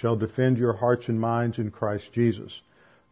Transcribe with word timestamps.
shall 0.00 0.16
defend 0.16 0.58
your 0.58 0.74
hearts 0.74 1.08
and 1.08 1.20
minds 1.20 1.58
in 1.58 1.70
Christ 1.70 2.12
Jesus. 2.12 2.60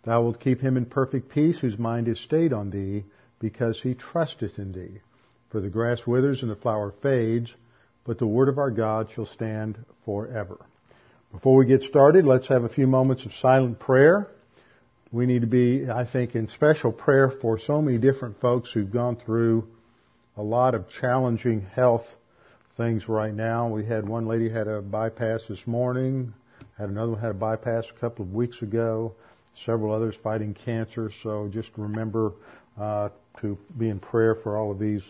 Thou 0.04 0.22
wilt 0.22 0.40
keep 0.40 0.60
him 0.60 0.76
in 0.76 0.86
perfect 0.86 1.30
peace 1.30 1.58
whose 1.58 1.78
mind 1.78 2.08
is 2.08 2.20
stayed 2.20 2.52
on 2.52 2.70
thee, 2.70 3.04
because 3.38 3.80
he 3.80 3.94
trusteth 3.94 4.58
in 4.58 4.72
thee. 4.72 5.00
For 5.50 5.60
the 5.60 5.68
grass 5.68 6.06
withers 6.06 6.42
and 6.42 6.50
the 6.50 6.56
flower 6.56 6.92
fades, 7.02 7.52
but 8.04 8.18
the 8.18 8.26
word 8.26 8.48
of 8.48 8.58
our 8.58 8.70
God 8.70 9.08
shall 9.14 9.26
stand 9.26 9.76
forever. 10.04 10.58
Before 11.32 11.56
we 11.56 11.66
get 11.66 11.82
started, 11.82 12.24
let's 12.24 12.48
have 12.48 12.64
a 12.64 12.68
few 12.68 12.86
moments 12.86 13.26
of 13.26 13.32
silent 13.34 13.78
prayer. 13.78 14.28
We 15.12 15.26
need 15.26 15.42
to 15.42 15.46
be, 15.46 15.90
I 15.90 16.04
think, 16.04 16.34
in 16.34 16.48
special 16.48 16.92
prayer 16.92 17.30
for 17.42 17.58
so 17.58 17.82
many 17.82 17.98
different 17.98 18.40
folks 18.40 18.70
who've 18.70 18.90
gone 18.90 19.16
through 19.16 19.68
a 20.36 20.42
lot 20.42 20.74
of 20.74 20.88
challenging 21.00 21.62
health 21.62 22.06
things 22.76 23.08
right 23.08 23.34
now. 23.34 23.68
We 23.68 23.84
had 23.84 24.08
one 24.08 24.26
lady 24.26 24.48
had 24.48 24.68
a 24.68 24.82
bypass 24.82 25.42
this 25.48 25.66
morning. 25.66 26.32
Had 26.78 26.90
another 26.90 27.12
one 27.12 27.20
had 27.20 27.30
a 27.30 27.34
bypass 27.34 27.86
a 27.88 28.00
couple 28.00 28.24
of 28.24 28.34
weeks 28.34 28.60
ago. 28.60 29.14
Several 29.64 29.94
others 29.94 30.14
fighting 30.22 30.52
cancer. 30.52 31.10
So 31.22 31.48
just 31.48 31.70
remember 31.76 32.32
uh, 32.78 33.08
to 33.40 33.56
be 33.78 33.88
in 33.88 33.98
prayer 33.98 34.34
for 34.34 34.56
all 34.58 34.70
of 34.70 34.78
these 34.78 35.02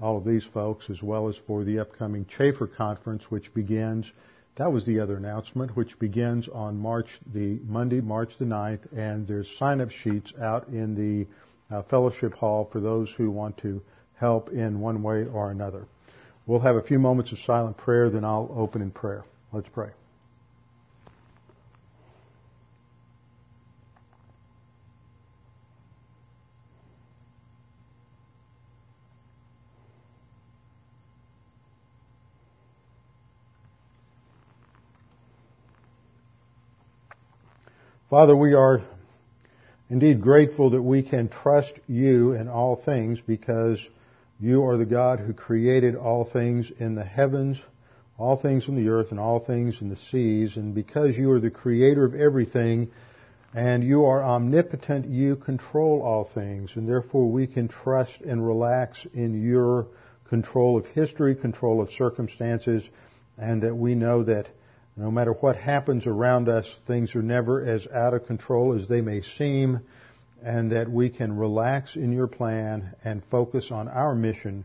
all 0.00 0.16
of 0.18 0.24
these 0.24 0.44
folks, 0.44 0.88
as 0.88 1.02
well 1.02 1.28
as 1.28 1.36
for 1.46 1.64
the 1.64 1.78
upcoming 1.78 2.24
Chafer 2.26 2.66
conference, 2.66 3.24
which 3.28 3.52
begins. 3.54 4.10
That 4.56 4.72
was 4.72 4.84
the 4.84 5.00
other 5.00 5.16
announcement, 5.16 5.76
which 5.76 5.98
begins 5.98 6.48
on 6.48 6.78
March 6.78 7.08
the 7.32 7.58
Monday, 7.66 8.00
March 8.00 8.32
the 8.38 8.44
9th, 8.44 8.92
and 8.96 9.26
there's 9.26 9.48
sign-up 9.58 9.90
sheets 9.90 10.32
out 10.40 10.68
in 10.68 10.94
the 10.94 11.74
uh, 11.74 11.82
fellowship 11.84 12.34
hall 12.34 12.68
for 12.70 12.80
those 12.80 13.10
who 13.16 13.30
want 13.30 13.56
to 13.58 13.82
help 14.16 14.50
in 14.50 14.80
one 14.80 15.02
way 15.02 15.24
or 15.24 15.50
another. 15.50 15.86
We'll 16.46 16.60
have 16.60 16.76
a 16.76 16.82
few 16.82 16.98
moments 16.98 17.32
of 17.32 17.38
silent 17.40 17.76
prayer, 17.76 18.10
then 18.10 18.24
I'll 18.24 18.54
open 18.54 18.82
in 18.82 18.90
prayer. 18.90 19.24
Let's 19.52 19.68
pray. 19.68 19.90
Father, 38.10 38.34
we 38.34 38.54
are 38.54 38.80
indeed 39.88 40.20
grateful 40.20 40.70
that 40.70 40.82
we 40.82 41.04
can 41.04 41.28
trust 41.28 41.78
you 41.86 42.32
in 42.32 42.48
all 42.48 42.74
things 42.74 43.20
because 43.20 43.80
you 44.40 44.64
are 44.64 44.76
the 44.76 44.84
God 44.84 45.20
who 45.20 45.32
created 45.32 45.94
all 45.94 46.24
things 46.24 46.72
in 46.80 46.96
the 46.96 47.04
heavens, 47.04 47.62
all 48.18 48.36
things 48.36 48.66
in 48.66 48.74
the 48.74 48.90
earth, 48.90 49.12
and 49.12 49.20
all 49.20 49.38
things 49.38 49.80
in 49.80 49.90
the 49.90 49.96
seas. 50.10 50.56
And 50.56 50.74
because 50.74 51.16
you 51.16 51.30
are 51.30 51.38
the 51.38 51.50
creator 51.50 52.04
of 52.04 52.16
everything 52.16 52.90
and 53.54 53.84
you 53.84 54.04
are 54.06 54.24
omnipotent, 54.24 55.06
you 55.06 55.36
control 55.36 56.02
all 56.02 56.24
things. 56.34 56.72
And 56.74 56.88
therefore 56.88 57.30
we 57.30 57.46
can 57.46 57.68
trust 57.68 58.22
and 58.22 58.44
relax 58.44 59.06
in 59.14 59.40
your 59.40 59.86
control 60.28 60.76
of 60.76 60.84
history, 60.86 61.36
control 61.36 61.80
of 61.80 61.90
circumstances, 61.90 62.82
and 63.38 63.62
that 63.62 63.76
we 63.76 63.94
know 63.94 64.24
that 64.24 64.48
no 64.96 65.10
matter 65.10 65.32
what 65.32 65.56
happens 65.56 66.06
around 66.06 66.48
us, 66.48 66.66
things 66.86 67.14
are 67.14 67.22
never 67.22 67.64
as 67.64 67.86
out 67.86 68.14
of 68.14 68.26
control 68.26 68.74
as 68.74 68.86
they 68.88 69.00
may 69.00 69.22
seem, 69.22 69.80
and 70.42 70.72
that 70.72 70.90
we 70.90 71.10
can 71.10 71.36
relax 71.36 71.96
in 71.96 72.12
your 72.12 72.26
plan 72.26 72.94
and 73.04 73.22
focus 73.30 73.70
on 73.70 73.88
our 73.88 74.14
mission 74.14 74.64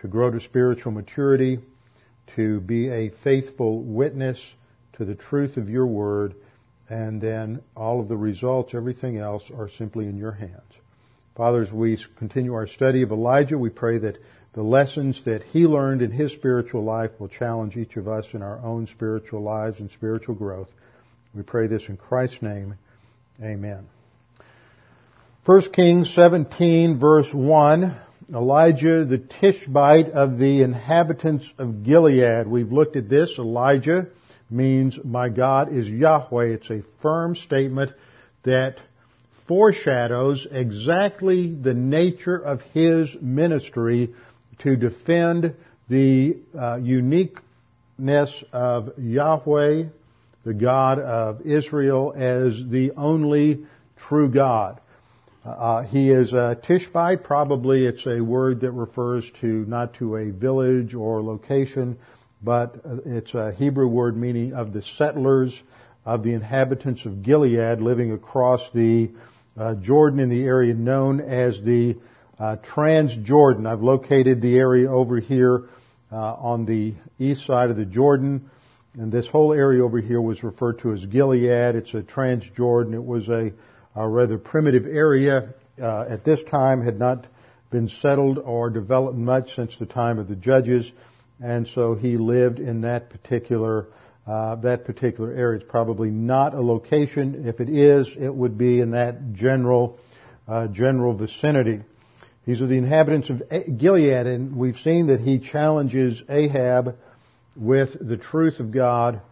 to 0.00 0.08
grow 0.08 0.30
to 0.30 0.40
spiritual 0.40 0.92
maturity, 0.92 1.58
to 2.36 2.60
be 2.60 2.88
a 2.88 3.10
faithful 3.22 3.80
witness 3.80 4.42
to 4.94 5.04
the 5.04 5.14
truth 5.14 5.56
of 5.56 5.68
your 5.68 5.86
word, 5.86 6.34
and 6.88 7.20
then 7.20 7.62
all 7.76 8.00
of 8.00 8.08
the 8.08 8.16
results, 8.16 8.74
everything 8.74 9.18
else, 9.18 9.50
are 9.56 9.68
simply 9.68 10.06
in 10.06 10.16
your 10.16 10.32
hands. 10.32 10.60
Father, 11.36 11.62
as 11.62 11.72
we 11.72 11.98
continue 12.16 12.54
our 12.54 12.66
study 12.66 13.02
of 13.02 13.10
Elijah, 13.10 13.58
we 13.58 13.70
pray 13.70 13.98
that 13.98 14.18
the 14.54 14.62
lessons 14.62 15.20
that 15.24 15.42
he 15.42 15.66
learned 15.66 16.00
in 16.00 16.12
his 16.12 16.32
spiritual 16.32 16.84
life 16.84 17.10
will 17.18 17.28
challenge 17.28 17.76
each 17.76 17.96
of 17.96 18.06
us 18.06 18.26
in 18.32 18.42
our 18.42 18.58
own 18.60 18.86
spiritual 18.86 19.42
lives 19.42 19.80
and 19.80 19.90
spiritual 19.90 20.36
growth. 20.36 20.68
We 21.34 21.42
pray 21.42 21.66
this 21.66 21.88
in 21.88 21.96
Christ's 21.96 22.40
name. 22.40 22.76
Amen. 23.42 23.88
1 25.44 25.72
Kings 25.72 26.14
17 26.14 27.00
verse 27.00 27.34
1, 27.34 27.96
Elijah 28.32 29.04
the 29.04 29.18
Tishbite 29.18 30.10
of 30.10 30.38
the 30.38 30.62
inhabitants 30.62 31.52
of 31.58 31.82
Gilead. 31.82 32.46
We've 32.46 32.72
looked 32.72 32.94
at 32.94 33.08
this. 33.08 33.34
Elijah 33.38 34.06
means 34.48 34.96
my 35.02 35.30
God 35.30 35.72
is 35.72 35.88
Yahweh. 35.88 36.46
It's 36.46 36.70
a 36.70 36.82
firm 37.02 37.34
statement 37.34 37.90
that 38.44 38.76
foreshadows 39.48 40.46
exactly 40.50 41.52
the 41.52 41.74
nature 41.74 42.36
of 42.38 42.60
his 42.72 43.14
ministry 43.20 44.14
to 44.60 44.76
defend 44.76 45.54
the 45.88 46.36
uh, 46.58 46.76
uniqueness 46.76 48.44
of 48.52 48.98
Yahweh, 48.98 49.84
the 50.44 50.54
God 50.54 50.98
of 50.98 51.42
Israel, 51.42 52.12
as 52.16 52.54
the 52.68 52.92
only 52.96 53.66
true 53.96 54.28
God. 54.28 54.80
Uh, 55.44 55.82
he 55.82 56.10
is 56.10 56.32
a 56.32 56.58
Tishbite. 56.62 57.22
Probably 57.22 57.84
it's 57.84 58.06
a 58.06 58.20
word 58.20 58.60
that 58.60 58.72
refers 58.72 59.30
to 59.40 59.46
not 59.46 59.94
to 59.94 60.16
a 60.16 60.30
village 60.30 60.94
or 60.94 61.22
location, 61.22 61.98
but 62.42 62.80
it's 63.04 63.34
a 63.34 63.52
Hebrew 63.52 63.86
word 63.86 64.16
meaning 64.16 64.54
of 64.54 64.72
the 64.72 64.82
settlers, 64.82 65.58
of 66.04 66.22
the 66.22 66.32
inhabitants 66.32 67.04
of 67.04 67.22
Gilead 67.22 67.80
living 67.80 68.12
across 68.12 68.70
the 68.72 69.10
uh, 69.56 69.74
Jordan 69.76 70.18
in 70.20 70.30
the 70.30 70.44
area 70.44 70.74
known 70.74 71.20
as 71.20 71.60
the 71.62 71.96
uh, 72.38 72.56
Transjordan. 72.56 73.66
I've 73.66 73.82
located 73.82 74.40
the 74.40 74.56
area 74.56 74.90
over 74.90 75.20
here 75.20 75.68
uh, 76.10 76.16
on 76.16 76.64
the 76.64 76.94
east 77.18 77.46
side 77.46 77.70
of 77.70 77.76
the 77.76 77.84
Jordan, 77.84 78.50
and 78.94 79.10
this 79.10 79.26
whole 79.28 79.52
area 79.52 79.84
over 79.84 80.00
here 80.00 80.20
was 80.20 80.42
referred 80.42 80.80
to 80.80 80.92
as 80.92 81.04
Gilead. 81.06 81.74
It's 81.76 81.94
a 81.94 82.02
Transjordan. 82.02 82.94
It 82.94 83.04
was 83.04 83.28
a, 83.28 83.52
a 83.94 84.08
rather 84.08 84.38
primitive 84.38 84.86
area 84.86 85.54
uh, 85.80 86.06
at 86.08 86.24
this 86.24 86.42
time, 86.44 86.84
had 86.84 86.98
not 86.98 87.26
been 87.70 87.88
settled 87.88 88.38
or 88.38 88.70
developed 88.70 89.18
much 89.18 89.54
since 89.56 89.76
the 89.78 89.86
time 89.86 90.18
of 90.18 90.28
the 90.28 90.36
judges, 90.36 90.90
and 91.42 91.66
so 91.66 91.94
he 91.94 92.16
lived 92.16 92.60
in 92.60 92.82
that 92.82 93.10
particular 93.10 93.88
uh, 94.26 94.56
that 94.56 94.86
particular 94.86 95.34
area. 95.34 95.60
It's 95.60 95.70
probably 95.70 96.08
not 96.10 96.54
a 96.54 96.60
location. 96.62 97.46
If 97.46 97.60
it 97.60 97.68
is, 97.68 98.08
it 98.18 98.34
would 98.34 98.56
be 98.56 98.80
in 98.80 98.92
that 98.92 99.34
general 99.34 99.98
uh, 100.48 100.68
general 100.68 101.14
vicinity. 101.14 101.82
These 102.46 102.60
are 102.60 102.66
the 102.66 102.76
inhabitants 102.76 103.30
of 103.30 103.42
Gilead, 103.78 104.26
and 104.26 104.56
we've 104.56 104.76
seen 104.76 105.06
that 105.06 105.20
he 105.20 105.38
challenges 105.38 106.22
Ahab 106.28 106.96
with 107.56 107.96
the 108.06 108.18
truth 108.18 108.60
of 108.60 108.70
God, 108.70 109.22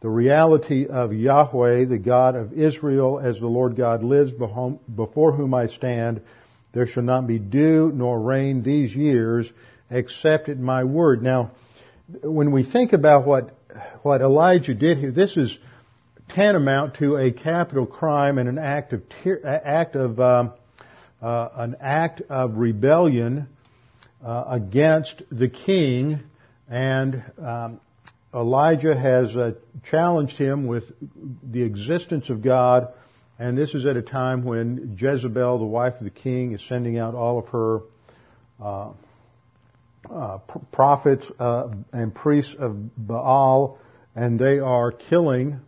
the 0.00 0.08
reality 0.08 0.86
of 0.86 1.12
Yahweh, 1.12 1.86
the 1.86 1.98
God 1.98 2.36
of 2.36 2.52
Israel, 2.52 3.18
as 3.18 3.40
the 3.40 3.48
Lord 3.48 3.74
God 3.74 4.04
lives 4.04 4.30
before 4.30 5.32
whom 5.32 5.52
I 5.52 5.66
stand. 5.66 6.22
There 6.72 6.86
shall 6.86 7.02
not 7.02 7.26
be 7.26 7.40
dew 7.40 7.90
nor 7.92 8.20
rain 8.20 8.62
these 8.62 8.94
years 8.94 9.50
except 9.90 10.48
at 10.48 10.58
my 10.58 10.84
word. 10.84 11.22
Now, 11.24 11.50
when 12.22 12.52
we 12.52 12.62
think 12.62 12.92
about 12.92 13.26
what, 13.26 13.56
what 14.02 14.20
Elijah 14.20 14.74
did 14.74 14.98
here, 14.98 15.10
this 15.10 15.36
is 15.36 15.56
tantamount 16.28 16.94
to 16.98 17.16
a 17.16 17.32
capital 17.32 17.86
crime 17.86 18.38
and 18.38 18.48
an 18.48 18.58
act 18.58 18.92
of 18.92 19.02
act 19.44 19.96
of 19.96 20.20
um, 20.20 20.52
uh, 21.22 21.48
an 21.54 21.76
act 21.80 22.22
of 22.28 22.56
rebellion 22.56 23.48
uh, 24.24 24.44
against 24.48 25.22
the 25.30 25.48
king, 25.48 26.20
and 26.68 27.22
um, 27.42 27.80
Elijah 28.32 28.96
has 28.96 29.36
uh, 29.36 29.52
challenged 29.90 30.36
him 30.36 30.66
with 30.66 30.84
the 31.42 31.62
existence 31.62 32.30
of 32.30 32.42
God, 32.42 32.92
and 33.38 33.56
this 33.56 33.74
is 33.74 33.86
at 33.86 33.96
a 33.96 34.02
time 34.02 34.44
when 34.44 34.96
Jezebel, 34.98 35.58
the 35.58 35.64
wife 35.64 35.94
of 35.94 36.04
the 36.04 36.10
king, 36.10 36.52
is 36.52 36.62
sending 36.68 36.98
out 36.98 37.14
all 37.14 37.38
of 37.38 37.48
her 37.48 37.80
uh, 38.62 38.90
uh, 40.10 40.38
prophets 40.72 41.26
uh, 41.38 41.68
and 41.92 42.14
priests 42.14 42.54
of 42.58 42.76
Baal, 42.96 43.78
and 44.14 44.38
they 44.38 44.58
are 44.58 44.92
killing 44.92 45.60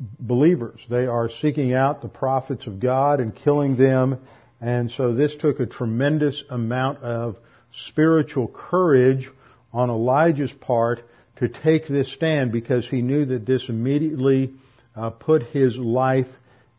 believers. 0.00 0.80
They 0.88 1.06
are 1.06 1.28
seeking 1.28 1.74
out 1.74 2.02
the 2.02 2.08
prophets 2.08 2.66
of 2.66 2.80
God 2.80 3.20
and 3.20 3.34
killing 3.34 3.76
them. 3.76 4.18
And 4.60 4.90
so 4.90 5.14
this 5.14 5.34
took 5.36 5.60
a 5.60 5.66
tremendous 5.66 6.42
amount 6.50 7.02
of 7.02 7.36
spiritual 7.88 8.48
courage 8.48 9.28
on 9.72 9.90
Elijah's 9.90 10.52
part 10.52 11.02
to 11.36 11.48
take 11.48 11.86
this 11.86 12.12
stand 12.12 12.52
because 12.52 12.88
he 12.88 13.02
knew 13.02 13.24
that 13.26 13.46
this 13.46 13.68
immediately 13.68 14.54
uh, 14.96 15.10
put 15.10 15.44
his 15.44 15.76
life 15.76 16.28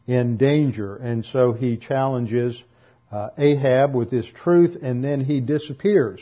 in 0.07 0.37
danger. 0.37 0.95
And 0.95 1.25
so 1.25 1.53
he 1.53 1.77
challenges 1.77 2.61
uh, 3.11 3.29
Ahab 3.37 3.93
with 3.93 4.09
this 4.09 4.27
truth 4.27 4.77
and 4.81 5.03
then 5.03 5.23
he 5.23 5.39
disappears. 5.39 6.19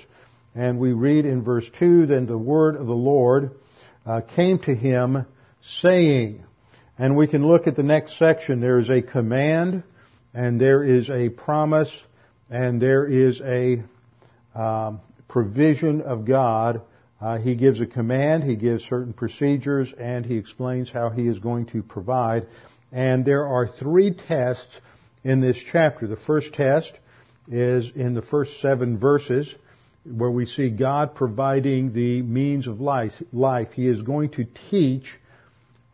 And 0.56 0.80
we 0.80 0.94
read 0.94 1.26
in 1.26 1.44
verse 1.44 1.70
2, 1.80 2.08
then 2.08 2.26
the 2.26 2.38
word 2.38 2.76
of 2.76 2.88
the 2.88 2.94
Lord 2.94 3.52
uh, 4.06 4.22
came 4.22 4.60
to 4.60 4.76
him 4.76 5.26
saying, 5.82 6.44
and 7.00 7.16
we 7.16 7.28
can 7.28 7.48
look 7.48 7.66
at 7.66 7.78
the 7.78 7.84
next 7.84 8.20
section. 8.20 8.60
There 8.60 8.78
is 8.78 8.90
a 8.90 9.02
command, 9.02 9.84
and 10.34 10.60
there 10.60 10.84
is 10.84 11.10
a 11.10 11.30
promise, 11.30 11.98
and 12.50 12.82
there 12.82 13.08
is 13.08 13.40
a 13.42 13.82
um, 14.54 15.00
provision 15.30 16.02
of 16.02 16.26
God. 16.26 16.82
Uh, 17.22 17.38
he 17.38 17.56
gives 17.56 17.80
a 17.80 17.86
command, 17.86 18.44
he 18.44 18.58
gives 18.58 18.84
certain 18.84 19.14
procedures, 19.14 19.94
and 19.98 20.26
he 20.26 20.36
explains 20.36 20.92
how 20.92 21.10
he 21.10 21.26
is 21.26 21.40
going 21.40 21.68
to 21.68 21.82
provide. 21.82 22.48
And 22.92 23.24
there 23.24 23.48
are 23.48 23.66
three 23.66 24.14
tests 24.14 24.82
in 25.24 25.40
this 25.40 25.58
chapter. 25.72 26.06
The 26.06 26.18
first 26.18 26.54
test 26.54 26.92
is 27.48 27.90
in 27.96 28.14
the 28.14 28.22
first 28.22 28.60
seven 28.62 29.00
verses 29.00 29.54
where 30.04 30.32
we 30.32 30.46
see 30.46 30.70
God 30.70 31.16
providing 31.16 31.94
the 31.94 32.22
means 32.24 32.68
of 32.68 32.82
life. 32.82 33.14
life. 33.32 33.70
He 33.72 33.88
is 33.88 34.02
going 34.02 34.32
to 34.32 34.46
teach 34.70 35.06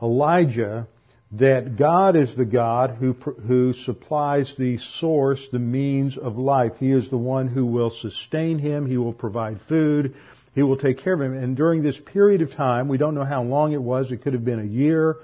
Elijah 0.02 0.88
that 1.32 1.76
God 1.78 2.16
is 2.16 2.36
the 2.36 2.46
God 2.46 2.92
who, 2.92 3.14
who 3.14 3.74
supplies 3.74 4.54
the 4.58 4.78
source, 5.00 5.46
the 5.52 5.60
means 5.60 6.18
of 6.18 6.38
life. 6.38 6.74
He 6.80 6.92
is 6.92 7.10
the 7.10 7.18
one 7.18 7.48
who 7.48 7.66
will 7.66 7.90
sustain 7.90 8.60
him. 8.60 8.86
He 8.86 8.98
will 8.98 9.14
provide 9.14 9.60
food. 9.68 10.16
He 10.54 10.64
will 10.64 10.78
take 10.78 11.00
care 11.00 11.14
of 11.14 11.22
him. 11.22 11.36
And 11.36 11.58
during 11.58 11.84
this 11.84 12.00
period 12.00 12.42
of 12.42 12.54
time, 12.54 12.88
we 12.88 12.98
don't 12.98 13.16
know 13.16 13.26
how 13.26 13.44
long 13.44 13.74
it 13.74 13.82
was. 13.82 14.12
It 14.12 14.22
could 14.22 14.34
have 14.34 14.46
been 14.46 14.60
a 14.60 14.64
year. 14.64 15.18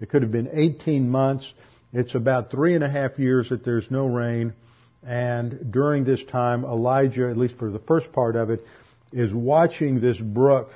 It 0.00 0.10
could 0.10 0.22
have 0.22 0.30
been 0.30 0.50
18 0.52 1.08
months. 1.08 1.52
It's 1.92 2.14
about 2.14 2.50
three 2.50 2.74
and 2.74 2.84
a 2.84 2.90
half 2.90 3.18
years 3.18 3.48
that 3.48 3.64
there's 3.64 3.90
no 3.90 4.06
rain. 4.06 4.52
And 5.04 5.72
during 5.72 6.04
this 6.04 6.22
time, 6.24 6.64
Elijah, 6.64 7.28
at 7.28 7.36
least 7.36 7.56
for 7.58 7.70
the 7.70 7.78
first 7.78 8.12
part 8.12 8.36
of 8.36 8.50
it, 8.50 8.64
is 9.12 9.32
watching 9.32 10.00
this 10.00 10.18
brook 10.18 10.70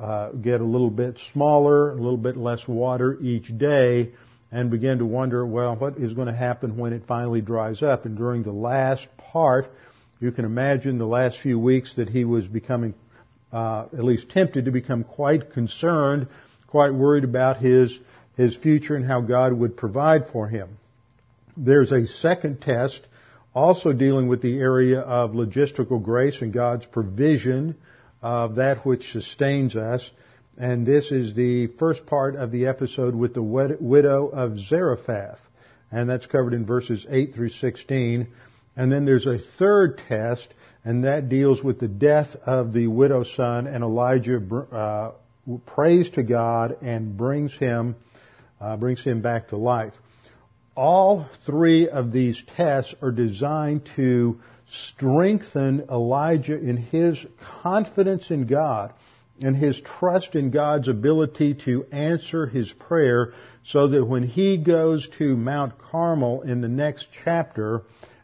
uh, 0.00 0.30
get 0.30 0.60
a 0.60 0.64
little 0.64 0.90
bit 0.90 1.20
smaller, 1.32 1.90
a 1.90 1.94
little 1.94 2.16
bit 2.16 2.36
less 2.36 2.66
water 2.66 3.18
each 3.20 3.56
day, 3.58 4.12
and 4.50 4.70
begin 4.70 4.98
to 4.98 5.06
wonder, 5.06 5.46
well, 5.46 5.76
what 5.76 5.98
is 5.98 6.14
going 6.14 6.26
to 6.26 6.34
happen 6.34 6.76
when 6.76 6.92
it 6.92 7.02
finally 7.06 7.40
dries 7.40 7.82
up? 7.82 8.06
And 8.06 8.16
during 8.16 8.42
the 8.42 8.52
last 8.52 9.06
part, 9.18 9.70
you 10.18 10.32
can 10.32 10.44
imagine 10.44 10.98
the 10.98 11.06
last 11.06 11.38
few 11.40 11.58
weeks 11.58 11.94
that 11.96 12.08
he 12.08 12.24
was 12.24 12.46
becoming, 12.46 12.94
uh, 13.52 13.86
at 13.92 14.02
least 14.04 14.30
tempted 14.30 14.64
to 14.64 14.70
become 14.70 15.04
quite 15.04 15.52
concerned, 15.52 16.28
quite 16.66 16.94
worried 16.94 17.24
about 17.24 17.58
his 17.58 17.98
his 18.36 18.56
future 18.56 18.96
and 18.96 19.04
how 19.04 19.20
God 19.20 19.52
would 19.52 19.76
provide 19.76 20.28
for 20.32 20.48
him. 20.48 20.78
There's 21.56 21.92
a 21.92 22.06
second 22.06 22.62
test, 22.62 23.00
also 23.54 23.92
dealing 23.92 24.28
with 24.28 24.40
the 24.40 24.58
area 24.58 25.00
of 25.00 25.32
logistical 25.32 26.02
grace 26.02 26.40
and 26.40 26.52
God's 26.52 26.86
provision 26.86 27.76
of 28.22 28.56
that 28.56 28.84
which 28.84 29.10
sustains 29.12 29.76
us. 29.76 30.08
And 30.58 30.86
this 30.86 31.10
is 31.10 31.34
the 31.34 31.68
first 31.78 32.04
part 32.06 32.36
of 32.36 32.50
the 32.50 32.66
episode 32.66 33.14
with 33.14 33.34
the 33.34 33.42
widow 33.42 34.28
of 34.28 34.58
Zarephath. 34.58 35.38
And 35.90 36.08
that's 36.08 36.26
covered 36.26 36.54
in 36.54 36.66
verses 36.66 37.06
8 37.08 37.34
through 37.34 37.50
16. 37.50 38.28
And 38.76 38.92
then 38.92 39.04
there's 39.04 39.26
a 39.26 39.38
third 39.58 40.00
test, 40.08 40.48
and 40.84 41.04
that 41.04 41.28
deals 41.28 41.62
with 41.62 41.80
the 41.80 41.88
death 41.88 42.34
of 42.46 42.72
the 42.72 42.86
widow's 42.86 43.32
son, 43.34 43.66
and 43.66 43.82
Elijah 43.82 44.40
uh, 44.72 45.12
prays 45.66 46.10
to 46.10 46.22
God 46.22 46.76
and 46.82 47.16
brings 47.16 47.52
him, 47.54 47.96
uh, 48.60 48.76
brings 48.76 49.02
him 49.02 49.22
back 49.22 49.48
to 49.48 49.56
life. 49.56 49.94
All 50.76 51.26
three 51.44 51.88
of 51.88 52.12
these 52.12 52.42
tests 52.56 52.94
are 53.02 53.10
designed 53.10 53.90
to 53.96 54.40
strengthen 54.70 55.84
Elijah 55.90 56.58
in 56.58 56.76
his 56.76 57.18
confidence 57.62 58.30
in 58.30 58.46
God 58.46 58.92
and 59.42 59.56
his 59.56 59.80
trust 59.80 60.34
in 60.34 60.50
God's 60.50 60.88
ability 60.88 61.54
to 61.64 61.84
answer 61.90 62.46
his 62.46 62.70
prayer 62.72 63.32
so 63.64 63.88
that 63.88 64.04
when 64.04 64.22
he 64.22 64.58
goes 64.58 65.08
to 65.18 65.36
Mount 65.36 65.78
Carmel 65.78 66.42
in 66.42 66.60
the 66.60 66.68
next 66.68 67.08
chapter 67.24 67.82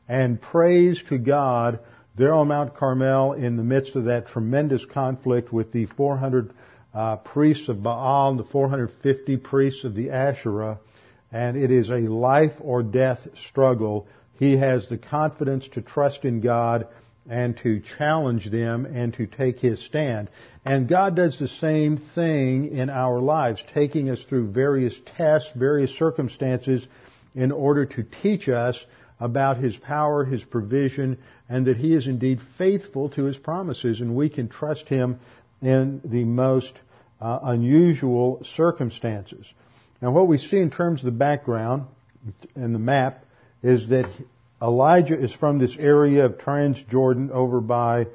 and 0.09 0.41
prays 0.41 1.03
to 1.09 1.19
God 1.19 1.81
there 2.17 2.33
on 2.33 2.49
Mount 2.49 2.75
Carmel 2.75 3.35
in 3.35 3.57
the 3.57 3.65
midst 3.65 3.95
of 3.95 4.05
that 4.05 4.29
tremendous 4.29 4.85
conflict 4.85 5.53
with 5.53 5.73
the 5.73 5.87
400 5.87 6.53
uh, 6.95 7.17
priests 7.17 7.69
of 7.69 7.83
Baal 7.83 8.31
and 8.31 8.39
the 8.39 8.45
450 8.45 9.37
priests 9.37 9.85
of 9.85 9.95
the 9.95 10.11
Asherah, 10.11 10.79
and 11.31 11.59
it 11.59 11.71
is 11.71 11.91
a 11.91 11.99
life 11.99 12.55
or 12.61 12.83
death 12.83 13.27
struggle 13.49 14.07
he 14.39 14.57
has 14.57 14.89
the 14.89 14.99
confidence 14.99 15.69
to 15.69 15.83
trust 15.83 16.25
in 16.25 16.41
God 16.41 16.89
and 17.29 17.57
to 17.59 17.81
challenge 17.81 18.51
them 18.51 18.87
and 18.87 19.13
to 19.15 19.27
take 19.27 19.59
his 19.59 19.85
stand. 19.85 20.29
And 20.65 20.89
God 20.89 21.17
does 21.17 21.39
the 21.39 21.49
same 21.49 21.99
thing 22.15 22.77
in 22.77 22.91
our 22.91 23.21
lives, 23.21 23.63
taking 23.75 24.11
us 24.11 24.23
through 24.29 24.53
various 24.53 24.95
tests, 25.17 25.51
various 25.55 25.97
circumstances 25.97 26.87
in 27.35 27.53
order 27.53 27.85
to 27.87 28.03
teach 28.23 28.49
us 28.49 28.79
about 29.19 29.59
his 29.59 29.77
power, 29.77 30.25
his 30.25 30.43
provision, 30.45 31.19
and 31.49 31.67
that 31.67 31.77
he 31.77 31.95
is 31.95 32.07
indeed 32.07 32.41
faithful 32.59 33.09
to 33.11 33.25
his 33.25 33.37
promises 33.37 34.01
and 34.01 34.15
we 34.15 34.29
can 34.29 34.49
trust 34.49 34.89
him 34.89 35.19
in 35.63 36.01
the 36.05 36.25
most 36.25 36.73
uh, 37.21 37.39
unusual 37.43 38.43
circumstances. 38.57 39.47
Now 40.03 40.11
what 40.11 40.29
we 40.29 40.39
see 40.39 40.59
in 40.59 40.71
terms 40.71 41.01
of 41.01 41.07
the 41.07 41.19
background 41.19 41.87
and 42.55 42.75
the 42.75 42.79
map 42.79 43.25
is 43.63 43.89
that 43.89 44.11
Elijah 44.61 45.21
is 45.21 45.33
from 45.33 45.59
this 45.59 45.77
area 45.79 46.25
of 46.25 46.39
Transjordan 46.39 47.31
over 47.31 47.61
by 47.61 48.07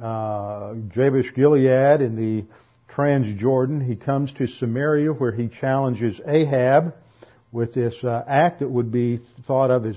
uh, 0.00 0.74
Jabesh 0.88 1.34
Gilead 1.34 2.00
in 2.00 2.16
the 2.16 2.44
Transjordan. 2.92 3.86
He 3.86 3.96
comes 3.96 4.32
to 4.34 4.46
Samaria 4.46 5.12
where 5.12 5.32
he 5.32 5.48
challenges 5.48 6.20
Ahab 6.26 6.94
with 7.52 7.72
this 7.72 8.02
uh, 8.02 8.24
act 8.26 8.58
that 8.60 8.68
would 8.68 8.90
be 8.90 9.20
thought 9.46 9.70
of 9.70 9.86
as, 9.86 9.96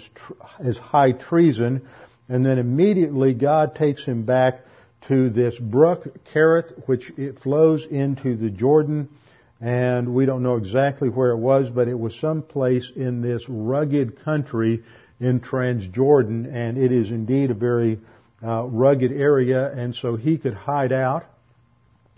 as 0.59 0.77
high 0.77 1.11
treason. 1.11 1.87
And 2.29 2.45
then 2.45 2.59
immediately 2.59 3.33
God 3.33 3.75
takes 3.75 4.05
him 4.05 4.23
back 4.23 4.59
to 5.07 5.29
this 5.29 5.57
brook, 5.57 6.07
Kerith, 6.33 6.87
which 6.87 7.11
it 7.17 7.39
flows 7.39 7.85
into 7.89 8.35
the 8.35 8.49
Jordan. 8.49 9.09
And 9.59 10.13
we 10.13 10.25
don't 10.25 10.43
know 10.43 10.55
exactly 10.55 11.09
where 11.09 11.31
it 11.31 11.37
was, 11.37 11.69
but 11.69 11.87
it 11.87 11.97
was 11.97 12.15
some 12.19 12.43
place 12.43 12.91
in 12.95 13.21
this 13.21 13.43
rugged 13.47 14.23
country 14.23 14.83
in 15.19 15.39
Transjordan, 15.39 16.53
and 16.53 16.77
it 16.77 16.91
is 16.91 17.09
indeed 17.09 17.49
a 17.49 17.55
very 17.55 17.99
uh, 18.43 18.65
rugged 18.65 19.11
area, 19.11 19.71
and 19.71 19.95
so 19.95 20.15
he 20.15 20.37
could 20.37 20.53
hide 20.53 20.91
out 20.91 21.25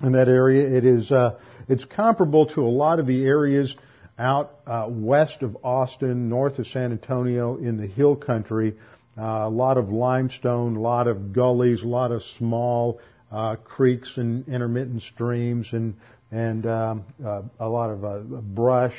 in 0.04 0.14
that 0.14 0.28
area. 0.28 0.78
It 0.78 0.86
is 0.86 1.12
uh, 1.12 1.38
it's 1.70 1.86
comparable 1.86 2.48
to 2.48 2.62
a 2.62 2.68
lot 2.68 3.00
of 3.00 3.08
the 3.08 3.24
areas 3.24 3.74
out 4.18 4.60
uh, 4.68 4.88
west 4.90 5.42
of 5.44 5.58
Austin, 5.64 6.28
north 6.28 6.60
of 6.60 6.68
San 6.68 6.92
Antonio, 6.92 7.56
in 7.56 7.78
the 7.78 7.88
hill 7.88 8.18
country. 8.18 8.76
Uh, 9.18 9.22
a 9.22 9.50
lot 9.50 9.78
of 9.78 9.90
limestone, 9.90 10.76
a 10.76 10.82
lot 10.82 11.08
of 11.08 11.32
gullies, 11.34 11.82
a 11.82 11.88
lot 11.88 12.12
of 12.12 12.22
small 12.38 13.00
uh, 13.32 13.56
creeks 13.56 14.18
and 14.18 14.48
intermittent 14.48 15.02
streams, 15.04 15.68
and 15.72 15.96
and 16.32 16.66
um, 16.66 17.06
uh, 17.26 17.42
a 17.60 17.68
lot 17.68 17.90
of 17.90 18.56
brush 18.56 18.96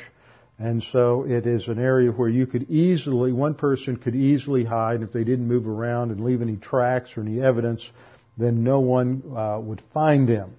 and 0.61 0.83
so 0.91 1.25
it 1.27 1.47
is 1.47 1.67
an 1.69 1.79
area 1.79 2.11
where 2.11 2.29
you 2.29 2.45
could 2.45 2.69
easily, 2.69 3.33
one 3.33 3.55
person 3.55 3.95
could 3.95 4.15
easily 4.15 4.63
hide. 4.63 5.01
If 5.01 5.11
they 5.11 5.23
didn't 5.23 5.47
move 5.47 5.67
around 5.67 6.11
and 6.11 6.23
leave 6.23 6.43
any 6.43 6.55
tracks 6.55 7.17
or 7.17 7.21
any 7.21 7.41
evidence, 7.41 7.89
then 8.37 8.63
no 8.63 8.79
one 8.79 9.23
uh, 9.35 9.59
would 9.59 9.81
find 9.91 10.29
them. 10.29 10.53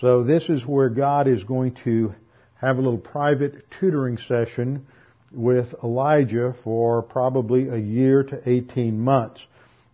So 0.00 0.24
this 0.24 0.48
is 0.48 0.64
where 0.64 0.88
God 0.88 1.28
is 1.28 1.44
going 1.44 1.76
to 1.84 2.14
have 2.54 2.78
a 2.78 2.80
little 2.80 2.96
private 2.96 3.70
tutoring 3.78 4.16
session 4.16 4.86
with 5.30 5.74
Elijah 5.84 6.54
for 6.64 7.02
probably 7.02 7.68
a 7.68 7.76
year 7.76 8.22
to 8.22 8.48
18 8.48 8.98
months. 8.98 9.46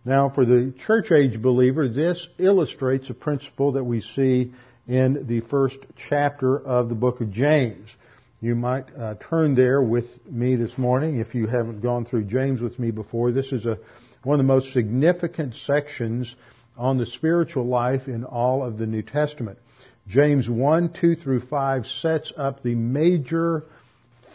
Now, 0.05 0.29
for 0.29 0.45
the 0.45 0.73
church 0.87 1.11
age 1.11 1.41
believer, 1.41 1.89
this 1.89 2.25
illustrates 2.37 3.09
a 3.09 3.13
principle 3.13 3.73
that 3.73 3.83
we 3.83 3.99
see 3.99 4.53
in 4.91 5.25
the 5.25 5.39
first 5.39 5.77
chapter 6.09 6.59
of 6.59 6.89
the 6.89 6.95
book 6.95 7.21
of 7.21 7.31
James. 7.31 7.87
You 8.41 8.55
might 8.55 8.87
uh, 8.93 9.15
turn 9.29 9.55
there 9.55 9.81
with 9.81 10.05
me 10.29 10.57
this 10.57 10.77
morning 10.77 11.21
if 11.21 11.33
you 11.33 11.47
haven't 11.47 11.79
gone 11.79 12.03
through 12.03 12.25
James 12.25 12.59
with 12.59 12.77
me 12.77 12.91
before. 12.91 13.31
This 13.31 13.53
is 13.53 13.65
a, 13.65 13.77
one 14.23 14.37
of 14.37 14.45
the 14.45 14.53
most 14.53 14.73
significant 14.73 15.55
sections 15.55 16.35
on 16.75 16.97
the 16.97 17.05
spiritual 17.05 17.67
life 17.67 18.09
in 18.09 18.25
all 18.25 18.65
of 18.65 18.77
the 18.77 18.85
New 18.85 19.01
Testament. 19.01 19.59
James 20.09 20.49
1, 20.49 20.91
2 20.99 21.15
through 21.15 21.45
5 21.45 21.87
sets 21.87 22.33
up 22.35 22.61
the 22.61 22.75
major 22.75 23.63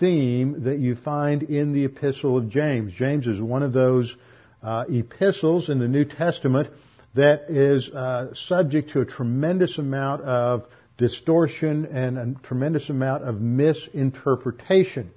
theme 0.00 0.64
that 0.64 0.78
you 0.78 0.96
find 0.96 1.42
in 1.42 1.74
the 1.74 1.84
epistle 1.84 2.38
of 2.38 2.48
James. 2.48 2.94
James 2.94 3.26
is 3.26 3.38
one 3.38 3.62
of 3.62 3.74
those 3.74 4.16
uh, 4.62 4.84
epistles 4.88 5.68
in 5.68 5.80
the 5.80 5.88
New 5.88 6.06
Testament 6.06 6.70
that 7.16 7.46
is 7.48 7.88
uh, 7.88 8.34
subject 8.34 8.90
to 8.90 9.00
a 9.00 9.04
tremendous 9.04 9.78
amount 9.78 10.22
of 10.22 10.66
distortion 10.98 11.86
and 11.86 12.18
a 12.18 12.34
tremendous 12.46 12.88
amount 12.88 13.24
of 13.24 13.40
misinterpretation. 13.40 15.10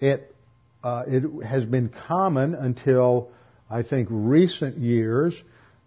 It 0.00 0.34
uh, 0.82 1.04
it 1.06 1.44
has 1.44 1.64
been 1.64 1.90
common 2.06 2.54
until 2.54 3.30
I 3.70 3.82
think 3.82 4.08
recent 4.10 4.78
years 4.78 5.34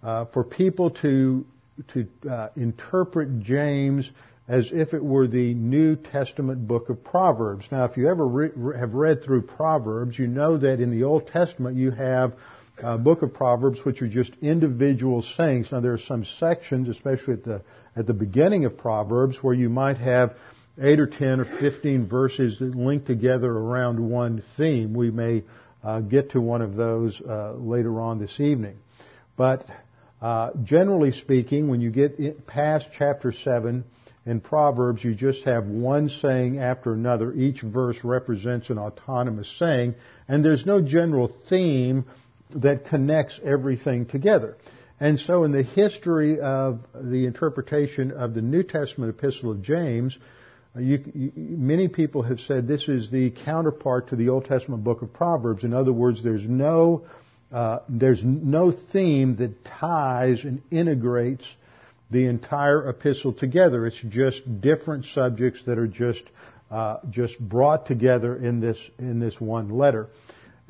uh, 0.03 0.25
for 0.25 0.43
people 0.43 0.91
to 1.01 1.45
to 1.93 2.07
uh, 2.29 2.49
interpret 2.55 3.39
James 3.41 4.09
as 4.47 4.69
if 4.71 4.93
it 4.93 5.03
were 5.03 5.27
the 5.27 5.53
New 5.53 5.95
Testament 5.95 6.67
book 6.67 6.89
of 6.89 7.03
Proverbs. 7.03 7.65
Now, 7.71 7.85
if 7.85 7.95
you 7.95 8.09
ever 8.09 8.27
re- 8.27 8.77
have 8.77 8.93
read 8.93 9.23
through 9.23 9.43
Proverbs, 9.43 10.19
you 10.19 10.27
know 10.27 10.57
that 10.57 10.81
in 10.81 10.91
the 10.91 11.03
Old 11.03 11.27
Testament 11.27 11.77
you 11.77 11.91
have 11.91 12.33
a 12.77 12.97
book 12.97 13.21
of 13.21 13.33
Proverbs 13.33 13.79
which 13.83 14.01
are 14.01 14.07
just 14.07 14.31
individual 14.41 15.21
sayings. 15.21 15.71
Now, 15.71 15.81
there 15.81 15.93
are 15.93 15.99
some 15.99 16.25
sections, 16.25 16.89
especially 16.89 17.33
at 17.33 17.43
the 17.43 17.61
at 17.95 18.07
the 18.07 18.13
beginning 18.13 18.65
of 18.65 18.77
Proverbs, 18.77 19.37
where 19.43 19.53
you 19.53 19.69
might 19.69 19.97
have 19.97 20.35
eight 20.81 20.99
or 20.99 21.07
ten 21.07 21.39
or 21.39 21.45
fifteen 21.45 22.07
verses 22.07 22.59
that 22.59 22.75
link 22.75 23.05
together 23.05 23.51
around 23.51 23.99
one 23.99 24.43
theme. 24.55 24.93
We 24.93 25.11
may 25.11 25.43
uh, 25.83 25.99
get 25.99 26.31
to 26.31 26.41
one 26.41 26.61
of 26.61 26.75
those 26.75 27.21
uh, 27.21 27.53
later 27.53 27.99
on 27.99 28.19
this 28.19 28.39
evening, 28.39 28.77
but 29.35 29.65
uh, 30.21 30.51
generally 30.63 31.11
speaking, 31.11 31.67
when 31.67 31.81
you 31.81 31.91
get 31.91 32.47
past 32.47 32.87
chapter 32.97 33.31
seven 33.31 33.83
in 34.25 34.39
Proverbs, 34.39 35.03
you 35.03 35.15
just 35.15 35.43
have 35.45 35.65
one 35.65 36.07
saying 36.09 36.59
after 36.59 36.93
another. 36.93 37.33
Each 37.33 37.61
verse 37.61 37.97
represents 38.03 38.69
an 38.69 38.77
autonomous 38.77 39.51
saying, 39.57 39.95
and 40.27 40.45
there's 40.45 40.65
no 40.65 40.79
general 40.79 41.35
theme 41.49 42.05
that 42.55 42.85
connects 42.85 43.39
everything 43.43 44.05
together. 44.05 44.57
And 44.99 45.19
so 45.19 45.43
in 45.43 45.51
the 45.51 45.63
history 45.63 46.39
of 46.39 46.81
the 46.93 47.25
interpretation 47.25 48.11
of 48.11 48.33
the 48.33 48.41
New 48.41 48.63
Testament 48.63 49.09
epistle 49.17 49.51
of 49.51 49.63
James, 49.63 50.15
you, 50.77 51.03
you, 51.13 51.31
many 51.35 51.87
people 51.87 52.21
have 52.21 52.39
said 52.41 52.67
this 52.67 52.87
is 52.87 53.09
the 53.09 53.31
counterpart 53.31 54.09
to 54.09 54.15
the 54.15 54.29
Old 54.29 54.45
Testament 54.45 54.83
book 54.83 55.01
of 55.01 55.11
Proverbs. 55.11 55.63
In 55.63 55.73
other 55.73 55.91
words, 55.91 56.23
there's 56.23 56.47
no, 56.47 57.07
uh, 57.51 57.79
there's 57.89 58.23
no 58.23 58.71
theme 58.71 59.37
that 59.37 59.65
ties 59.65 60.43
and 60.43 60.61
integrates 60.69 61.47
the 62.11 62.27
entire 62.27 62.87
epistle 62.89 63.33
together. 63.33 63.87
It's 63.87 63.99
just 64.09 64.61
different 64.61 65.05
subjects 65.05 65.63
that 65.65 65.77
are 65.77 65.87
just 65.87 66.23
uh, 66.69 66.97
just 67.09 67.37
brought 67.37 67.85
together 67.85 68.35
in 68.35 68.61
this 68.61 68.77
in 68.97 69.19
this 69.19 69.39
one 69.41 69.69
letter. 69.69 70.07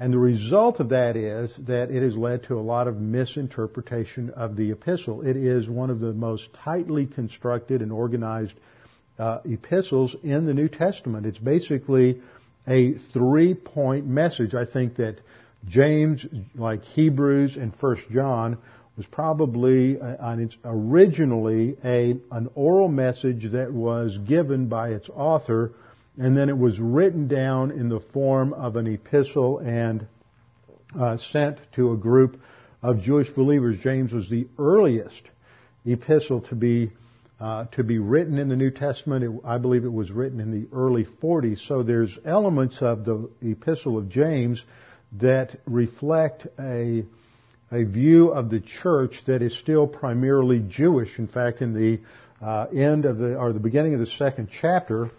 And 0.02 0.12
the 0.12 0.18
result 0.18 0.80
of 0.80 0.90
that 0.90 1.16
is 1.16 1.52
that 1.68 1.92
it 1.92 2.02
has 2.02 2.18
led 2.18 2.46
to 2.46 2.58
a 2.58 2.60
lot 2.60 2.88
of 2.88 3.00
misinterpretation 3.00 4.32
of 4.32 4.56
the 4.56 4.72
epistle. 4.72 5.22
It 5.22 5.38
is 5.38 5.70
one 5.70 5.92
of 5.92 6.00
the 6.00 6.12
most 6.12 6.52
tightly 6.56 7.06
constructed 7.06 7.84
and 7.84 7.92
organized 7.92 8.56
uh, 9.20 9.42
epistles 9.46 10.16
in 10.24 10.48
the 10.48 10.56
New 10.56 10.70
Testament. 10.70 11.28
It's 11.28 11.38
basically 11.38 12.20
a 12.68 12.94
three-point 13.14 14.08
message. 14.08 14.56
I 14.56 14.66
think 14.66 14.96
that 14.96 15.18
James, 15.68 16.26
like 16.56 16.84
Hebrews 16.84 17.56
and 17.56 17.76
First 17.76 18.10
John, 18.10 18.58
was 18.98 19.06
probably 19.06 20.02
uh, 20.02 20.36
originally 20.66 21.78
a 21.84 22.16
an 22.32 22.50
oral 22.56 22.88
message 22.88 23.52
that 23.52 23.72
was 23.72 24.18
given 24.18 24.66
by 24.66 24.90
its 24.90 25.10
author, 25.10 25.74
and 26.18 26.36
then 26.36 26.50
it 26.50 26.58
was 26.58 26.80
written 26.80 27.28
down 27.28 27.72
in 27.72 27.90
the 27.90 28.00
form 28.00 28.54
of 28.54 28.76
an 28.76 28.88
epistle 28.88 29.60
and 29.60 30.08
uh, 31.00 31.18
sent 31.18 31.58
to 31.74 31.94
a 31.94 31.98
group 31.98 32.42
of 32.82 33.02
Jewish 33.02 33.30
believers. 33.30 33.80
James 33.80 34.12
was 34.12 34.30
the 34.30 34.48
earliest 34.58 35.22
epistle 35.86 36.42
to 36.42 36.56
be 36.56 36.92
uh, 37.40 37.66
to 37.72 37.84
be 37.84 37.98
written 37.98 38.38
in 38.38 38.50
the 38.50 38.56
New 38.56 38.70
Testament. 38.70 39.24
It, 39.24 39.32
I 39.44 39.58
believe 39.58 39.84
it 39.84 39.92
was 39.92 40.12
written 40.12 40.40
in 40.40 40.52
the 40.52 40.68
early 40.76 41.06
40s. 41.06 41.68
So 41.68 41.82
there's 41.82 42.16
elements 42.24 42.78
of 42.82 43.04
the 43.04 43.32
epistle 43.42 43.98
of 43.98 44.10
James 44.10 44.62
that 45.14 45.60
reflect 45.66 46.46
a 46.60 47.04
a 47.72 47.84
view 47.84 48.30
of 48.30 48.50
the 48.50 48.60
church 48.60 49.24
that 49.26 49.42
is 49.42 49.58
still 49.58 49.88
primarily 49.88 50.60
Jewish. 50.60 51.18
In 51.18 51.28
fact, 51.28 51.62
in 51.62 51.74
the 51.74 52.00
uh, 52.46 52.66
end 52.66 53.06
of 53.06 53.18
the 53.18 53.38
or 53.38 53.54
the 53.54 53.60
beginning 53.60 53.94
of 53.94 54.02
the 54.02 54.06
second 54.06 54.50
chapter, 54.52 55.10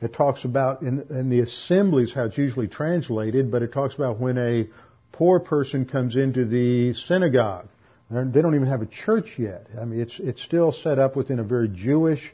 it 0.00 0.14
talks 0.14 0.44
about 0.44 0.82
in, 0.82 1.06
in 1.10 1.30
the 1.30 1.40
assemblies 1.40 2.12
how 2.12 2.24
it's 2.24 2.38
usually 2.38 2.68
translated, 2.68 3.50
but 3.50 3.62
it 3.62 3.72
talks 3.72 3.94
about 3.94 4.18
when 4.20 4.38
a 4.38 4.68
poor 5.12 5.40
person 5.40 5.84
comes 5.84 6.14
into 6.14 6.44
the 6.44 6.94
synagogue. 6.94 7.68
They 8.10 8.40
don't 8.40 8.54
even 8.54 8.68
have 8.68 8.80
a 8.80 8.86
church 8.86 9.34
yet. 9.36 9.66
I 9.78 9.84
mean, 9.84 10.00
it's 10.00 10.18
it's 10.18 10.42
still 10.42 10.72
set 10.72 10.98
up 10.98 11.14
within 11.14 11.40
a 11.40 11.42
very 11.42 11.68
Jewish 11.68 12.32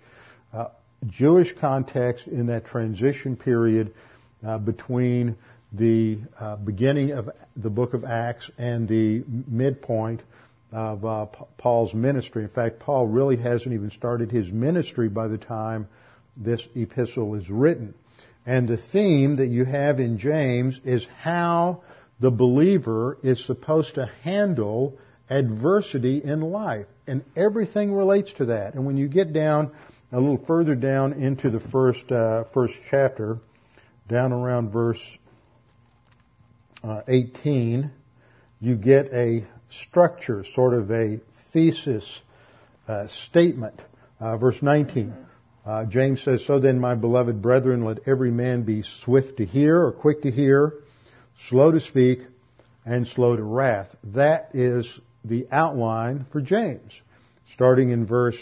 uh, 0.53 0.69
Jewish 1.07 1.53
context 1.61 2.29
in 2.29 2.47
that 2.47 2.67
transition 2.67 3.37
period 3.37 3.93
uh, 4.47 4.59
between 4.59 5.37
the 5.73 6.19
uh, 6.39 6.57
beginning 6.57 7.11
of 7.11 7.31
the 7.57 7.71
book 7.71 7.95
of 7.95 8.05
Acts 8.05 8.49
and 8.57 8.89
the 8.89 9.25
midpoint 9.27 10.23
of 10.71 11.05
uh, 11.05 11.27
Paul's 11.59 11.93
ministry. 11.93 12.45
In 12.45 12.51
fact, 12.51 12.79
Paul 12.79 13.07
really 13.07 13.37
hasn't 13.37 13.75
even 13.75 13.91
started 13.91 14.31
his 14.31 14.51
ministry 14.51 15.09
by 15.09 15.27
the 15.27 15.39
time 15.39 15.89
this 16.37 16.67
epistle 16.75 17.35
is 17.35 17.49
written. 17.49 17.95
And 18.47 18.69
the 18.69 18.77
theme 18.77 19.37
that 19.37 19.47
you 19.47 19.65
have 19.65 20.01
in 20.01 20.19
James 20.19 20.79
is 20.85 21.07
how 21.21 21.83
the 22.21 22.31
believer 22.31 23.19
is 23.23 23.45
supposed 23.45 23.95
to 23.95 24.11
handle 24.23 24.99
adversity 25.31 26.23
in 26.23 26.41
life. 26.41 26.87
And 27.07 27.25
everything 27.37 27.93
relates 27.93 28.33
to 28.35 28.47
that. 28.47 28.75
And 28.75 28.87
when 28.87 28.97
you 28.97 29.09
get 29.09 29.33
down 29.33 29.73
a 30.13 30.21
little 30.21 30.45
further 30.47 30.75
down 30.75 31.15
into 31.15 31.51
the 31.51 31.61
first, 31.61 32.11
uh, 32.13 32.45
first 32.53 32.75
chapter, 32.91 33.39
down 34.09 34.33
around 34.33 34.71
verse 34.71 35.03
uh, 36.83 37.01
18, 37.09 37.91
you 38.61 38.77
get 38.77 39.07
a 39.13 39.45
structure, 39.69 40.45
sort 40.55 40.75
of 40.75 40.91
a 40.91 41.21
thesis 41.53 42.21
uh, 42.87 43.09
statement. 43.09 43.81
Uh, 44.21 44.37
verse 44.37 44.63
19, 44.63 45.15
uh, 45.65 45.87
James 45.87 46.23
says, 46.23 46.45
So 46.45 46.61
then, 46.61 46.79
my 46.79 46.95
beloved 46.95 47.41
brethren, 47.41 47.85
let 47.85 48.07
every 48.07 48.31
man 48.31 48.63
be 48.63 48.85
swift 49.05 49.39
to 49.39 49.47
hear 49.47 49.83
or 49.83 49.93
quick 49.93 50.23
to 50.23 50.31
hear, 50.31 50.75
slow 51.49 51.73
to 51.73 51.81
speak, 51.81 52.21
and 52.85 53.07
slow 53.09 53.37
to 53.37 53.43
wrath. 53.43 53.89
That 54.05 54.51
is 54.53 54.89
the 55.25 55.47
outline 55.51 56.27
for 56.33 56.41
James. 56.41 56.93
Starting 57.55 57.91
in 57.91 58.07
verse 58.07 58.37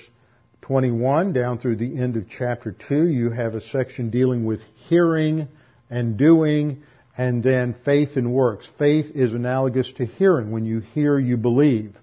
21 0.62 1.32
down 1.32 1.58
through 1.58 1.76
the 1.76 1.98
end 1.98 2.16
of 2.16 2.28
chapter 2.28 2.74
2, 2.88 3.06
you 3.08 3.30
have 3.30 3.54
a 3.54 3.60
section 3.60 4.10
dealing 4.10 4.44
with 4.44 4.60
hearing 4.88 5.48
and 5.90 6.16
doing 6.16 6.82
and 7.16 7.42
then 7.42 7.74
faith 7.84 8.16
and 8.16 8.32
works. 8.32 8.66
Faith 8.78 9.14
is 9.14 9.32
analogous 9.34 9.92
to 9.94 10.06
hearing. 10.06 10.50
When 10.50 10.64
you 10.64 10.80
hear, 10.80 11.18
you 11.18 11.36
believe. 11.36 11.94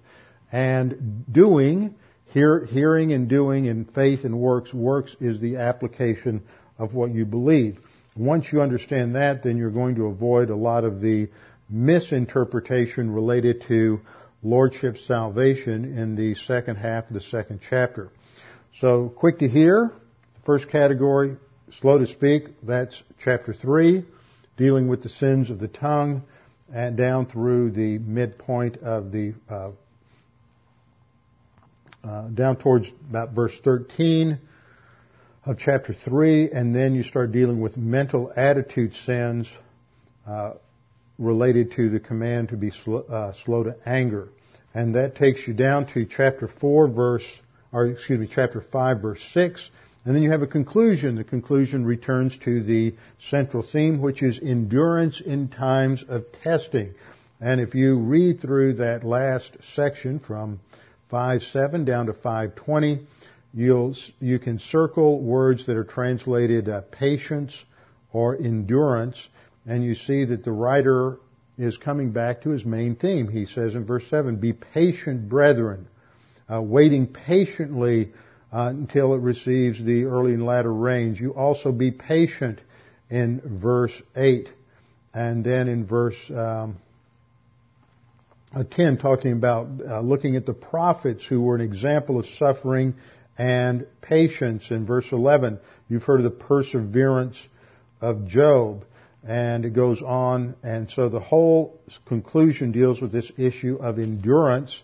And 0.52 1.24
doing, 1.30 1.94
hear, 2.32 2.64
hearing 2.66 3.12
and 3.12 3.28
doing 3.28 3.68
and 3.68 3.92
faith 3.94 4.24
and 4.24 4.38
works, 4.38 4.72
works 4.72 5.14
is 5.20 5.40
the 5.40 5.56
application 5.56 6.42
of 6.78 6.94
what 6.94 7.12
you 7.12 7.24
believe. 7.24 7.78
Once 8.16 8.52
you 8.52 8.60
understand 8.60 9.14
that, 9.14 9.42
then 9.42 9.56
you're 9.56 9.70
going 9.70 9.94
to 9.96 10.06
avoid 10.06 10.50
a 10.50 10.56
lot 10.56 10.84
of 10.84 11.00
the 11.00 11.28
misinterpretation 11.68 13.10
related 13.10 13.64
to 13.68 14.00
lordship 14.42 14.96
salvation 15.06 15.96
in 15.96 16.16
the 16.16 16.34
second 16.46 16.76
half 16.76 17.06
of 17.08 17.14
the 17.14 17.20
second 17.20 17.60
chapter. 17.68 18.10
So, 18.80 19.08
quick 19.08 19.38
to 19.40 19.48
hear, 19.48 19.92
first 20.44 20.68
category, 20.70 21.36
slow 21.80 21.98
to 21.98 22.06
speak, 22.06 22.44
that's 22.62 23.00
chapter 23.22 23.52
3 23.52 24.04
dealing 24.60 24.88
with 24.88 25.02
the 25.02 25.08
sins 25.08 25.48
of 25.48 25.58
the 25.58 25.68
tongue, 25.68 26.22
and 26.72 26.94
down 26.94 27.24
through 27.24 27.70
the 27.70 27.96
midpoint 27.98 28.76
of 28.82 29.10
the, 29.10 29.32
uh, 29.48 29.70
uh, 32.04 32.28
down 32.28 32.56
towards 32.56 32.88
about 33.08 33.32
verse 33.32 33.56
13. 33.62 34.38
of 35.46 35.58
chapter 35.58 35.94
3, 35.94 36.50
and 36.50 36.74
then 36.74 36.94
you 36.94 37.02
start 37.02 37.32
dealing 37.32 37.60
with 37.60 37.76
mental 37.76 38.30
attitude 38.36 38.92
sins 39.06 39.48
uh, 40.26 40.52
related 41.18 41.72
to 41.72 41.90
the 41.90 42.00
command 42.00 42.48
to 42.50 42.56
be 42.56 42.70
slow, 42.70 43.00
uh, 43.00 43.32
slow 43.44 43.62
to 43.62 43.74
anger. 43.86 44.28
And 44.74 44.94
that 44.94 45.16
takes 45.16 45.46
you 45.46 45.54
down 45.54 45.86
to 45.94 46.06
chapter 46.06 46.48
4 46.60 46.88
verse, 46.88 47.24
or 47.72 47.86
excuse 47.86 48.20
me, 48.20 48.28
chapter 48.32 48.64
5 48.72 49.00
verse 49.00 49.20
6. 49.32 49.70
And 50.04 50.14
then 50.14 50.22
you 50.22 50.30
have 50.30 50.42
a 50.42 50.46
conclusion. 50.46 51.16
The 51.16 51.24
conclusion 51.24 51.84
returns 51.84 52.36
to 52.44 52.62
the 52.62 52.94
central 53.28 53.62
theme, 53.62 54.00
which 54.00 54.22
is 54.22 54.38
endurance 54.42 55.20
in 55.20 55.48
times 55.48 56.02
of 56.08 56.24
testing. 56.42 56.94
And 57.40 57.60
if 57.60 57.74
you 57.74 57.96
read 57.98 58.40
through 58.40 58.74
that 58.74 59.04
last 59.04 59.56
section 59.74 60.20
from 60.20 60.60
5.7 61.10 61.84
down 61.84 62.06
to 62.06 62.12
5.20, 62.12 63.04
you'll, 63.52 63.94
you 64.20 64.38
can 64.38 64.58
circle 64.58 65.20
words 65.20 65.66
that 65.66 65.76
are 65.76 65.84
translated 65.84 66.68
uh, 66.68 66.82
patience 66.92 67.56
or 68.12 68.36
endurance, 68.36 69.28
and 69.66 69.84
you 69.84 69.94
see 69.94 70.24
that 70.24 70.44
the 70.44 70.52
writer 70.52 71.18
is 71.58 71.76
coming 71.76 72.10
back 72.10 72.42
to 72.42 72.50
his 72.50 72.64
main 72.64 72.96
theme. 72.96 73.28
He 73.28 73.46
says 73.46 73.74
in 73.74 73.84
verse 73.84 74.04
7, 74.08 74.36
Be 74.36 74.52
patient, 74.52 75.28
brethren, 75.28 75.88
uh, 76.50 76.62
waiting 76.62 77.06
patiently 77.06 78.12
uh, 78.52 78.68
until 78.68 79.14
it 79.14 79.20
receives 79.20 79.82
the 79.84 80.04
early 80.04 80.34
and 80.34 80.44
latter 80.46 80.72
rains. 80.72 81.20
You 81.20 81.34
also 81.34 81.70
be 81.70 81.90
patient 81.90 82.60
in 83.10 83.40
verse 83.44 83.92
8. 84.16 84.48
And 85.12 85.44
then 85.44 85.68
in 85.68 85.86
verse 85.86 86.16
um, 86.30 86.76
10, 88.52 88.98
talking 88.98 89.32
about 89.32 89.68
uh, 89.86 90.00
looking 90.00 90.34
at 90.36 90.44
the 90.44 90.52
prophets 90.52 91.24
who 91.24 91.40
were 91.40 91.54
an 91.54 91.60
example 91.60 92.18
of 92.18 92.26
suffering 92.26 92.94
and 93.38 93.86
patience. 94.00 94.70
In 94.70 94.84
verse 94.84 95.06
11, 95.12 95.60
you've 95.88 96.02
heard 96.02 96.20
of 96.20 96.24
the 96.24 96.30
perseverance 96.30 97.40
of 98.00 98.26
Job. 98.26 98.84
And 99.22 99.66
it 99.66 99.74
goes 99.74 100.00
on, 100.00 100.56
and 100.62 100.90
so 100.90 101.10
the 101.10 101.20
whole 101.20 101.78
conclusion 102.06 102.72
deals 102.72 103.02
with 103.02 103.12
this 103.12 103.30
issue 103.36 103.76
of 103.76 103.98
endurance 103.98 104.74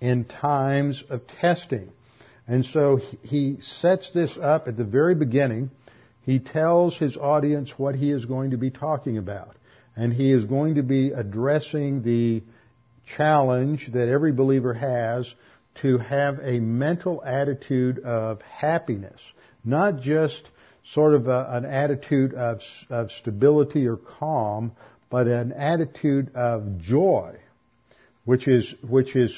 in 0.00 0.24
times 0.24 1.04
of 1.10 1.26
testing. 1.26 1.92
And 2.48 2.64
so 2.64 2.98
he 3.22 3.58
sets 3.60 4.10
this 4.10 4.38
up 4.38 4.68
at 4.68 4.78
the 4.78 4.84
very 4.84 5.14
beginning. 5.14 5.70
He 6.22 6.38
tells 6.38 6.96
his 6.96 7.16
audience 7.18 7.78
what 7.78 7.94
he 7.94 8.10
is 8.10 8.24
going 8.24 8.52
to 8.52 8.56
be 8.56 8.70
talking 8.70 9.18
about. 9.18 9.54
And 9.94 10.12
he 10.12 10.32
is 10.32 10.46
going 10.46 10.76
to 10.76 10.82
be 10.82 11.10
addressing 11.10 12.02
the 12.02 12.42
challenge 13.16 13.90
that 13.92 14.08
every 14.08 14.32
believer 14.32 14.74
has 14.74 15.32
to 15.82 15.98
have 15.98 16.38
a 16.42 16.60
mental 16.60 17.22
attitude 17.24 17.98
of 17.98 18.40
happiness, 18.42 19.20
not 19.64 20.00
just 20.00 20.42
sort 20.92 21.14
of 21.14 21.26
a, 21.26 21.48
an 21.50 21.64
attitude 21.64 22.34
of, 22.34 22.60
of 22.90 23.10
stability 23.10 23.86
or 23.86 23.96
calm, 23.96 24.72
but 25.10 25.26
an 25.26 25.52
attitude 25.52 26.34
of 26.34 26.80
joy, 26.80 27.34
which 28.24 28.46
is, 28.46 28.72
which 28.82 29.16
is 29.16 29.32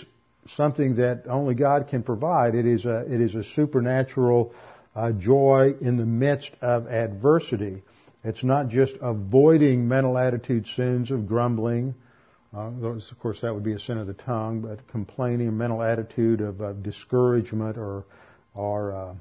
something 0.56 0.96
that 0.96 1.24
only 1.28 1.54
God 1.54 1.88
can 1.88 2.02
provide. 2.02 2.54
It 2.54 2.66
is 2.66 2.84
a, 2.84 3.12
it 3.12 3.20
is 3.20 3.34
a 3.34 3.44
supernatural 3.44 4.54
uh, 4.94 5.12
joy 5.12 5.74
in 5.80 5.96
the 5.96 6.06
midst 6.06 6.50
of 6.60 6.86
adversity. 6.86 7.82
It's 8.24 8.42
not 8.42 8.68
just 8.68 8.94
avoiding 9.00 9.86
mental 9.86 10.18
attitude 10.18 10.66
sins 10.74 11.10
of 11.10 11.28
grumbling. 11.28 11.94
Uh, 12.56 12.70
of 12.86 13.18
course, 13.20 13.38
that 13.42 13.52
would 13.52 13.64
be 13.64 13.74
a 13.74 13.78
sin 13.78 13.98
of 13.98 14.06
the 14.06 14.14
tongue, 14.14 14.62
but 14.62 14.88
complaining, 14.88 15.48
a 15.48 15.52
mental 15.52 15.82
attitude 15.82 16.40
of, 16.40 16.62
of 16.62 16.82
discouragement 16.82 17.76
or, 17.76 18.06
or 18.54 18.92
uh, 18.94 19.14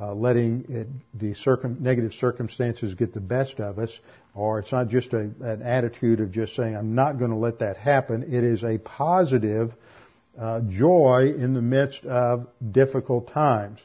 uh, 0.00 0.14
letting 0.14 0.64
it, 0.70 0.88
the 1.12 1.34
circum, 1.34 1.76
negative 1.80 2.12
circumstances 2.14 2.94
get 2.94 3.12
the 3.12 3.20
best 3.20 3.60
of 3.60 3.78
us, 3.78 3.90
or 4.34 4.58
it's 4.58 4.72
not 4.72 4.88
just 4.88 5.12
a, 5.12 5.18
an 5.18 5.60
attitude 5.62 6.20
of 6.20 6.32
just 6.32 6.56
saying, 6.56 6.74
I'm 6.74 6.94
not 6.94 7.18
going 7.18 7.30
to 7.30 7.36
let 7.36 7.58
that 7.58 7.76
happen. 7.76 8.22
It 8.22 8.42
is 8.42 8.64
a 8.64 8.78
positive 8.78 9.74
uh, 10.40 10.60
joy 10.60 11.34
in 11.36 11.52
the 11.52 11.60
midst 11.60 12.06
of 12.06 12.46
difficult 12.70 13.30
times. 13.34 13.80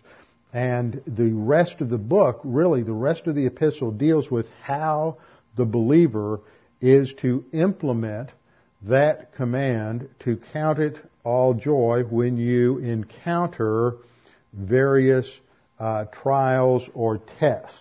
And 0.53 1.01
the 1.05 1.33
rest 1.33 1.81
of 1.81 1.89
the 1.89 1.97
book, 1.97 2.39
really, 2.45 2.83
the 2.83 2.93
rest 2.93 3.27
of 3.27 3.35
the 3.35 3.47
epistle 3.47 3.91
deals 3.91 4.31
with 4.31 4.47
how 4.61 5.17
the 5.57 5.65
believer 5.65 6.39
is 6.79 7.13
to 7.21 7.43
implement 7.51 8.29
that 8.83 9.33
command 9.35 10.09
to 10.19 10.39
count 10.53 10.79
it 10.79 10.97
all 11.23 11.53
joy 11.53 12.03
when 12.09 12.37
you 12.37 12.77
encounter 12.77 13.95
various 14.53 15.29
uh, 15.79 16.05
trials 16.05 16.87
or 16.93 17.19
tests. 17.39 17.77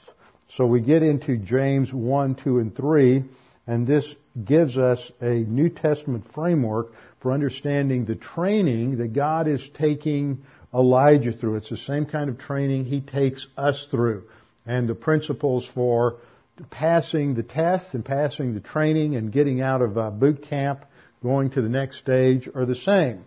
So 0.57 0.67
we 0.67 0.81
get 0.81 1.03
into 1.03 1.37
James 1.37 1.93
1, 1.93 2.37
2, 2.37 2.59
and 2.59 2.75
3, 2.75 3.25
and 3.67 3.87
this 3.87 4.15
gives 4.45 4.79
us 4.79 5.11
a 5.21 5.35
New 5.41 5.69
Testament 5.69 6.25
framework 6.35 6.93
for 7.21 7.33
understanding 7.33 8.05
the 8.05 8.15
training 8.15 8.99
that 8.99 9.13
God 9.13 9.49
is 9.49 9.67
taking 9.75 10.45
Elijah 10.73 11.33
through. 11.33 11.57
It's 11.57 11.71
the 11.71 11.77
same 11.77 12.07
kind 12.07 12.31
of 12.31 12.39
training 12.39 12.85
He 12.85 13.01
takes 13.01 13.47
us 13.57 13.87
through. 13.91 14.25
And 14.65 14.89
the 14.89 14.95
principles 14.95 15.69
for 15.75 16.19
passing 16.71 17.35
the 17.35 17.43
tests 17.43 17.93
and 17.93 18.05
passing 18.05 18.55
the 18.55 18.61
training 18.61 19.17
and 19.17 19.33
getting 19.33 19.61
out 19.61 19.83
of 19.83 19.97
uh, 19.99 20.11
boot 20.11 20.43
camp, 20.49 20.85
going 21.23 21.51
to 21.51 21.63
the 21.63 21.69
next 21.69 21.99
stage 21.99 22.49
are 22.55 22.67
the 22.67 22.75
same. 22.75 23.25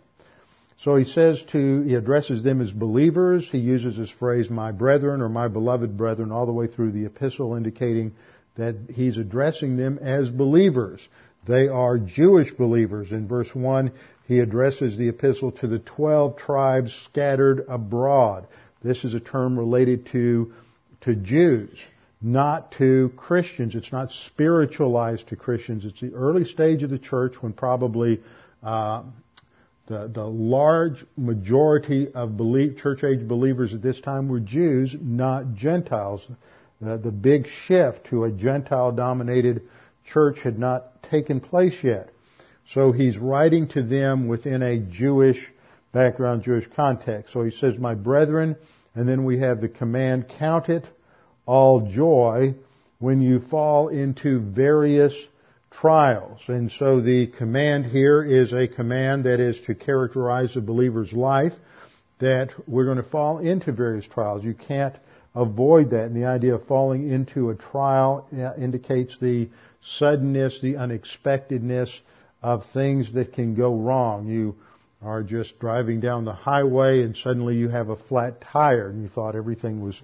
So 0.80 0.96
he 0.96 1.04
says 1.04 1.44
to, 1.52 1.82
he 1.82 1.96
addresses 1.96 2.44
them 2.44 2.62
as 2.62 2.72
believers. 2.72 3.48
He 3.52 3.58
uses 3.58 3.98
this 3.98 4.10
phrase, 4.10 4.50
my 4.50 4.72
brethren 4.72 5.22
or 5.22 5.28
my 5.28 5.50
beloved 5.50 5.98
brethren, 5.98 6.32
all 6.32 6.46
the 6.46 6.54
way 6.54 6.68
through 6.68 6.94
the 6.94 7.06
epistle, 7.06 7.56
indicating 7.56 8.16
that 8.56 8.76
he's 8.94 9.18
addressing 9.18 9.76
them 9.76 10.00
as 10.02 10.30
believers. 10.30 11.02
They 11.46 11.68
are 11.68 11.98
Jewish 11.98 12.54
believers. 12.54 13.12
In 13.12 13.28
verse 13.28 13.54
1, 13.54 13.92
he 14.26 14.40
addresses 14.40 14.98
the 14.98 15.10
epistle 15.10 15.52
to 15.54 15.68
the 15.68 15.80
12 15.80 16.38
tribes 16.38 16.94
scattered 17.06 17.66
abroad. 17.68 18.48
This 18.82 19.04
is 19.04 19.14
a 19.14 19.20
term 19.20 19.60
related 19.60 20.06
to, 20.08 20.54
to 21.02 21.16
Jews, 21.16 21.78
not 22.22 22.74
to 22.74 23.12
Christians. 23.16 23.76
It's 23.76 23.92
not 23.92 24.12
spiritualized 24.28 25.30
to 25.30 25.36
Christians. 25.36 25.86
It's 25.86 26.02
the 26.02 26.14
early 26.14 26.44
stage 26.44 26.84
of 26.84 26.90
the 26.90 27.00
church 27.00 27.36
when 27.42 27.54
probably 27.54 28.22
uh, 28.62 29.04
the, 29.88 30.10
the 30.14 30.26
large 30.26 31.06
majority 31.18 32.12
of 32.14 32.38
church 32.78 33.04
age 33.04 33.28
believers 33.28 33.74
at 33.74 33.82
this 33.82 34.00
time 34.02 34.28
were 34.28 34.40
Jews, 34.40 34.96
not 35.00 35.56
Gentiles. 35.56 36.28
The, 36.82 36.98
the 36.98 37.12
big 37.12 37.48
shift 37.66 38.08
to 38.08 38.26
a 38.26 38.32
Gentile 38.32 38.92
dominated 38.92 39.64
church 40.12 40.40
had 40.40 40.60
not 40.60 41.04
taken 41.04 41.40
place 41.40 41.78
yet. 41.84 42.10
So 42.74 42.92
he's 42.92 43.18
writing 43.18 43.70
to 43.70 43.82
them 43.82 44.28
within 44.28 44.62
a 44.62 44.78
Jewish 44.78 45.40
background, 45.92 46.44
Jewish 46.44 46.68
context. 46.76 47.34
So 47.34 47.44
he 47.44 47.52
says, 47.52 47.80
my 47.80 47.96
brethren, 47.96 48.58
and 48.94 49.10
then 49.10 49.24
we 49.24 49.40
have 49.40 49.60
the 49.60 49.70
command, 49.70 50.30
count 50.38 50.70
it 50.70 50.88
all 51.50 51.90
joy 51.92 52.54
when 53.00 53.22
you 53.22 53.40
fall 53.40 53.88
into 53.88 54.40
various 54.40 55.16
trials. 55.72 56.40
And 56.48 56.72
so 56.72 57.02
the 57.02 57.26
command 57.26 57.88
here 57.88 58.24
is 58.24 58.54
a 58.54 58.68
command 58.68 59.24
that 59.24 59.40
is 59.40 59.60
to 59.62 59.74
characterize 59.74 60.56
a 60.56 60.62
believer's 60.62 61.12
life, 61.12 61.54
that 62.20 62.52
we're 62.68 62.86
going 62.86 62.98
to 62.98 63.10
fall 63.10 63.40
into 63.40 63.72
various 63.72 64.06
trials. 64.06 64.44
You 64.44 64.54
can't 64.54 64.96
avoid 65.34 65.90
that. 65.90 66.04
And 66.04 66.16
the 66.16 66.26
idea 66.26 66.54
of 66.54 66.68
falling 66.68 67.10
into 67.10 67.50
a 67.50 67.56
trial 67.56 68.28
uh, 68.32 68.54
indicates 68.62 69.18
the 69.20 69.50
suddenness, 69.98 70.60
the 70.62 70.78
unexpectedness 70.78 72.00
of 72.44 72.64
things 72.76 73.12
that 73.14 73.34
can 73.34 73.56
go 73.56 73.76
wrong. 73.76 74.28
You 74.28 74.56
are 75.02 75.24
just 75.24 75.58
driving 75.58 76.00
down 76.00 76.26
the 76.26 76.34
highway 76.34 77.02
and 77.02 77.18
suddenly 77.18 77.56
you 77.56 77.70
have 77.70 77.90
a 77.90 77.96
flat 77.96 78.40
tire 78.40 78.90
and 78.90 79.02
you 79.02 79.08
thought 79.08 79.36
everything 79.36 79.82
was 79.82 80.00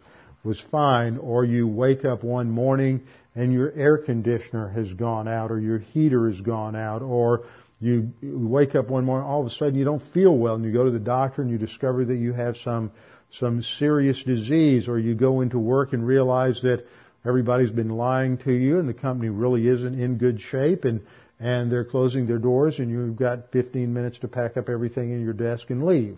was 0.45 0.60
fine, 0.71 1.17
or 1.17 1.43
you 1.43 1.67
wake 1.67 2.05
up 2.05 2.23
one 2.23 2.49
morning 2.49 3.01
and 3.36 3.51
your 3.51 3.71
air 3.73 3.97
conditioner 3.97 4.69
has 4.69 4.91
gone 4.93 5.27
out, 5.27 5.51
or 5.51 5.60
your 5.60 5.79
heater 5.79 6.29
has 6.29 6.39
gone 6.39 6.75
out, 6.75 7.01
or 7.01 7.45
you 7.81 8.13
wake 8.21 8.75
up 8.75 8.89
one 8.89 9.03
morning, 9.03 9.27
all 9.27 9.41
of 9.41 9.47
a 9.47 9.49
sudden 9.49 9.75
you 9.75 9.84
don't 9.84 10.03
feel 10.13 10.36
well, 10.36 10.55
and 10.55 10.63
you 10.63 10.71
go 10.71 10.86
to 10.86 10.91
the 10.91 10.99
doctor 10.99 11.41
and 11.41 11.51
you 11.51 11.58
discover 11.58 12.05
that 12.05 12.15
you 12.15 12.31
have 12.34 12.55
some 12.58 12.91
some 13.39 13.62
serious 13.62 14.23
disease, 14.23 14.88
or 14.88 14.97
you 14.97 15.13
go 15.13 15.41
into 15.41 15.60
work 15.60 15.91
and 15.91 16.08
realize 16.08 16.62
that 16.62 16.86
everybody's 17.25 17.71
been 17.71 17.89
lying 17.89 18.38
to 18.38 18.53
you, 18.53 18.79
and 18.79 18.88
the 18.88 18.93
company 18.93 19.29
really 19.29 19.67
isn't 19.67 19.99
in 19.99 20.17
good 20.17 20.39
shape, 20.39 20.86
and 20.86 21.01
and 21.39 21.69
they're 21.69 21.84
closing 21.84 22.27
their 22.27 22.38
doors, 22.38 22.79
and 22.79 22.89
you've 22.89 23.17
got 23.17 23.51
15 23.51 23.93
minutes 23.93 24.19
to 24.19 24.27
pack 24.27 24.55
up 24.55 24.69
everything 24.69 25.12
in 25.12 25.21
your 25.21 25.34
desk 25.34 25.69
and 25.69 25.86
leave. 25.86 26.17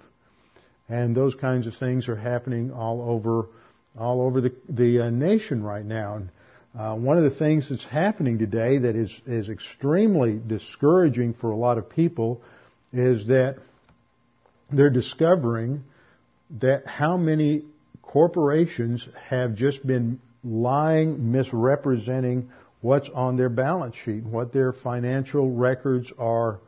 And 0.89 1.15
those 1.15 1.33
kinds 1.33 1.65
of 1.65 1.75
things 1.75 2.07
are 2.07 2.15
happening 2.15 2.71
all 2.71 3.01
over 3.01 3.47
all 3.99 4.21
over 4.21 4.41
the, 4.41 4.53
the 4.69 5.01
uh, 5.01 5.10
nation 5.10 5.63
right 5.63 5.86
now. 5.86 6.15
And 6.15 6.29
uh, 6.77 6.95
one 6.95 7.17
of 7.17 7.23
the 7.23 7.38
things 7.38 7.69
that's 7.69 7.86
happening 7.86 8.38
today 8.38 8.77
that 8.77 8.95
is, 8.95 9.12
is 9.25 9.49
extremely 9.49 10.39
discouraging 10.45 11.33
for 11.33 11.51
a 11.51 11.57
lot 11.57 11.77
of 11.77 11.89
people 11.89 12.41
is 12.93 13.27
that 13.27 13.57
they're 14.71 14.89
discovering 14.89 15.83
that 16.60 16.86
how 16.86 17.17
many 17.17 17.63
corporations 18.01 19.07
have 19.29 19.55
just 19.55 19.86
been 19.86 20.19
lying, 20.43 21.31
misrepresenting 21.31 22.49
what's 22.81 23.10
on 23.10 23.38
their 23.38 23.49
balance 23.49 23.95
sheet, 24.05 24.23
what 24.23 24.53
their 24.53 24.71
financial 24.71 25.51
records 25.51 26.12
are, 26.17 26.60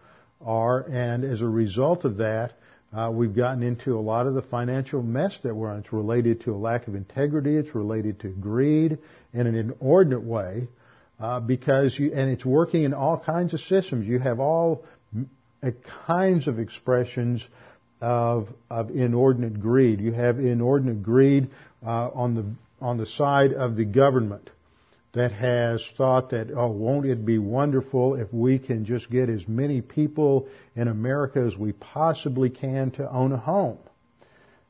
are, 0.45 0.81
and 0.89 1.23
as 1.23 1.41
a 1.41 1.47
result 1.47 2.03
of 2.03 2.17
that, 2.17 2.53
uh, 2.91 3.11
we've 3.13 3.35
gotten 3.35 3.61
into 3.61 3.97
a 3.97 4.01
lot 4.01 4.25
of 4.25 4.33
the 4.33 4.41
financial 4.41 5.03
mess 5.03 5.37
that 5.43 5.55
we're 5.55 5.71
in. 5.73 5.79
It's 5.79 5.93
related 5.93 6.41
to 6.41 6.55
a 6.55 6.57
lack 6.57 6.87
of 6.87 6.95
integrity. 6.95 7.55
It's 7.55 7.75
related 7.75 8.19
to 8.21 8.29
greed 8.29 8.97
in 9.33 9.47
an 9.47 9.55
inordinate 9.55 10.23
way, 10.23 10.67
uh, 11.19 11.39
because 11.39 11.97
you, 11.99 12.11
and 12.13 12.29
it's 12.29 12.45
working 12.45 12.83
in 12.83 12.93
all 12.93 13.19
kinds 13.19 13.53
of 13.53 13.59
systems. 13.61 14.07
You 14.07 14.19
have 14.19 14.39
all 14.39 14.85
kinds 16.07 16.47
of 16.47 16.57
expressions 16.57 17.45
of, 18.01 18.47
of 18.69 18.89
inordinate 18.91 19.59
greed. 19.59 19.99
You 19.99 20.13
have 20.13 20.39
inordinate 20.39 21.03
greed 21.03 21.49
uh, 21.85 22.09
on 22.09 22.35
the 22.35 22.45
on 22.81 22.97
the 22.97 23.05
side 23.05 23.53
of 23.53 23.75
the 23.75 23.85
government 23.85 24.49
that 25.13 25.31
has 25.31 25.83
thought 25.97 26.29
that, 26.29 26.51
oh, 26.55 26.67
won't 26.67 27.05
it 27.05 27.25
be 27.25 27.39
wonderful 27.39 28.15
if 28.15 28.31
we 28.31 28.59
can 28.59 28.85
just 28.85 29.09
get 29.09 29.29
as 29.29 29.47
many 29.47 29.81
people 29.81 30.47
in 30.75 30.87
America 30.87 31.39
as 31.39 31.57
we 31.57 31.71
possibly 31.71 32.49
can 32.49 32.91
to 32.91 33.09
own 33.09 33.31
a 33.31 33.37
home? 33.37 33.79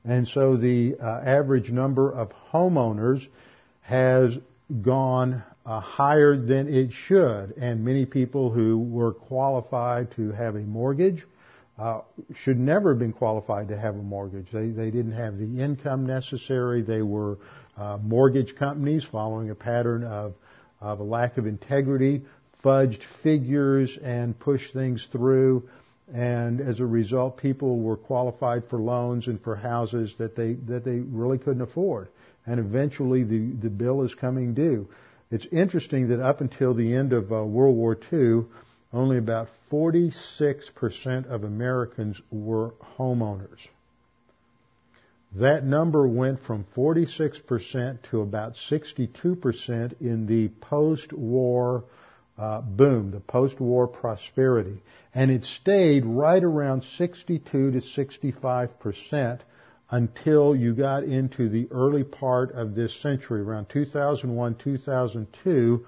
And 0.06 0.28
so 0.28 0.56
the 0.56 0.96
uh, 1.00 1.06
average 1.06 1.70
number 1.70 2.10
of 2.12 2.32
homeowners 2.52 3.28
has 3.82 4.38
gone 4.82 5.44
uh, 5.66 5.82
higher 5.82 6.38
than 6.38 6.74
it 6.74 6.94
should, 6.94 7.54
and 7.58 7.84
many 7.84 8.06
people 8.06 8.50
who 8.50 8.78
were 8.78 9.14
qualified 9.14 10.12
to 10.12 10.32
have 10.32 10.56
a 10.56 10.62
mortgage 10.62 11.26
uh, 11.78 12.02
should 12.44 12.60
never 12.60 12.90
have 12.90 13.00
been 13.00 13.14
qualified 13.14 13.68
to 13.70 13.78
have 13.78 13.96
a 13.96 14.02
mortgage. 14.02 14.48
They 14.52 14.68
they 14.68 14.92
didn't 14.92 15.14
have 15.14 15.38
the 15.38 15.62
income 15.62 16.06
necessary. 16.06 16.82
They 16.82 17.02
were 17.02 17.38
uh, 17.80 17.98
mortgage 17.98 18.56
companies 18.56 19.06
following 19.06 19.50
a 19.50 19.56
pattern 19.56 20.04
of, 20.04 20.34
of 20.82 21.00
a 21.00 21.04
lack 21.04 21.38
of 21.38 21.48
integrity, 21.48 22.22
fudged 22.64 23.02
figures 23.24 23.98
and 24.04 24.38
pushed 24.38 24.74
things 24.74 25.08
through. 25.12 25.70
And 26.14 26.60
as 26.60 26.80
a 26.80 26.86
result, 26.86 27.38
people 27.38 27.80
were 27.80 27.96
qualified 27.96 28.64
for 28.70 28.80
loans 28.80 29.28
and 29.28 29.42
for 29.42 29.56
houses 29.56 30.14
that 30.18 30.36
they, 30.36 30.54
that 30.54 30.84
they 30.84 31.00
really 31.00 31.38
couldn't 31.38 31.62
afford. 31.62 32.10
And 32.46 32.60
eventually 32.60 33.24
the, 33.24 33.52
the 33.62 33.70
bill 33.70 34.04
is 34.04 34.14
coming 34.16 34.54
due. 34.54 34.90
It's 35.32 35.46
interesting 35.52 36.10
that 36.10 36.20
up 36.20 36.42
until 36.42 36.74
the 36.74 36.94
end 36.96 37.14
of 37.14 37.32
uh, 37.32 37.44
World 37.44 37.76
War 37.76 37.98
II, 38.12 38.46
only 38.92 39.18
about 39.20 39.50
46% 39.72 41.30
of 41.30 41.44
Americans 41.44 42.20
were 42.32 42.74
homeowners. 42.98 43.60
That 45.34 45.64
number 45.64 46.08
went 46.08 46.44
from 46.44 46.66
46% 46.76 48.00
to 48.10 48.22
about 48.22 48.56
62% 48.70 50.02
in 50.02 50.26
the 50.26 50.48
post-war 50.62 51.84
uh, 52.38 52.62
boom, 52.62 53.12
the 53.12 53.20
post-war 53.20 53.88
prosperity. 53.88 54.82
And 55.14 55.30
it 55.30 55.44
stayed 55.44 56.06
right 56.06 56.44
around 56.44 56.84
62 56.98 57.72
to 57.72 57.82
65% 57.82 59.40
until 59.92 60.56
you 60.56 60.74
got 60.74 61.04
into 61.04 61.50
the 61.50 61.68
early 61.72 62.04
part 62.04 62.52
of 62.54 62.76
this 62.76 62.96
century, 63.02 63.42
around 63.42 63.70
2001, 63.70 64.56
2002, 64.56 65.86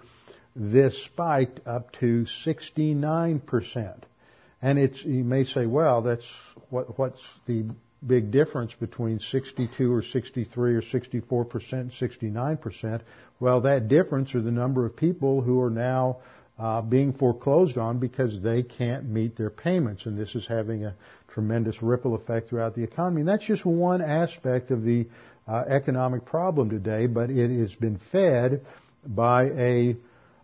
this 0.56 1.04
spiked 1.06 1.66
up 1.66 1.92
to 1.94 2.26
69%. 2.46 4.02
And 4.62 4.78
it's, 4.78 5.04
you 5.04 5.24
may 5.24 5.46
say, 5.46 5.66
well, 5.66 6.02
that's 6.02 6.28
what, 6.70 7.00
what's 7.00 7.22
the 7.46 7.66
big 8.06 8.32
difference 8.32 8.74
between 8.74 9.20
62 9.20 9.94
or 9.94 10.04
63 10.04 10.76
or 10.76 10.82
64 10.82 11.46
percent, 11.46 11.94
69 11.94 12.58
percent. 12.58 13.02
Well, 13.40 13.62
that 13.62 13.88
difference 13.88 14.36
are 14.36 14.42
the 14.42 14.52
number 14.52 14.86
of 14.86 14.96
people 14.96 15.42
who 15.42 15.62
are 15.62 15.70
now 15.70 16.18
uh, 16.60 16.82
being 16.82 17.14
foreclosed 17.14 17.78
on 17.78 18.00
because 18.00 18.40
they 18.42 18.64
can't 18.64 19.06
meet 19.06 19.36
their 19.36 19.50
payments, 19.50 20.06
and 20.06 20.18
this 20.18 20.36
is 20.36 20.46
having 20.48 20.86
a 20.86 20.96
tremendous 21.34 21.82
ripple 21.82 22.16
effect 22.16 22.50
throughout 22.50 22.76
the 22.76 22.84
economy. 22.84 23.22
And 23.22 23.30
that's 23.30 23.46
just 23.46 23.66
one 23.66 24.02
aspect 24.02 24.72
of 24.72 24.84
the 24.84 25.08
uh, 25.48 25.64
economic 25.68 26.26
problem 26.26 26.70
today, 26.70 27.08
but 27.08 27.30
it 27.30 27.50
has 27.60 27.74
been 27.76 28.00
fed 28.12 28.66
by 29.06 29.46
a 29.46 29.96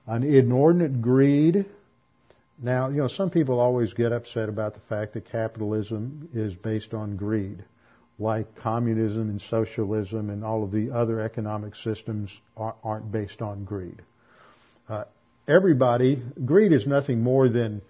an 0.07 0.23
inordinate 0.23 1.01
greed 1.01 1.65
now, 2.61 2.89
you 2.89 2.97
know, 2.97 3.07
some 3.07 3.29
people 3.29 3.59
always 3.59 3.93
get 3.93 4.11
upset 4.11 4.49
about 4.49 4.73
the 4.73 4.79
fact 4.89 5.13
that 5.13 5.29
capitalism 5.31 6.29
is 6.33 6.55
based 6.55 6.93
on 6.93 7.15
greed, 7.15 7.63
like 8.17 8.55
communism 8.55 9.29
and 9.29 9.41
socialism 9.41 10.29
and 10.31 10.43
all 10.43 10.63
of 10.63 10.71
the 10.71 10.91
other 10.91 11.21
economic 11.21 11.75
systems 11.75 12.31
aren't 12.55 13.11
based 13.11 13.41
on 13.41 13.63
greed. 13.63 14.01
Uh, 14.89 15.03
everybody, 15.47 16.21
greed 16.45 16.71
is 16.71 16.87
nothing 16.87 17.21
more 17.21 17.47
than 17.47 17.81